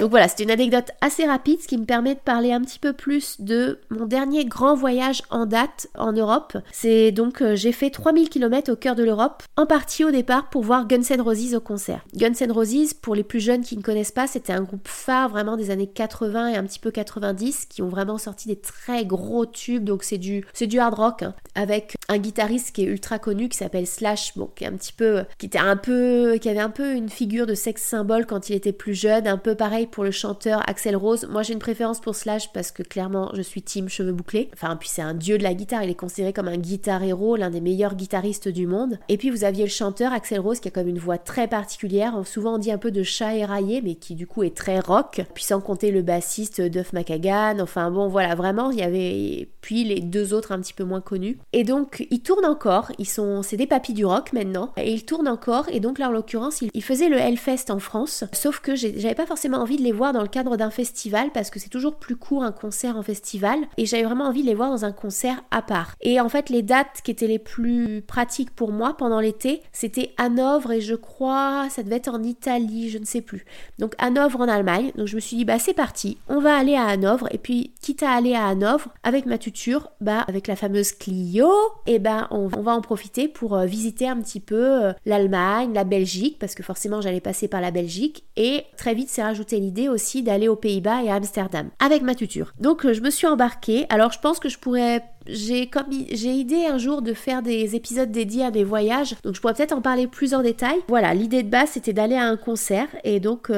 Donc 0.00 0.08
voilà, 0.08 0.28
c'est 0.28 0.42
une 0.42 0.50
anecdote 0.50 0.92
assez 1.02 1.26
rapide, 1.26 1.60
ce 1.60 1.68
qui 1.68 1.76
me 1.76 1.84
permet 1.84 2.14
de 2.14 2.20
parler 2.20 2.52
un 2.52 2.62
petit 2.62 2.78
peu 2.78 2.94
plus 2.94 3.38
de 3.38 3.80
mon 3.90 4.06
dernier 4.06 4.46
grand 4.46 4.74
voyage 4.74 5.20
en 5.28 5.44
date 5.44 5.88
en 5.94 6.14
Europe. 6.14 6.56
C'est 6.72 7.12
donc, 7.12 7.42
euh, 7.42 7.54
j'ai 7.54 7.70
fait 7.70 7.90
3000 7.90 8.30
km 8.30 8.72
au 8.72 8.76
cœur 8.76 8.94
de 8.94 9.04
l'Europe, 9.04 9.42
en 9.58 9.66
partie 9.66 10.02
au 10.02 10.10
départ 10.10 10.48
pour 10.48 10.62
voir 10.62 10.86
Guns 10.86 11.02
N' 11.10 11.20
Roses 11.20 11.54
au 11.54 11.60
concert. 11.60 12.00
Guns 12.16 12.32
N' 12.40 12.50
Roses, 12.50 12.94
pour 12.94 13.14
les 13.14 13.24
plus 13.24 13.40
jeunes 13.40 13.60
qui 13.60 13.76
ne 13.76 13.82
connaissent 13.82 14.10
pas, 14.10 14.26
c'était 14.26 14.54
un 14.54 14.62
groupe 14.62 14.88
phare 14.88 15.28
vraiment 15.28 15.58
des 15.58 15.70
années 15.70 15.86
80 15.86 16.48
et 16.48 16.56
un 16.56 16.64
petit 16.64 16.78
peu 16.78 16.90
90, 16.90 17.66
qui 17.66 17.82
ont 17.82 17.88
vraiment 17.88 18.16
sorti 18.16 18.48
des 18.48 18.56
très 18.56 19.04
gros 19.04 19.44
tubes, 19.44 19.84
donc 19.84 20.02
c'est 20.02 20.16
du, 20.16 20.46
du 20.58 20.78
hard 20.78 20.94
rock, 20.94 21.22
hein, 21.24 21.34
avec 21.54 21.96
un 22.10 22.18
guitariste 22.18 22.72
qui 22.72 22.82
est 22.82 22.86
ultra 22.86 23.20
connu 23.20 23.48
qui 23.48 23.56
s'appelle 23.56 23.86
Slash, 23.86 24.36
bon, 24.36 24.50
qui 24.54 24.64
est 24.64 24.66
un 24.66 24.72
petit 24.72 24.92
peu, 24.92 25.24
qui 25.38 25.46
était 25.46 25.58
un 25.58 25.76
peu, 25.76 26.38
qui 26.40 26.48
avait 26.48 26.58
un 26.58 26.68
peu 26.70 26.94
une 26.94 27.08
figure 27.08 27.46
de 27.46 27.54
sexe 27.54 27.82
symbole 27.82 28.26
quand 28.26 28.50
il 28.50 28.56
était 28.56 28.72
plus 28.72 28.94
jeune, 28.94 29.28
un 29.28 29.38
peu 29.38 29.54
pareil 29.54 29.86
pour 29.86 30.02
le 30.02 30.10
chanteur 30.10 30.68
Axel 30.68 30.96
Rose. 30.96 31.28
Moi 31.30 31.44
j'ai 31.44 31.52
une 31.52 31.60
préférence 31.60 32.00
pour 32.00 32.16
Slash 32.16 32.52
parce 32.52 32.72
que 32.72 32.82
clairement 32.82 33.30
je 33.34 33.42
suis 33.42 33.62
team 33.62 33.88
cheveux 33.88 34.12
bouclés. 34.12 34.50
Enfin 34.54 34.76
puis 34.76 34.88
c'est 34.88 35.02
un 35.02 35.14
dieu 35.14 35.38
de 35.38 35.44
la 35.44 35.54
guitare, 35.54 35.84
il 35.84 35.90
est 35.90 35.94
considéré 35.94 36.32
comme 36.32 36.48
un 36.48 36.56
guitar 36.56 37.02
héros, 37.04 37.36
l'un 37.36 37.50
des 37.50 37.60
meilleurs 37.60 37.94
guitaristes 37.94 38.48
du 38.48 38.66
monde. 38.66 38.98
Et 39.08 39.16
puis 39.16 39.30
vous 39.30 39.44
aviez 39.44 39.64
le 39.64 39.70
chanteur 39.70 40.12
Axel 40.12 40.40
Rose 40.40 40.58
qui 40.58 40.66
a 40.66 40.72
comme 40.72 40.88
une 40.88 40.98
voix 40.98 41.18
très 41.18 41.46
particulière, 41.46 42.20
souvent 42.24 42.56
on 42.56 42.58
dit 42.58 42.72
un 42.72 42.78
peu 42.78 42.90
de 42.90 43.04
chat 43.04 43.36
éraillé, 43.36 43.82
mais 43.82 43.94
qui 43.94 44.16
du 44.16 44.26
coup 44.26 44.42
est 44.42 44.56
très 44.56 44.80
rock. 44.80 45.22
Puis 45.32 45.44
sans 45.44 45.60
compter 45.60 45.92
le 45.92 46.02
bassiste 46.02 46.60
Duff 46.60 46.92
McKagan. 46.92 47.60
Enfin 47.60 47.92
bon 47.92 48.08
voilà 48.08 48.34
vraiment 48.34 48.72
il 48.72 48.78
y 48.78 48.82
avait 48.82 49.48
puis 49.60 49.84
les 49.84 50.00
deux 50.00 50.34
autres 50.34 50.50
un 50.50 50.60
petit 50.60 50.74
peu 50.74 50.84
moins 50.84 51.00
connus. 51.00 51.38
Et 51.52 51.62
donc 51.62 51.99
ils 52.10 52.20
tournent 52.20 52.46
encore, 52.46 52.92
ils 52.98 53.08
sont 53.08 53.42
c'est 53.42 53.56
des 53.56 53.66
papis 53.66 53.92
du 53.92 54.04
rock 54.04 54.32
maintenant 54.32 54.72
et 54.76 54.92
ils 54.92 55.04
tournent 55.04 55.28
encore 55.28 55.66
et 55.70 55.80
donc 55.80 55.98
là 55.98 56.08
en 56.08 56.12
l'occurrence 56.12 56.62
ils, 56.62 56.82
faisaient 56.82 57.08
le 57.08 57.18
Hellfest 57.18 57.70
en 57.70 57.78
France. 57.78 58.24
Sauf 58.32 58.60
que 58.60 58.74
j'avais 58.74 59.14
pas 59.14 59.26
forcément 59.26 59.58
envie 59.58 59.76
de 59.76 59.82
les 59.82 59.92
voir 59.92 60.12
dans 60.12 60.22
le 60.22 60.28
cadre 60.28 60.56
d'un 60.56 60.70
festival 60.70 61.30
parce 61.32 61.50
que 61.50 61.58
c'est 61.58 61.68
toujours 61.68 61.96
plus 61.96 62.16
court 62.16 62.42
un 62.42 62.52
concert 62.52 62.96
en 62.96 63.02
festival 63.02 63.58
et 63.76 63.86
j'avais 63.86 64.02
vraiment 64.04 64.24
envie 64.24 64.42
de 64.42 64.46
les 64.46 64.54
voir 64.54 64.70
dans 64.70 64.84
un 64.84 64.92
concert 64.92 65.42
à 65.50 65.62
part. 65.62 65.94
Et 66.00 66.20
en 66.20 66.28
fait 66.28 66.50
les 66.50 66.62
dates 66.62 67.00
qui 67.04 67.10
étaient 67.10 67.26
les 67.26 67.38
plus 67.38 68.02
pratiques 68.02 68.54
pour 68.54 68.72
moi 68.72 68.96
pendant 68.96 69.20
l'été, 69.20 69.62
c'était 69.72 70.12
Hanovre 70.16 70.72
et 70.72 70.80
je 70.80 70.94
crois 70.94 71.68
ça 71.70 71.82
devait 71.82 71.96
être 71.96 72.14
en 72.14 72.22
Italie, 72.22 72.90
je 72.90 72.98
ne 72.98 73.04
sais 73.04 73.20
plus. 73.20 73.44
Donc 73.78 73.94
Hanovre 73.98 74.40
en 74.40 74.48
Allemagne. 74.48 74.92
Donc 74.96 75.06
je 75.06 75.16
me 75.16 75.20
suis 75.20 75.36
dit 75.36 75.44
bah 75.44 75.58
c'est 75.58 75.74
parti, 75.74 76.18
on 76.28 76.40
va 76.40 76.56
aller 76.56 76.74
à 76.74 76.86
Hanovre 76.86 77.28
et 77.30 77.38
puis 77.38 77.72
quitte 77.80 78.02
à 78.02 78.10
aller 78.10 78.34
à 78.34 78.46
Hanovre 78.46 78.88
avec 79.02 79.26
ma 79.26 79.38
tuture, 79.38 79.90
bah 80.00 80.24
avec 80.28 80.46
la 80.46 80.56
fameuse 80.56 80.92
Clio, 80.92 81.50
et 81.90 81.98
ben 81.98 82.28
on, 82.30 82.46
va 82.46 82.72
en 82.72 82.80
profiter 82.82 83.26
pour 83.26 83.56
euh, 83.56 83.66
visiter 83.66 84.06
un 84.06 84.20
petit 84.20 84.38
peu 84.38 84.84
euh, 84.84 84.92
l'Allemagne, 85.06 85.72
la 85.74 85.82
Belgique 85.82 86.36
parce 86.38 86.54
que 86.54 86.62
forcément 86.62 87.00
j'allais 87.00 87.20
passer 87.20 87.48
par 87.48 87.60
la 87.60 87.72
Belgique 87.72 88.22
et 88.36 88.62
très 88.76 88.94
vite 88.94 89.08
s'est 89.08 89.24
rajouté 89.24 89.58
l'idée 89.58 89.88
aussi 89.88 90.22
d'aller 90.22 90.46
aux 90.46 90.54
Pays-Bas 90.54 91.02
et 91.02 91.10
à 91.10 91.16
Amsterdam 91.16 91.68
avec 91.80 92.02
ma 92.02 92.14
tuture. 92.14 92.54
Donc 92.60 92.86
euh, 92.86 92.92
je 92.94 93.00
me 93.00 93.10
suis 93.10 93.26
embarquée. 93.26 93.86
Alors 93.88 94.12
je 94.12 94.20
pense 94.20 94.38
que 94.38 94.48
je 94.48 94.58
pourrais 94.58 95.02
j'ai 95.26 95.66
comme 95.66 95.86
j'ai 95.90 96.30
idée 96.30 96.64
un 96.66 96.78
jour 96.78 97.02
de 97.02 97.12
faire 97.12 97.42
des 97.42 97.74
épisodes 97.74 98.12
dédiés 98.12 98.44
à 98.44 98.52
des 98.52 98.62
voyages, 98.62 99.16
donc 99.24 99.34
je 99.34 99.40
pourrais 99.40 99.54
peut-être 99.54 99.72
en 99.72 99.82
parler 99.82 100.06
plus 100.06 100.32
en 100.32 100.42
détail. 100.42 100.76
Voilà, 100.86 101.12
l'idée 101.12 101.42
de 101.42 101.50
base 101.50 101.70
c'était 101.70 101.92
d'aller 101.92 102.14
à 102.14 102.24
un 102.24 102.36
concert 102.36 102.86
et 103.02 103.18
donc 103.18 103.50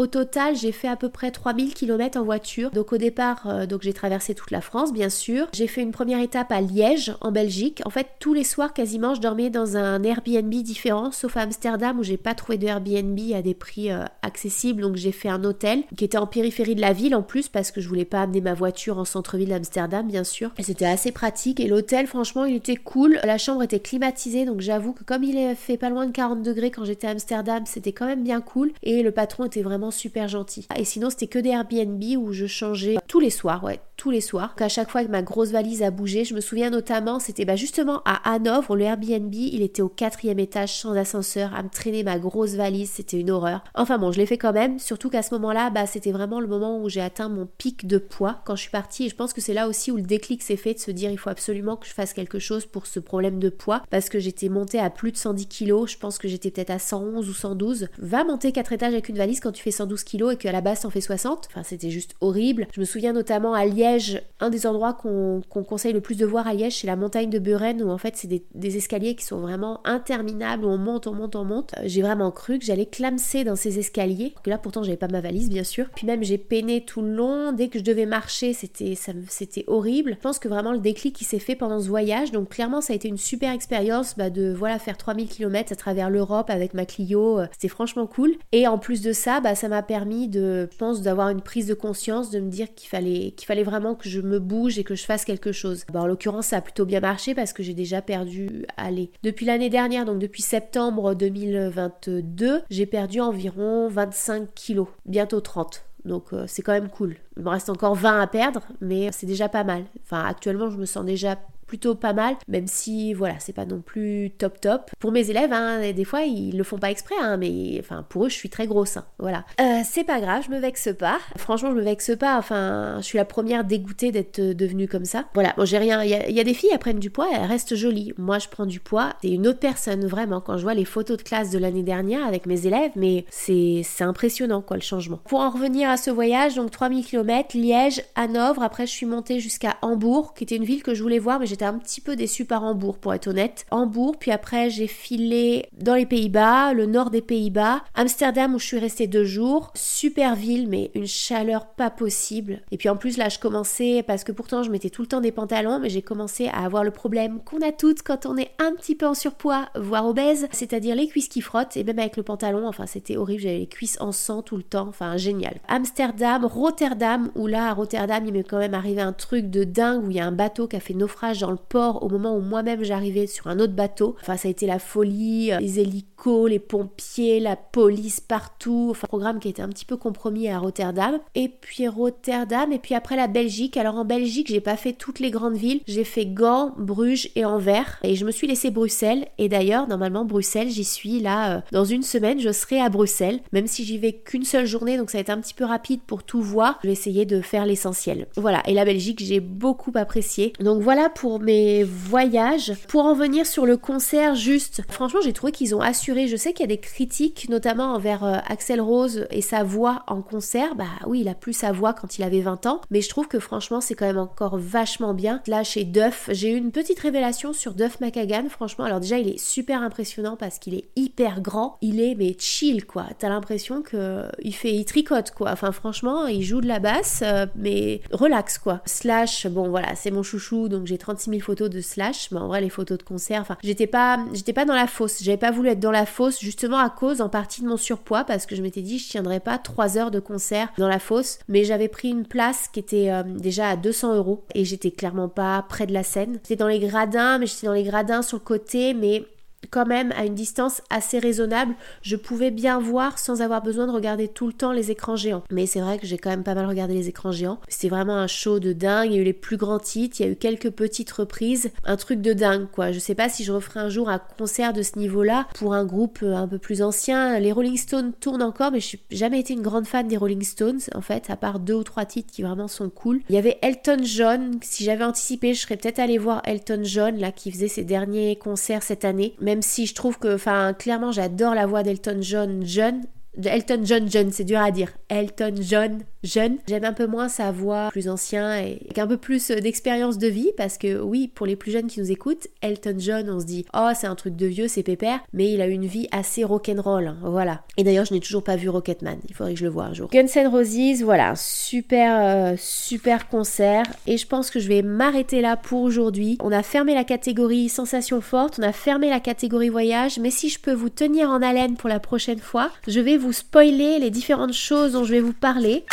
au 0.00 0.06
total, 0.06 0.56
j'ai 0.56 0.72
fait 0.72 0.88
à 0.88 0.96
peu 0.96 1.10
près 1.10 1.30
3000 1.30 1.74
km 1.74 2.18
en 2.18 2.24
voiture. 2.24 2.70
Donc 2.70 2.92
au 2.92 2.96
départ, 2.96 3.42
euh, 3.46 3.66
j'ai 3.82 3.92
traversé 3.92 4.34
toute 4.34 4.50
la 4.50 4.62
France, 4.62 4.94
bien 4.94 5.10
sûr. 5.10 5.46
J'ai 5.52 5.66
fait 5.66 5.82
une 5.82 5.90
première 5.90 6.20
étape 6.20 6.50
à 6.52 6.62
Liège, 6.62 7.14
en 7.20 7.30
Belgique. 7.30 7.82
En 7.84 7.90
fait, 7.90 8.06
tous 8.18 8.32
les 8.32 8.44
soirs 8.44 8.72
quasiment, 8.72 9.14
je 9.14 9.20
dormais 9.20 9.50
dans 9.50 9.76
un 9.76 10.02
Airbnb 10.02 10.50
différent, 10.54 11.12
sauf 11.12 11.36
à 11.36 11.42
Amsterdam 11.42 11.98
où 11.98 12.02
j'ai 12.02 12.16
pas 12.16 12.34
trouvé 12.34 12.56
de 12.56 12.66
Airbnb 12.66 13.18
à 13.34 13.42
des 13.42 13.52
prix 13.52 13.90
euh, 13.90 14.04
accessibles. 14.22 14.80
Donc 14.80 14.96
j'ai 14.96 15.12
fait 15.12 15.28
un 15.28 15.44
hôtel 15.44 15.82
qui 15.96 16.04
était 16.04 16.16
en 16.16 16.26
périphérie 16.26 16.74
de 16.74 16.80
la 16.80 16.94
ville 16.94 17.14
en 17.14 17.22
plus 17.22 17.50
parce 17.50 17.70
que 17.70 17.82
je 17.82 17.88
voulais 17.88 18.06
pas 18.06 18.22
amener 18.22 18.40
ma 18.40 18.54
voiture 18.54 18.96
en 18.96 19.04
centre-ville 19.04 19.50
d'Amsterdam, 19.50 20.06
bien 20.06 20.24
sûr. 20.24 20.50
C'était 20.60 20.86
assez 20.86 21.12
pratique. 21.12 21.60
Et 21.60 21.68
l'hôtel, 21.68 22.06
franchement, 22.06 22.46
il 22.46 22.56
était 22.56 22.76
cool. 22.76 23.20
La 23.22 23.36
chambre 23.36 23.62
était 23.62 23.80
climatisée, 23.80 24.46
donc 24.46 24.60
j'avoue 24.60 24.94
que 24.94 25.04
comme 25.04 25.24
il 25.24 25.54
fait 25.56 25.76
pas 25.76 25.90
loin 25.90 26.06
de 26.06 26.12
40 26.12 26.42
degrés 26.42 26.70
quand 26.70 26.86
j'étais 26.86 27.06
à 27.06 27.10
Amsterdam, 27.10 27.64
c'était 27.66 27.92
quand 27.92 28.06
même 28.06 28.22
bien 28.22 28.40
cool. 28.40 28.72
Et 28.82 29.02
le 29.02 29.10
patron 29.10 29.44
était 29.44 29.60
vraiment 29.60 29.79
super 29.90 30.28
gentil. 30.28 30.66
Et 30.76 30.84
sinon, 30.84 31.08
c'était 31.08 31.26
que 31.26 31.38
des 31.38 31.50
Airbnb 31.50 32.02
où 32.18 32.32
je 32.32 32.46
changeais 32.46 32.96
tous 33.10 33.18
les 33.18 33.30
soirs, 33.30 33.64
ouais, 33.64 33.80
tous 33.96 34.12
les 34.12 34.20
soirs. 34.20 34.54
À 34.60 34.68
chaque 34.68 34.88
fois 34.88 35.04
que 35.04 35.10
ma 35.10 35.20
grosse 35.20 35.50
valise 35.50 35.82
a 35.82 35.90
bougé, 35.90 36.24
je 36.24 36.32
me 36.32 36.40
souviens 36.40 36.70
notamment, 36.70 37.18
c'était 37.18 37.44
bah, 37.44 37.56
justement 37.56 38.02
à 38.04 38.32
Hanovre, 38.32 38.76
le 38.76 38.84
Airbnb, 38.84 39.34
il 39.34 39.62
était 39.62 39.82
au 39.82 39.88
quatrième 39.88 40.38
étage 40.38 40.78
sans 40.78 40.92
ascenseur, 40.92 41.52
à 41.52 41.64
me 41.64 41.68
traîner 41.68 42.04
ma 42.04 42.20
grosse 42.20 42.52
valise, 42.52 42.88
c'était 42.88 43.18
une 43.18 43.32
horreur. 43.32 43.64
Enfin 43.74 43.98
bon, 43.98 44.12
je 44.12 44.18
l'ai 44.18 44.26
fait 44.26 44.38
quand 44.38 44.52
même, 44.52 44.78
surtout 44.78 45.10
qu'à 45.10 45.24
ce 45.24 45.34
moment-là, 45.34 45.70
bah, 45.70 45.86
c'était 45.86 46.12
vraiment 46.12 46.38
le 46.38 46.46
moment 46.46 46.80
où 46.80 46.88
j'ai 46.88 47.00
atteint 47.00 47.28
mon 47.28 47.46
pic 47.58 47.88
de 47.88 47.98
poids 47.98 48.42
quand 48.44 48.54
je 48.54 48.60
suis 48.62 48.70
partie. 48.70 49.06
Et 49.06 49.08
je 49.08 49.16
pense 49.16 49.32
que 49.32 49.40
c'est 49.40 49.54
là 49.54 49.66
aussi 49.66 49.90
où 49.90 49.96
le 49.96 50.02
déclic 50.02 50.40
s'est 50.44 50.54
fait 50.54 50.74
de 50.74 50.78
se 50.78 50.92
dire 50.92 51.10
il 51.10 51.18
faut 51.18 51.30
absolument 51.30 51.74
que 51.74 51.88
je 51.88 51.92
fasse 51.92 52.12
quelque 52.12 52.38
chose 52.38 52.66
pour 52.66 52.86
ce 52.86 53.00
problème 53.00 53.40
de 53.40 53.48
poids, 53.48 53.82
parce 53.90 54.08
que 54.08 54.20
j'étais 54.20 54.48
montée 54.48 54.78
à 54.78 54.88
plus 54.88 55.10
de 55.10 55.16
110 55.16 55.48
kilos, 55.48 55.90
je 55.90 55.98
pense 55.98 56.18
que 56.18 56.28
j'étais 56.28 56.52
peut-être 56.52 56.70
à 56.70 56.78
111 56.78 57.28
ou 57.28 57.34
112. 57.34 57.88
Va 57.98 58.22
monter 58.22 58.52
quatre 58.52 58.72
étages 58.72 58.92
avec 58.92 59.08
une 59.08 59.18
valise 59.18 59.40
quand 59.40 59.50
tu 59.50 59.64
fais 59.64 59.72
112 59.72 60.04
kilos 60.04 60.34
et 60.34 60.36
qu'à 60.36 60.52
la 60.52 60.60
base 60.60 60.82
t'en 60.82 60.90
fais 60.90 61.00
60. 61.00 61.48
Enfin, 61.50 61.64
c'était 61.64 61.90
juste 61.90 62.14
horrible. 62.20 62.68
Je 62.72 62.78
me 62.78 62.84
souviens 62.84 62.99
notamment 63.08 63.54
à 63.54 63.64
Liège, 63.64 64.22
un 64.40 64.50
des 64.50 64.66
endroits 64.66 64.94
qu'on 64.94 65.42
conseille 65.64 65.92
le 65.92 66.00
plus 66.00 66.16
de 66.16 66.26
voir 66.26 66.46
à 66.46 66.54
Liège, 66.54 66.80
c'est 66.80 66.86
la 66.86 66.96
montagne 66.96 67.30
de 67.30 67.38
Buren, 67.38 67.82
où 67.82 67.90
en 67.90 67.98
fait 67.98 68.16
c'est 68.16 68.28
des, 68.28 68.76
escaliers 68.76 69.14
qui 69.14 69.24
sont 69.24 69.40
vraiment 69.40 69.80
interminables, 69.84 70.64
où 70.64 70.68
on 70.68 70.78
monte, 70.78 71.06
on 71.06 71.14
monte, 71.14 71.36
on 71.36 71.44
monte. 71.44 71.72
Euh, 71.78 71.82
j'ai 71.84 72.02
vraiment 72.02 72.30
cru 72.30 72.58
que 72.58 72.64
j'allais 72.64 72.86
clamser 72.86 73.44
dans 73.44 73.56
ces 73.56 73.78
escaliers. 73.78 74.34
Que 74.44 74.50
là, 74.50 74.58
pourtant, 74.58 74.82
j'avais 74.82 74.96
pas 74.96 75.08
ma 75.08 75.20
valise, 75.20 75.48
bien 75.48 75.64
sûr. 75.64 75.86
Puis 75.94 76.06
même, 76.06 76.22
j'ai 76.22 76.38
peiné 76.38 76.84
tout 76.84 77.02
le 77.02 77.14
long. 77.14 77.52
Dès 77.52 77.68
que 77.68 77.78
je 77.78 77.84
devais 77.84 78.06
marcher, 78.06 78.52
c'était 78.52 78.94
c'était 79.28 79.64
horrible. 79.66 80.14
Je 80.16 80.22
pense 80.22 80.38
que 80.38 80.48
vraiment 80.48 80.72
le 80.72 80.78
déclic 80.78 81.14
qui 81.14 81.24
s'est 81.24 81.38
fait 81.38 81.56
pendant 81.56 81.80
ce 81.80 81.88
voyage. 81.88 82.30
Donc 82.30 82.50
clairement, 82.50 82.80
ça 82.80 82.92
a 82.92 82.96
été 82.96 83.08
une 83.08 83.18
super 83.18 83.52
expérience 83.52 84.16
bah, 84.16 84.30
de 84.30 84.52
voilà 84.52 84.78
faire 84.78 84.96
3000 84.96 85.28
km 85.28 85.72
à 85.72 85.76
travers 85.76 86.10
l'Europe 86.10 86.50
avec 86.50 86.74
ma 86.74 86.86
Clio. 86.86 87.40
Euh, 87.40 87.46
c'était 87.52 87.68
franchement 87.68 88.06
cool. 88.06 88.34
Et 88.52 88.68
en 88.68 88.78
plus 88.78 89.02
de 89.02 89.12
ça, 89.12 89.40
bah, 89.40 89.54
ça 89.54 89.68
m'a 89.68 89.82
permis 89.82 90.28
de 90.28 90.68
je 90.70 90.76
pense, 90.76 91.02
d'avoir 91.02 91.28
une 91.28 91.40
prise 91.40 91.66
de 91.66 91.74
conscience, 91.74 92.30
de 92.30 92.40
me 92.40 92.50
dire 92.50 92.74
qu'il 92.74 92.88
qu'il 92.90 93.46
fallait 93.46 93.62
vraiment 93.62 93.94
que 93.94 94.08
je 94.08 94.20
me 94.20 94.38
bouge 94.38 94.78
et 94.78 94.84
que 94.84 94.94
je 94.94 95.04
fasse 95.04 95.24
quelque 95.24 95.52
chose. 95.52 95.84
en 95.94 96.06
l'occurrence, 96.06 96.48
ça 96.48 96.58
a 96.58 96.60
plutôt 96.60 96.84
bien 96.84 97.00
marché 97.00 97.34
parce 97.34 97.52
que 97.52 97.62
j'ai 97.62 97.74
déjà 97.74 98.02
perdu, 98.02 98.66
allez, 98.76 99.10
depuis 99.22 99.46
l'année 99.46 99.70
dernière, 99.70 100.04
donc 100.04 100.18
depuis 100.18 100.42
septembre 100.42 101.14
2022, 101.14 102.62
j'ai 102.68 102.86
perdu 102.86 103.20
environ 103.20 103.88
25 103.88 104.54
kilos, 104.54 104.88
bientôt 105.06 105.40
30. 105.40 105.84
Donc 106.04 106.32
euh, 106.32 106.44
c'est 106.46 106.62
quand 106.62 106.72
même 106.72 106.88
cool. 106.88 107.16
Il 107.36 107.42
me 107.42 107.48
reste 107.48 107.68
encore 107.68 107.94
20 107.94 108.20
à 108.20 108.26
perdre, 108.26 108.62
mais 108.80 109.10
c'est 109.12 109.26
déjà 109.26 109.48
pas 109.48 109.64
mal. 109.64 109.84
Enfin, 110.02 110.24
actuellement, 110.24 110.70
je 110.70 110.78
me 110.78 110.86
sens 110.86 111.04
déjà 111.04 111.38
plutôt 111.70 111.94
pas 111.94 112.12
mal, 112.12 112.34
même 112.48 112.66
si 112.66 113.14
voilà, 113.14 113.34
c'est 113.38 113.52
pas 113.52 113.64
non 113.64 113.80
plus 113.80 114.32
top 114.36 114.60
top. 114.60 114.90
Pour 114.98 115.12
mes 115.12 115.30
élèves, 115.30 115.52
hein, 115.52 115.92
des 115.92 116.04
fois 116.04 116.22
ils 116.22 116.56
le 116.56 116.64
font 116.64 116.78
pas 116.78 116.90
exprès, 116.90 117.14
hein, 117.20 117.36
mais 117.36 117.76
enfin 117.78 118.04
pour 118.08 118.24
eux 118.24 118.28
je 118.28 118.34
suis 118.34 118.50
très 118.50 118.66
grosse, 118.66 118.96
hein, 118.96 119.04
voilà. 119.20 119.44
Euh, 119.60 119.82
c'est 119.88 120.02
pas 120.02 120.20
grave, 120.20 120.42
je 120.44 120.50
me 120.50 120.58
vexe 120.58 120.88
pas. 120.98 121.18
Franchement, 121.36 121.70
je 121.70 121.76
me 121.76 121.82
vexe 121.82 122.10
pas. 122.18 122.36
Enfin, 122.38 122.96
je 122.98 123.04
suis 123.04 123.18
la 123.18 123.24
première 123.24 123.62
dégoûtée 123.62 124.10
d'être 124.10 124.40
devenue 124.40 124.88
comme 124.88 125.04
ça. 125.04 125.26
Voilà, 125.32 125.54
bon 125.56 125.64
j'ai 125.64 125.78
rien. 125.78 126.02
Il 126.02 126.10
y, 126.10 126.40
a 126.40 126.44
des 126.44 126.54
filles 126.54 126.70
elles 126.72 126.80
prennent 126.80 126.98
du 126.98 127.10
poids, 127.10 127.28
elles 127.32 127.46
restent 127.46 127.76
jolies. 127.76 128.14
Moi 128.18 128.40
je 128.40 128.48
prends 128.48 128.66
du 128.66 128.80
poids. 128.80 129.12
C'est 129.22 129.30
une 129.30 129.46
autre 129.46 129.60
personne 129.60 130.04
vraiment. 130.06 130.40
Quand 130.40 130.56
je 130.56 130.64
vois 130.64 130.74
les 130.74 130.84
photos 130.84 131.18
de 131.18 131.22
classe 131.22 131.50
de 131.50 131.58
l'année 131.58 131.84
dernière 131.84 132.26
avec 132.26 132.46
mes 132.46 132.66
élèves, 132.66 132.90
mais 132.96 133.26
c'est 133.30 133.84
impressionnant 134.00 134.60
quoi 134.60 134.76
le 134.76 134.82
changement. 134.82 135.20
Pour 135.24 135.38
en 135.38 135.50
revenir 135.50 135.88
à 135.88 135.96
ce 135.96 136.10
voyage, 136.10 136.56
donc 136.56 136.72
3000 136.72 137.04
km, 137.04 137.56
Liège, 137.56 138.02
Hanovre. 138.16 138.64
Après 138.64 138.88
je 138.88 138.92
suis 138.92 139.06
montée 139.06 139.38
jusqu'à 139.38 139.76
Hambourg, 139.82 140.34
qui 140.34 140.42
était 140.42 140.56
une 140.56 140.64
ville 140.64 140.82
que 140.82 140.94
je 140.94 141.02
voulais 141.04 141.20
voir, 141.20 141.38
mais 141.38 141.46
j'étais 141.46 141.59
un 141.64 141.78
petit 141.78 142.00
peu 142.00 142.16
déçue 142.16 142.44
par 142.44 142.64
Hambourg 142.64 142.98
pour 142.98 143.14
être 143.14 143.28
honnête. 143.28 143.66
Hambourg, 143.70 144.16
puis 144.18 144.30
après 144.30 144.70
j'ai 144.70 144.86
filé 144.86 145.66
dans 145.72 145.94
les 145.94 146.06
Pays-Bas, 146.06 146.72
le 146.72 146.86
nord 146.86 147.10
des 147.10 147.22
Pays-Bas, 147.22 147.82
Amsterdam 147.94 148.54
où 148.54 148.58
je 148.58 148.66
suis 148.66 148.78
restée 148.78 149.06
deux 149.06 149.24
jours, 149.24 149.72
super 149.74 150.34
ville 150.36 150.68
mais 150.68 150.90
une 150.94 151.06
chaleur 151.06 151.66
pas 151.66 151.90
possible. 151.90 152.60
Et 152.70 152.76
puis 152.76 152.88
en 152.88 152.96
plus 152.96 153.16
là 153.16 153.28
je 153.28 153.38
commençais, 153.38 154.02
parce 154.06 154.24
que 154.24 154.32
pourtant 154.32 154.62
je 154.62 154.70
mettais 154.70 154.90
tout 154.90 155.02
le 155.02 155.08
temps 155.08 155.20
des 155.20 155.32
pantalons, 155.32 155.78
mais 155.80 155.90
j'ai 155.90 156.02
commencé 156.02 156.48
à 156.48 156.64
avoir 156.64 156.84
le 156.84 156.90
problème 156.90 157.40
qu'on 157.44 157.60
a 157.60 157.72
toutes 157.72 158.02
quand 158.02 158.26
on 158.26 158.36
est 158.36 158.50
un 158.58 158.72
petit 158.72 158.94
peu 158.94 159.06
en 159.06 159.14
surpoids, 159.14 159.68
voire 159.76 160.06
obèse, 160.06 160.48
c'est-à-dire 160.52 160.94
les 160.94 161.08
cuisses 161.08 161.28
qui 161.28 161.40
frottent, 161.40 161.76
et 161.76 161.84
même 161.84 161.98
avec 161.98 162.16
le 162.16 162.22
pantalon, 162.22 162.66
enfin 162.66 162.86
c'était 162.86 163.16
horrible, 163.16 163.42
j'avais 163.42 163.58
les 163.58 163.66
cuisses 163.66 163.98
en 164.00 164.12
sang 164.12 164.42
tout 164.42 164.56
le 164.56 164.62
temps, 164.62 164.88
enfin 164.88 165.16
génial. 165.16 165.60
Amsterdam, 165.68 166.44
Rotterdam, 166.44 167.30
où 167.34 167.46
là 167.46 167.68
à 167.68 167.72
Rotterdam 167.72 168.24
il 168.26 168.32
m'est 168.32 168.44
quand 168.44 168.58
même 168.58 168.74
arrivé 168.74 169.00
un 169.00 169.12
truc 169.12 169.50
de 169.50 169.64
dingue 169.64 170.04
où 170.04 170.10
il 170.10 170.16
y 170.16 170.20
a 170.20 170.26
un 170.26 170.32
bateau 170.32 170.66
qui 170.66 170.76
a 170.76 170.80
fait 170.80 170.94
naufrage 170.94 171.40
dans 171.40 171.49
le 171.50 171.56
port 171.56 172.02
au 172.02 172.08
moment 172.08 172.36
où 172.36 172.40
moi-même 172.40 172.82
j'arrivais 172.82 173.26
sur 173.26 173.46
un 173.46 173.58
autre 173.58 173.72
bateau. 173.72 174.16
Enfin, 174.20 174.36
ça 174.36 174.48
a 174.48 174.50
été 174.50 174.66
la 174.66 174.78
folie, 174.78 175.52
euh, 175.52 175.58
les 175.58 175.80
hélicos, 175.80 176.09
les 176.26 176.58
pompiers, 176.58 177.40
la 177.40 177.56
police 177.56 178.20
partout. 178.20 178.88
Enfin, 178.90 179.06
programme 179.06 179.38
qui 179.38 179.48
été 179.48 179.62
un 179.62 179.68
petit 179.68 179.84
peu 179.84 179.96
compromis 179.96 180.48
à 180.48 180.58
Rotterdam. 180.58 181.18
Et 181.34 181.48
puis 181.48 181.88
Rotterdam, 181.88 182.72
et 182.72 182.78
puis 182.78 182.94
après 182.94 183.16
la 183.16 183.26
Belgique. 183.26 183.76
Alors 183.76 183.96
en 183.96 184.04
Belgique, 184.04 184.48
j'ai 184.48 184.60
pas 184.60 184.76
fait 184.76 184.92
toutes 184.92 185.18
les 185.18 185.30
grandes 185.30 185.56
villes. 185.56 185.80
J'ai 185.86 186.04
fait 186.04 186.26
Gand, 186.26 186.74
Bruges 186.78 187.30
et 187.36 187.44
Anvers. 187.44 187.98
Et 188.02 188.16
je 188.16 188.24
me 188.24 188.30
suis 188.30 188.46
laissé 188.46 188.70
Bruxelles. 188.70 189.28
Et 189.38 189.48
d'ailleurs, 189.48 189.88
normalement, 189.88 190.24
Bruxelles, 190.24 190.68
j'y 190.68 190.84
suis 190.84 191.20
là. 191.20 191.56
Euh, 191.56 191.60
dans 191.72 191.84
une 191.84 192.02
semaine, 192.02 192.40
je 192.40 192.52
serai 192.52 192.80
à 192.80 192.88
Bruxelles. 192.88 193.40
Même 193.52 193.66
si 193.66 193.84
j'y 193.84 193.98
vais 193.98 194.12
qu'une 194.12 194.44
seule 194.44 194.66
journée, 194.66 194.96
donc 194.96 195.10
ça 195.10 195.18
va 195.18 195.22
être 195.22 195.30
un 195.30 195.40
petit 195.40 195.54
peu 195.54 195.64
rapide 195.64 196.00
pour 196.06 196.22
tout 196.22 196.42
voir. 196.42 196.78
Je 196.82 196.88
vais 196.88 196.92
essayer 196.92 197.24
de 197.24 197.40
faire 197.40 197.66
l'essentiel. 197.66 198.26
Voilà. 198.36 198.62
Et 198.66 198.74
la 198.74 198.84
Belgique, 198.84 199.22
j'ai 199.24 199.40
beaucoup 199.40 199.92
apprécié. 199.94 200.52
Donc 200.60 200.82
voilà 200.82 201.08
pour 201.08 201.40
mes 201.40 201.84
voyages. 201.84 202.72
Pour 202.88 203.04
en 203.04 203.14
venir 203.14 203.46
sur 203.46 203.66
le 203.66 203.76
concert, 203.76 204.34
juste, 204.34 204.82
franchement, 204.88 205.20
j'ai 205.22 205.32
trouvé 205.32 205.52
qu'ils 205.52 205.74
ont 205.74 205.80
assuré 205.80 206.09
Je 206.12 206.36
sais 206.36 206.52
qu'il 206.52 206.62
y 206.62 206.64
a 206.64 206.74
des 206.74 206.80
critiques, 206.80 207.48
notamment 207.48 207.94
envers 207.94 208.24
euh, 208.24 208.38
Axel 208.48 208.80
Rose 208.80 209.28
et 209.30 209.42
sa 209.42 209.62
voix 209.62 210.02
en 210.08 210.22
concert. 210.22 210.74
Bah 210.74 210.84
oui, 211.06 211.20
il 211.20 211.28
a 211.28 211.34
plus 211.34 211.52
sa 211.52 211.70
voix 211.70 211.94
quand 211.94 212.18
il 212.18 212.24
avait 212.24 212.40
20 212.40 212.66
ans, 212.66 212.80
mais 212.90 213.00
je 213.00 213.08
trouve 213.08 213.28
que 213.28 213.38
franchement, 213.38 213.80
c'est 213.80 213.94
quand 213.94 214.06
même 214.06 214.18
encore 214.18 214.58
vachement 214.58 215.14
bien. 215.14 215.40
Là, 215.46 215.62
chez 215.62 215.84
Duff, 215.84 216.28
j'ai 216.32 216.50
eu 216.50 216.56
une 216.56 216.72
petite 216.72 216.98
révélation 216.98 217.52
sur 217.52 217.74
Duff 217.74 218.00
McKagan. 218.00 218.48
Franchement, 218.48 218.84
alors 218.84 218.98
déjà, 218.98 219.18
il 219.18 219.28
est 219.28 219.38
super 219.38 219.82
impressionnant 219.82 220.36
parce 220.36 220.58
qu'il 220.58 220.74
est 220.74 220.88
hyper 220.96 221.40
grand. 221.40 221.78
Il 221.80 222.00
est 222.00 222.16
mais 222.16 222.34
chill 222.38 222.86
quoi. 222.86 223.06
T'as 223.18 223.28
l'impression 223.28 223.80
que 223.80 224.24
il 224.42 224.54
fait, 224.54 224.72
il 224.72 224.84
tricote 224.84 225.30
quoi. 225.30 225.52
Enfin, 225.52 225.70
franchement, 225.70 226.26
il 226.26 226.42
joue 226.42 226.60
de 226.60 226.68
la 226.68 226.80
basse, 226.80 227.22
euh, 227.24 227.46
mais 227.54 228.00
relax 228.10 228.58
quoi. 228.58 228.80
Slash, 228.84 229.46
bon 229.46 229.68
voilà, 229.68 229.94
c'est 229.94 230.10
mon 230.10 230.24
chouchou, 230.24 230.68
donc 230.68 230.86
j'ai 230.86 230.98
36 230.98 231.30
000 231.30 231.40
photos 231.42 231.70
de 231.70 231.80
Slash, 231.80 232.32
mais 232.32 232.40
en 232.40 232.48
vrai, 232.48 232.60
les 232.60 232.68
photos 232.68 232.98
de 232.98 233.04
concert, 233.04 233.40
enfin, 233.40 233.56
j'étais 233.62 233.86
pas, 233.86 234.18
j'étais 234.32 234.52
pas 234.52 234.64
dans 234.64 234.74
la 234.74 234.88
fosse. 234.88 235.22
J'avais 235.22 235.36
pas 235.36 235.52
voulu 235.52 235.68
être 235.68 235.80
dans 235.80 235.92
la 235.92 235.99
fosse 236.06 236.40
justement 236.40 236.78
à 236.78 236.90
cause 236.90 237.20
en 237.20 237.28
partie 237.28 237.62
de 237.62 237.68
mon 237.68 237.76
surpoids 237.76 238.24
parce 238.24 238.46
que 238.46 238.56
je 238.56 238.62
m'étais 238.62 238.82
dit 238.82 238.98
je 238.98 239.08
tiendrais 239.08 239.40
pas 239.40 239.58
3 239.58 239.98
heures 239.98 240.10
de 240.10 240.20
concert 240.20 240.68
dans 240.78 240.88
la 240.88 240.98
fosse, 240.98 241.38
mais 241.48 241.64
j'avais 241.64 241.88
pris 241.88 242.08
une 242.08 242.26
place 242.26 242.68
qui 242.72 242.80
était 242.80 243.10
euh, 243.10 243.22
déjà 243.22 243.70
à 243.70 243.76
200 243.76 244.16
euros 244.16 244.44
et 244.54 244.64
j'étais 244.64 244.90
clairement 244.90 245.28
pas 245.28 245.64
près 245.68 245.86
de 245.86 245.92
la 245.92 246.02
scène. 246.02 246.34
J'étais 246.42 246.56
dans 246.56 246.68
les 246.68 246.78
gradins, 246.78 247.38
mais 247.38 247.46
j'étais 247.46 247.66
dans 247.66 247.72
les 247.72 247.84
gradins 247.84 248.22
sur 248.22 248.38
le 248.38 248.44
côté, 248.44 248.94
mais 248.94 249.24
quand 249.70 249.86
même 249.86 250.12
à 250.16 250.24
une 250.24 250.34
distance 250.34 250.82
assez 250.90 251.18
raisonnable, 251.18 251.74
je 252.02 252.16
pouvais 252.16 252.50
bien 252.50 252.80
voir 252.80 253.18
sans 253.18 253.42
avoir 253.42 253.62
besoin 253.62 253.86
de 253.86 253.92
regarder 253.92 254.28
tout 254.28 254.46
le 254.46 254.52
temps 254.52 254.72
les 254.72 254.90
écrans 254.90 255.16
géants. 255.16 255.42
Mais 255.50 255.66
c'est 255.66 255.80
vrai 255.80 255.98
que 255.98 256.06
j'ai 256.06 256.18
quand 256.18 256.30
même 256.30 256.42
pas 256.42 256.54
mal 256.54 256.66
regardé 256.66 256.94
les 256.94 257.08
écrans 257.08 257.32
géants. 257.32 257.60
C'était 257.68 257.88
vraiment 257.88 258.16
un 258.16 258.26
show 258.26 258.58
de 258.58 258.72
dingue, 258.72 259.10
il 259.10 259.16
y 259.16 259.18
a 259.18 259.20
eu 259.20 259.24
les 259.24 259.32
plus 259.32 259.56
grands 259.56 259.78
titres, 259.78 260.20
il 260.20 260.26
y 260.26 260.28
a 260.28 260.32
eu 260.32 260.36
quelques 260.36 260.70
petites 260.70 261.10
reprises, 261.10 261.70
un 261.84 261.96
truc 261.96 262.20
de 262.20 262.32
dingue 262.32 262.66
quoi. 262.72 262.92
Je 262.92 262.98
sais 262.98 263.14
pas 263.14 263.28
si 263.28 263.44
je 263.44 263.52
referai 263.52 263.80
un 263.80 263.88
jour 263.88 264.08
un 264.08 264.20
concert 264.38 264.72
de 264.72 264.82
ce 264.82 264.98
niveau-là 264.98 265.46
pour 265.54 265.74
un 265.74 265.84
groupe 265.84 266.20
euh, 266.22 266.34
un 266.34 266.48
peu 266.48 266.58
plus 266.58 266.82
ancien. 266.82 267.38
Les 267.38 267.52
Rolling 267.52 267.76
Stones 267.76 268.12
tournent 268.18 268.42
encore, 268.42 268.72
mais 268.72 268.80
je 268.80 268.86
suis 268.86 269.00
jamais 269.10 269.40
été 269.40 269.52
une 269.52 269.62
grande 269.62 269.86
fan 269.86 270.08
des 270.08 270.16
Rolling 270.16 270.42
Stones 270.42 270.80
en 270.94 271.00
fait, 271.00 271.30
à 271.30 271.36
part 271.36 271.60
deux 271.60 271.74
ou 271.74 271.84
trois 271.84 272.04
titres 272.04 272.32
qui 272.32 272.42
vraiment 272.42 272.68
sont 272.68 272.90
cool. 272.90 273.20
Il 273.28 273.34
y 273.34 273.38
avait 273.38 273.58
Elton 273.62 273.98
John, 274.02 274.58
si 274.62 274.84
j'avais 274.84 275.04
anticipé, 275.04 275.54
je 275.54 275.60
serais 275.60 275.76
peut-être 275.76 275.98
allé 275.98 276.18
voir 276.18 276.42
Elton 276.44 276.80
John 276.84 277.16
là 277.18 277.32
qui 277.32 277.50
faisait 277.50 277.68
ses 277.68 277.84
derniers 277.84 278.36
concerts 278.36 278.82
cette 278.82 279.04
année 279.04 279.34
même 279.50 279.62
si 279.62 279.86
je 279.86 279.94
trouve 279.96 280.16
que, 280.16 280.32
enfin, 280.32 280.72
clairement, 280.74 281.10
j'adore 281.10 281.56
la 281.56 281.66
voix 281.66 281.82
d'Elton 281.82 282.18
John 282.20 282.64
jeune. 282.64 283.02
Elton 283.42 283.80
John 283.84 284.08
jeune, 284.08 284.30
c'est 284.30 284.44
dur 284.44 284.60
à 284.60 284.70
dire. 284.70 284.92
Elton 285.08 285.54
John 285.60 286.02
jeune. 286.22 286.58
J'aime 286.68 286.84
un 286.84 286.92
peu 286.92 287.06
moins 287.06 287.28
sa 287.28 287.50
voix 287.52 287.88
plus 287.90 288.08
ancien 288.08 288.56
et 288.58 288.78
avec 288.84 288.98
un 288.98 289.06
peu 289.06 289.16
plus 289.16 289.50
d'expérience 289.50 290.18
de 290.18 290.28
vie 290.28 290.50
parce 290.56 290.78
que 290.78 291.00
oui, 291.00 291.28
pour 291.28 291.46
les 291.46 291.56
plus 291.56 291.72
jeunes 291.72 291.86
qui 291.86 292.00
nous 292.00 292.10
écoutent, 292.10 292.48
Elton 292.62 292.96
John, 292.98 293.30
on 293.30 293.40
se 293.40 293.46
dit 293.46 293.66
oh 293.74 293.90
c'est 293.94 294.06
un 294.06 294.14
truc 294.14 294.36
de 294.36 294.46
vieux, 294.46 294.68
c'est 294.68 294.82
pépère, 294.82 295.20
mais 295.32 295.52
il 295.52 295.60
a 295.60 295.66
une 295.66 295.86
vie 295.86 296.08
assez 296.12 296.44
rock'n'roll, 296.44 297.08
hein, 297.08 297.18
voilà. 297.22 297.62
Et 297.76 297.84
d'ailleurs, 297.84 298.04
je 298.04 298.14
n'ai 298.14 298.20
toujours 298.20 298.44
pas 298.44 298.56
vu 298.56 298.68
Rocketman, 298.68 299.18
il 299.28 299.34
faudrait 299.34 299.54
que 299.54 299.60
je 299.60 299.64
le 299.64 299.70
voie 299.70 299.84
un 299.84 299.94
jour. 299.94 300.08
Guns 300.10 300.26
N' 300.34 300.48
Roses, 300.48 301.02
voilà, 301.02 301.34
super 301.36 302.18
euh, 302.20 302.54
super 302.58 303.28
concert 303.28 303.84
et 304.06 304.16
je 304.16 304.26
pense 304.26 304.50
que 304.50 304.60
je 304.60 304.68
vais 304.68 304.82
m'arrêter 304.82 305.40
là 305.40 305.56
pour 305.56 305.82
aujourd'hui. 305.82 306.36
On 306.40 306.52
a 306.52 306.62
fermé 306.62 306.94
la 306.94 307.04
catégorie 307.04 307.68
sensations 307.68 308.20
fortes, 308.20 308.58
on 308.58 308.62
a 308.62 308.72
fermé 308.72 309.08
la 309.08 309.20
catégorie 309.20 309.68
voyage, 309.68 310.18
mais 310.18 310.30
si 310.30 310.48
je 310.48 310.60
peux 310.60 310.72
vous 310.72 310.90
tenir 310.90 311.30
en 311.30 311.42
haleine 311.42 311.76
pour 311.76 311.88
la 311.88 312.00
prochaine 312.00 312.38
fois, 312.38 312.70
je 312.86 313.00
vais 313.00 313.16
vous 313.16 313.32
spoiler 313.32 313.98
les 313.98 314.10
différentes 314.10 314.52
choses 314.52 314.92
dont 314.92 315.04
je 315.04 315.12
vais 315.12 315.20
vous 315.20 315.32
parler. 315.32 315.84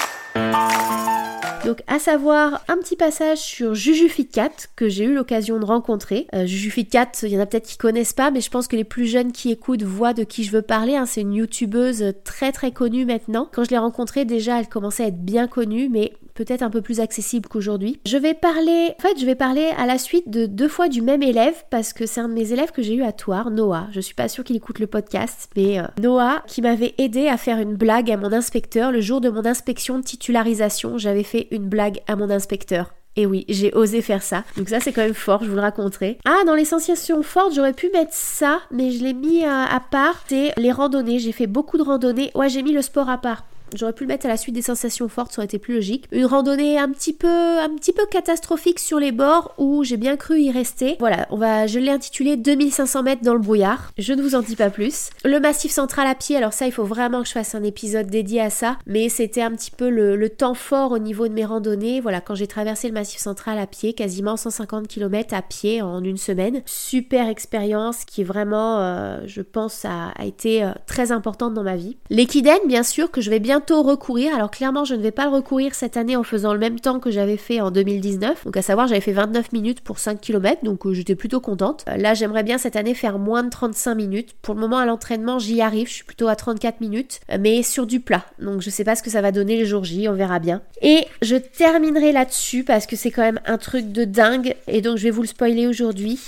Donc 1.68 1.84
à 1.88 2.00
savoir 2.00 2.64
un 2.70 2.78
petit 2.78 2.96
passage 2.96 3.40
sur 3.40 3.76
Juju 3.76 4.08
Cat 4.24 4.52
que 4.78 4.88
j'ai 4.88 5.04
eu 5.04 5.14
l'occasion 5.14 5.60
de 5.60 5.66
rencontrer. 5.66 6.26
Euh, 6.34 6.46
Juju 6.46 6.86
Cat, 6.86 7.12
il 7.24 7.30
y 7.30 7.38
en 7.38 7.42
a 7.42 7.46
peut-être 7.46 7.68
qui 7.68 7.78
connaissent 7.78 8.14
pas, 8.14 8.32
mais 8.32 8.40
je 8.40 8.50
pense 8.50 8.70
que 8.70 8.78
les 8.78 8.86
plus 8.86 9.06
jeunes 9.06 9.34
qui 9.34 9.52
écoutent 9.52 9.84
voient 9.84 10.14
de 10.14 10.24
qui 10.24 10.46
je 10.46 10.52
veux 10.52 10.62
parler. 10.62 10.96
Hein. 10.96 11.06
C'est 11.06 11.20
une 11.20 11.34
youtubeuse 11.34 12.14
très 12.24 12.54
très 12.54 12.72
connue 12.72 13.04
maintenant. 13.04 13.50
Quand 13.52 13.66
je 13.66 13.72
l'ai 13.72 13.78
rencontrée 13.78 14.24
déjà, 14.24 14.62
elle 14.62 14.70
commençait 14.70 15.04
à 15.04 15.08
être 15.08 15.22
bien 15.22 15.48
connue, 15.48 15.90
mais 15.90 16.14
peut-être 16.38 16.62
un 16.62 16.69
peu 16.69 16.82
plus 16.82 17.00
accessible 17.00 17.50
qu'aujourd'hui. 17.50 18.00
Je 18.06 18.17
vais 18.17 18.36
parler, 18.36 18.93
en 19.00 19.02
fait, 19.02 19.19
je 19.19 19.26
vais 19.26 19.36
parler 19.36 19.71
à 19.78 19.88
la 19.88 19.97
suite 19.97 20.30
de 20.30 20.45
deux 20.45 20.67
fois 20.67 20.88
du 20.88 21.02
même 21.02 21.23
élève 21.23 21.56
parce 21.71 21.93
que 21.93 22.06
c'est 22.06 22.21
un 22.21 22.30
de 22.30 22.34
mes 22.34 22.54
élèves 22.54 22.71
que 22.71 22.84
j'ai 22.84 22.93
eu 22.93 23.04
à 23.04 23.12
Toire, 23.12 23.50
Noah. 23.50 23.88
Je 23.91 24.00
suis 24.00 24.13
pas 24.13 24.30
sûre 24.30 24.43
qu'il 24.43 24.56
écoute 24.56 24.80
le 24.80 24.88
podcast, 24.88 25.50
mais 25.56 25.80
euh, 25.80 25.88
Noah 26.00 26.43
qui 26.45 26.62
m'avait 26.62 26.93
aidé 27.00 27.28
à 27.28 27.38
faire 27.38 27.58
une 27.58 27.76
blague 27.76 28.12
à 28.12 28.17
mon 28.17 28.32
inspecteur 28.32 28.91
le 28.91 29.02
jour 29.02 29.19
de 29.19 29.30
mon 29.30 29.45
inspection 29.45 29.97
de 29.97 30.04
titularisation. 30.04 31.00
J'avais 31.00 31.23
fait 31.23 31.47
une 31.50 31.67
blague 31.67 32.02
à 32.08 32.15
mon 32.15 32.30
inspecteur. 32.30 32.93
Et 33.15 33.26
oui, 33.26 33.45
j'ai 33.50 33.73
osé 33.73 34.04
faire 34.04 34.21
ça. 34.21 34.43
Donc 34.58 34.69
ça, 34.69 34.80
c'est 34.80 34.91
quand 34.91 35.02
même 35.02 35.15
fort, 35.15 35.43
je 35.43 35.50
vous 35.50 35.56
le 35.56 35.62
raconterai. 35.62 36.19
Ah, 36.26 36.43
dans 36.45 36.54
les 36.54 36.65
sensations 36.65 37.23
fortes, 37.23 37.56
j'aurais 37.56 37.73
pu 37.73 37.89
mettre 37.89 38.13
ça, 38.13 38.60
mais 38.69 38.91
je 38.91 39.04
l'ai 39.04 39.15
mis 39.15 39.43
à, 39.43 39.63
à 39.63 39.80
part. 39.80 40.23
C'est 40.28 40.54
les 40.56 40.71
randonnées. 40.71 41.17
J'ai 41.17 41.32
fait 41.32 41.47
beaucoup 41.47 41.80
de 41.80 41.84
randonnées. 41.84 42.30
Ouais, 42.36 42.47
j'ai 42.47 42.62
mis 42.62 42.73
le 42.73 42.84
sport 42.84 43.10
à 43.10 43.17
part. 43.17 43.43
J'aurais 43.76 43.94
pu 43.94 44.04
le 44.04 44.08
mettre 44.08 44.26
à 44.26 44.30
la 44.30 44.38
suite 44.38 44.56
des 44.56 44.62
sensations 44.62 45.08
fortes, 45.08 45.34
ça 45.34 45.40
aurait 45.40 45.46
été 45.46 45.60
plus 45.60 45.76
logique. 45.76 46.06
Une 46.12 46.26
randonnée 46.26 46.78
un 46.78 46.90
petit 46.90 47.14
peu, 47.14 47.60
un 47.60 47.70
petit 47.76 47.94
peu 47.94 48.06
catastrophique 48.10 48.80
sur 48.80 49.00
les 49.00 49.12
bords 49.12 49.54
où 49.58 49.84
j'ai 49.84 49.98
bien 49.98 50.18
cru 50.18 50.40
y 50.40 50.52
rester. 50.52 50.96
Voilà, 51.00 51.28
on 51.32 51.38
va, 51.38 51.68
je 51.68 51.80
l'ai 51.80 51.92
intitulé 51.92 52.38
2500 52.38 53.04
mètres 53.04 53.24
dans 53.24 53.34
le 53.34 53.40
brouillard. 53.40 53.92
Je 53.98 54.14
ne 54.14 54.22
vous 54.22 54.36
en 54.36 54.42
dis 54.42 54.56
pas 54.56 54.70
plus. 54.70 55.10
Le 55.26 55.40
massif 55.40 55.72
central 55.72 56.08
à 56.08 56.16
pied, 56.16 56.36
alors 56.38 56.54
ça, 56.54 56.66
il 56.66 56.72
faut 56.72 56.84
vraiment 56.84 57.22
que 57.22 57.28
je 57.28 57.34
fasse 57.34 57.56
un 57.56 57.64
épisode 57.64 58.08
dédié 58.08 58.42
à 58.42 58.50
ça. 58.50 58.78
Mais 58.86 59.10
c'était 59.10 59.42
un 59.42 59.52
petit 59.52 59.72
peu 59.72 59.90
le, 59.90 60.28
temps 60.30 60.54
fort 60.54 60.92
au 60.92 61.00
niveau 61.00 61.28
de 61.28 61.34
mes 61.34 61.46
randonnées. 61.46 62.02
Voilà, 62.02 62.20
quand 62.20 62.36
j'ai 62.36 62.48
traversé 62.48 62.88
le 62.88 62.94
massif 62.94 63.20
central 63.20 63.58
à 63.58 63.66
pied, 63.66 63.94
quasiment 63.94 64.36
150 64.36 64.88
km 64.88 65.34
à 65.34 65.42
pied 65.42 65.82
en 65.82 66.04
une 66.04 66.18
semaine. 66.18 66.62
Super 66.66 67.30
expérience 67.30 68.04
qui 68.04 68.24
vraiment, 68.24 68.80
euh, 68.80 69.22
je 69.26 69.42
pense, 69.42 69.86
a, 69.86 70.14
été 70.24 70.64
euh, 70.64 70.72
très 70.86 71.12
importante 71.12 71.54
dans 71.54 71.64
ma 71.64 71.76
vie. 71.76 71.98
L'équidène, 72.10 72.60
bien 72.68 72.84
sûr, 72.84 73.10
que 73.10 73.22
je 73.22 73.30
vais 73.30 73.40
bien 73.40 73.57
recourir. 73.74 74.34
Alors 74.34 74.52
clairement, 74.52 74.86
je 74.86 74.96
ne 74.96 75.02
vais 75.02 75.12
pas 75.12 75.26
le 75.26 75.32
recourir 75.32 75.76
cette 75.76 75.98
année 75.98 76.15
en 76.15 76.24
faisant 76.24 76.54
le 76.54 76.60
même 76.60 76.80
temps 76.80 77.00
que 77.00 77.12
j'avais 77.12 77.38
fait 77.38 77.62
en 77.62 77.72
2019. 77.72 78.46
Donc 78.46 78.58
à 78.58 78.62
savoir, 78.62 78.88
j'avais 78.88 79.02
fait 79.02 79.12
29 79.12 79.52
minutes 79.52 79.82
pour 79.82 80.00
5 80.00 80.20
km, 80.20 80.63
donc 80.63 80.86
euh, 80.86 80.93
j'étais 80.93 81.15
plutôt 81.15 81.39
contente. 81.39 81.86
Euh, 81.89 81.98
là, 81.98 82.13
j'aimerais 82.13 82.43
bien 82.43 82.58
cette 82.58 82.76
année 82.76 82.93
faire 82.93 83.20
moins 83.20 83.43
de 83.43 83.50
35 83.50 83.96
minutes. 83.96 84.36
Pour 84.41 84.56
le 84.56 84.62
moment, 84.62 84.78
à 84.78 84.86
l'entraînement, 84.86 85.39
j'y 85.39 85.62
arrive. 85.62 85.88
Je 85.88 85.93
suis 85.93 86.04
plutôt 86.04 86.28
à 86.28 86.36
34 86.36 86.82
minutes, 86.82 87.20
euh, 87.32 87.38
mais 87.39 87.63
sur 87.63 87.86
du 87.86 88.00
plat. 88.00 88.26
Donc 88.39 88.62
je 88.62 88.70
sais 88.70 88.84
pas 88.84 88.96
ce 88.96 89.04
que 89.04 89.10
ça 89.10 89.22
va 89.22 89.32
donner 89.32 89.58
les 89.58 89.65
jours 89.65 89.84
J, 89.84 90.08
on 90.10 90.13
verra 90.13 90.39
bien. 90.39 90.62
Et 90.82 91.06
je 91.22 91.36
terminerai 91.36 92.12
là-dessus 92.12 92.63
parce 92.63 92.86
que 92.86 92.96
c'est 92.96 93.12
quand 93.12 93.24
même 93.24 93.39
un 93.46 93.58
truc 93.58 93.91
de 93.91 94.06
dingue. 94.06 94.56
Et 94.67 94.82
donc 94.82 94.98
je 94.98 95.04
vais 95.04 95.12
vous 95.12 95.22
le 95.22 95.28
spoiler 95.28 95.67
aujourd'hui. 95.67 96.20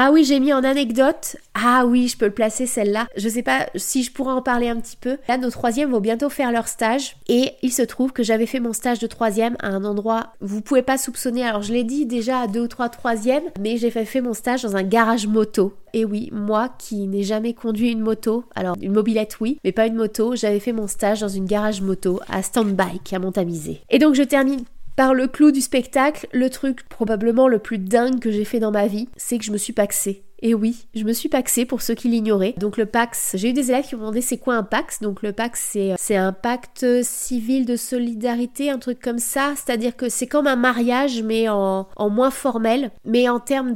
Ah 0.00 0.10
oui, 0.12 0.22
j'ai 0.22 0.38
mis 0.38 0.52
en 0.52 0.62
anecdote. 0.62 1.38
Ah 1.54 1.84
oui, 1.84 2.06
je 2.06 2.16
peux 2.16 2.26
le 2.26 2.30
placer 2.30 2.66
celle-là. 2.66 3.08
Je 3.16 3.28
sais 3.28 3.42
pas 3.42 3.66
si 3.74 4.04
je 4.04 4.12
pourrais 4.12 4.32
en 4.32 4.42
parler 4.42 4.68
un 4.68 4.76
petit 4.76 4.96
peu. 4.96 5.16
Là, 5.26 5.38
nos 5.38 5.50
troisièmes 5.50 5.90
vont 5.90 5.98
bientôt 5.98 6.28
faire 6.28 6.52
leur 6.52 6.68
stage. 6.68 7.16
Et 7.26 7.54
il 7.62 7.72
se 7.72 7.82
trouve 7.82 8.12
que 8.12 8.22
j'avais 8.22 8.46
fait 8.46 8.60
mon 8.60 8.72
stage 8.72 9.00
de 9.00 9.08
troisième 9.08 9.56
à 9.58 9.66
un 9.66 9.84
endroit, 9.84 10.34
vous 10.40 10.60
pouvez 10.60 10.82
pas 10.82 10.98
soupçonner. 10.98 11.44
Alors, 11.44 11.62
je 11.62 11.72
l'ai 11.72 11.82
dit 11.82 12.06
déjà 12.06 12.42
à 12.42 12.46
deux 12.46 12.60
ou 12.60 12.68
trois 12.68 12.90
troisièmes, 12.90 13.42
mais 13.58 13.76
j'ai 13.76 13.90
fait, 13.90 14.20
mon 14.20 14.34
stage 14.34 14.62
dans 14.62 14.76
un 14.76 14.84
garage 14.84 15.26
moto. 15.26 15.74
Et 15.94 16.04
oui, 16.04 16.28
moi 16.30 16.68
qui 16.78 17.08
n'ai 17.08 17.24
jamais 17.24 17.52
conduit 17.52 17.90
une 17.90 17.98
moto, 17.98 18.44
alors 18.54 18.76
une 18.80 18.92
mobilette 18.92 19.40
oui, 19.40 19.58
mais 19.64 19.72
pas 19.72 19.86
une 19.86 19.96
moto, 19.96 20.36
j'avais 20.36 20.60
fait 20.60 20.70
mon 20.70 20.86
stage 20.86 21.22
dans 21.22 21.28
une 21.28 21.46
garage 21.46 21.82
moto 21.82 22.20
à 22.28 22.44
Standbike 22.44 23.12
à 23.12 23.18
Montamisé. 23.18 23.80
Et 23.90 23.98
donc 23.98 24.14
je 24.14 24.22
termine 24.22 24.62
par 24.98 25.14
le 25.14 25.28
clou 25.28 25.52
du 25.52 25.60
spectacle, 25.60 26.26
le 26.32 26.50
truc 26.50 26.88
probablement 26.88 27.46
le 27.46 27.60
plus 27.60 27.78
dingue 27.78 28.18
que 28.18 28.32
j'ai 28.32 28.44
fait 28.44 28.58
dans 28.58 28.72
ma 28.72 28.88
vie, 28.88 29.08
c'est 29.16 29.38
que 29.38 29.44
je 29.44 29.52
me 29.52 29.56
suis 29.56 29.72
paxée. 29.72 30.24
Et 30.40 30.54
oui, 30.54 30.86
je 30.94 31.04
me 31.04 31.12
suis 31.12 31.28
paxée 31.28 31.64
pour 31.64 31.82
ceux 31.82 31.94
qui 31.94 32.08
l'ignoraient. 32.08 32.54
Donc 32.58 32.76
le 32.76 32.86
Pax, 32.86 33.32
j'ai 33.34 33.50
eu 33.50 33.52
des 33.52 33.70
élèves 33.70 33.86
qui 33.86 33.96
m'ont 33.96 34.02
demandé 34.02 34.20
c'est 34.20 34.36
quoi 34.36 34.54
un 34.54 34.62
Pax? 34.62 35.00
Donc 35.00 35.22
le 35.22 35.32
Pax 35.32 35.70
c'est 35.72 35.94
c'est 35.98 36.16
un 36.16 36.32
pacte 36.32 36.86
civil 37.02 37.66
de 37.66 37.76
solidarité, 37.76 38.70
un 38.70 38.78
truc 38.78 39.00
comme 39.00 39.18
ça. 39.18 39.54
C'est-à-dire 39.56 39.96
que 39.96 40.08
c'est 40.08 40.26
comme 40.26 40.46
un 40.46 40.56
mariage 40.56 41.22
mais 41.22 41.48
en, 41.48 41.88
en 41.96 42.10
moins 42.10 42.30
formel, 42.30 42.90
mais 43.04 43.28
en 43.28 43.40
termes 43.40 43.74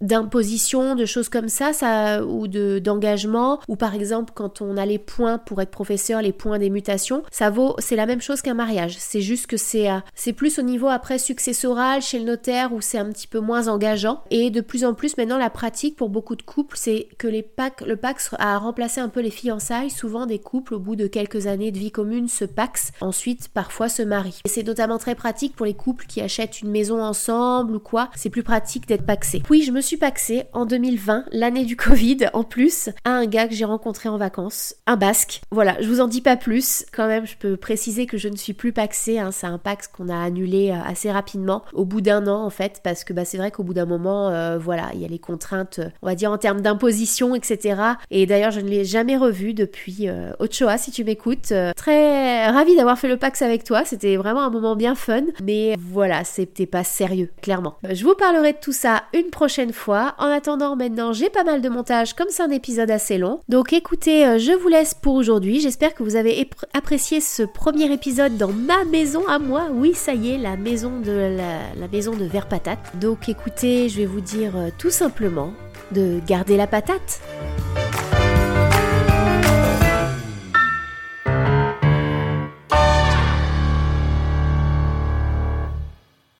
d'imposition, 0.00 0.94
de 0.94 1.04
choses 1.04 1.28
comme 1.28 1.48
ça, 1.48 1.72
ça 1.72 2.24
ou 2.24 2.48
de 2.48 2.78
d'engagement. 2.78 3.60
Ou 3.68 3.76
par 3.76 3.94
exemple 3.94 4.32
quand 4.34 4.62
on 4.62 4.76
a 4.76 4.86
les 4.86 4.98
points 4.98 5.38
pour 5.38 5.60
être 5.60 5.70
professeur, 5.70 6.22
les 6.22 6.32
points 6.32 6.58
des 6.58 6.70
mutations, 6.70 7.22
ça 7.30 7.50
vaut, 7.50 7.74
c'est 7.78 7.96
la 7.96 8.06
même 8.06 8.22
chose 8.22 8.40
qu'un 8.40 8.54
mariage. 8.54 8.96
C'est 8.98 9.20
juste 9.20 9.46
que 9.46 9.58
c'est 9.58 9.90
euh, 9.90 9.98
c'est 10.14 10.32
plus 10.32 10.58
au 10.58 10.62
niveau 10.62 10.88
après 10.88 11.18
successoral 11.18 12.00
chez 12.00 12.18
le 12.18 12.24
notaire 12.24 12.72
où 12.72 12.80
c'est 12.80 12.98
un 12.98 13.10
petit 13.10 13.26
peu 13.26 13.40
moins 13.40 13.68
engageant. 13.68 14.22
Et 14.30 14.50
de 14.50 14.62
plus 14.62 14.86
en 14.86 14.94
plus 14.94 15.18
maintenant 15.18 15.38
la 15.38 15.50
pratique 15.50 15.97
pour 15.98 16.08
beaucoup 16.08 16.36
de 16.36 16.42
couples, 16.42 16.76
c'est 16.78 17.08
que 17.18 17.26
les 17.26 17.44
le 17.84 17.96
Pax 17.96 18.30
a 18.38 18.56
remplacé 18.56 19.00
un 19.00 19.08
peu 19.08 19.20
les 19.20 19.30
fiançailles. 19.30 19.90
Souvent, 19.90 20.26
des 20.26 20.38
couples, 20.38 20.74
au 20.74 20.78
bout 20.78 20.94
de 20.94 21.08
quelques 21.08 21.48
années 21.48 21.72
de 21.72 21.78
vie 21.78 21.90
commune, 21.90 22.28
se 22.28 22.44
paxent, 22.44 22.92
ensuite, 23.00 23.48
parfois, 23.48 23.88
se 23.88 24.02
marient. 24.02 24.40
C'est 24.46 24.62
notamment 24.62 24.98
très 24.98 25.16
pratique 25.16 25.56
pour 25.56 25.66
les 25.66 25.74
couples 25.74 26.06
qui 26.06 26.20
achètent 26.20 26.62
une 26.62 26.70
maison 26.70 27.02
ensemble 27.02 27.74
ou 27.74 27.80
quoi. 27.80 28.10
C'est 28.14 28.30
plus 28.30 28.44
pratique 28.44 28.86
d'être 28.86 29.04
paxé. 29.04 29.42
Oui, 29.50 29.62
je 29.62 29.72
me 29.72 29.80
suis 29.80 29.96
paxée 29.96 30.44
en 30.52 30.66
2020, 30.66 31.24
l'année 31.32 31.64
du 31.64 31.76
Covid, 31.76 32.28
en 32.32 32.44
plus, 32.44 32.90
à 33.04 33.10
un 33.10 33.26
gars 33.26 33.48
que 33.48 33.54
j'ai 33.54 33.64
rencontré 33.64 34.08
en 34.08 34.18
vacances, 34.18 34.76
un 34.86 34.96
basque. 34.96 35.40
Voilà, 35.50 35.76
je 35.80 35.88
vous 35.88 36.00
en 36.00 36.06
dis 36.06 36.20
pas 36.20 36.36
plus. 36.36 36.86
Quand 36.92 37.08
même, 37.08 37.26
je 37.26 37.36
peux 37.36 37.56
préciser 37.56 38.06
que 38.06 38.18
je 38.18 38.28
ne 38.28 38.36
suis 38.36 38.52
plus 38.52 38.72
paxée. 38.72 39.18
Hein. 39.18 39.32
C'est 39.32 39.48
un 39.48 39.58
pax 39.58 39.88
qu'on 39.88 40.08
a 40.08 40.22
annulé 40.22 40.70
euh, 40.70 40.80
assez 40.86 41.10
rapidement, 41.10 41.64
au 41.72 41.84
bout 41.84 42.02
d'un 42.02 42.28
an, 42.28 42.44
en 42.44 42.50
fait, 42.50 42.80
parce 42.84 43.02
que 43.02 43.12
bah, 43.12 43.24
c'est 43.24 43.36
vrai 43.36 43.50
qu'au 43.50 43.64
bout 43.64 43.74
d'un 43.74 43.86
moment, 43.86 44.28
euh, 44.28 44.58
voilà, 44.58 44.90
il 44.94 45.00
y 45.00 45.04
a 45.04 45.08
les 45.08 45.18
contraintes 45.18 45.80
on 46.02 46.06
va 46.06 46.14
dire 46.14 46.30
en 46.30 46.38
termes 46.38 46.60
d'imposition, 46.60 47.34
etc. 47.34 47.80
Et 48.10 48.26
d'ailleurs, 48.26 48.50
je 48.50 48.60
ne 48.60 48.68
l'ai 48.68 48.84
jamais 48.84 49.16
revu 49.16 49.54
depuis 49.54 50.08
euh, 50.08 50.32
Ochoa, 50.38 50.78
si 50.78 50.90
tu 50.90 51.04
m'écoutes. 51.04 51.52
Euh, 51.52 51.72
très 51.76 52.48
ravi 52.48 52.76
d'avoir 52.76 52.98
fait 52.98 53.08
le 53.08 53.16
Pax 53.16 53.42
avec 53.42 53.64
toi, 53.64 53.84
c'était 53.84 54.16
vraiment 54.16 54.42
un 54.42 54.50
moment 54.50 54.76
bien 54.76 54.94
fun, 54.94 55.22
mais 55.42 55.74
voilà, 55.78 56.24
c'était 56.24 56.66
pas 56.66 56.84
sérieux, 56.84 57.30
clairement. 57.42 57.76
Je 57.90 58.04
vous 58.04 58.14
parlerai 58.14 58.52
de 58.52 58.58
tout 58.60 58.72
ça 58.72 59.04
une 59.14 59.30
prochaine 59.30 59.72
fois. 59.72 60.14
En 60.18 60.26
attendant, 60.26 60.76
maintenant, 60.76 61.12
j'ai 61.12 61.30
pas 61.30 61.44
mal 61.44 61.60
de 61.60 61.68
montage, 61.68 62.14
comme 62.14 62.28
c'est 62.30 62.42
un 62.42 62.50
épisode 62.50 62.90
assez 62.90 63.18
long. 63.18 63.40
Donc 63.48 63.72
écoutez, 63.72 64.38
je 64.38 64.52
vous 64.52 64.68
laisse 64.68 64.94
pour 64.94 65.14
aujourd'hui. 65.14 65.60
J'espère 65.60 65.94
que 65.94 66.02
vous 66.02 66.16
avez 66.16 66.48
apprécié 66.74 67.20
ce 67.20 67.42
premier 67.42 67.92
épisode 67.92 68.36
dans 68.36 68.52
ma 68.52 68.84
maison 68.84 69.26
à 69.28 69.38
moi. 69.38 69.68
Oui, 69.72 69.94
ça 69.94 70.14
y 70.14 70.30
est, 70.30 70.38
la 70.38 70.56
maison 70.56 71.00
de 71.00 71.36
la, 71.36 71.88
maison 71.88 72.14
de 72.14 72.24
Vert 72.24 72.48
Patate. 72.48 72.78
Donc 73.00 73.28
écoutez, 73.28 73.88
je 73.88 73.98
vais 73.98 74.06
vous 74.06 74.20
dire 74.20 74.52
tout 74.78 74.90
simplement 74.90 75.52
de 75.90 76.22
garder 76.26 76.56
la 76.56 76.66
patate. 76.68 77.20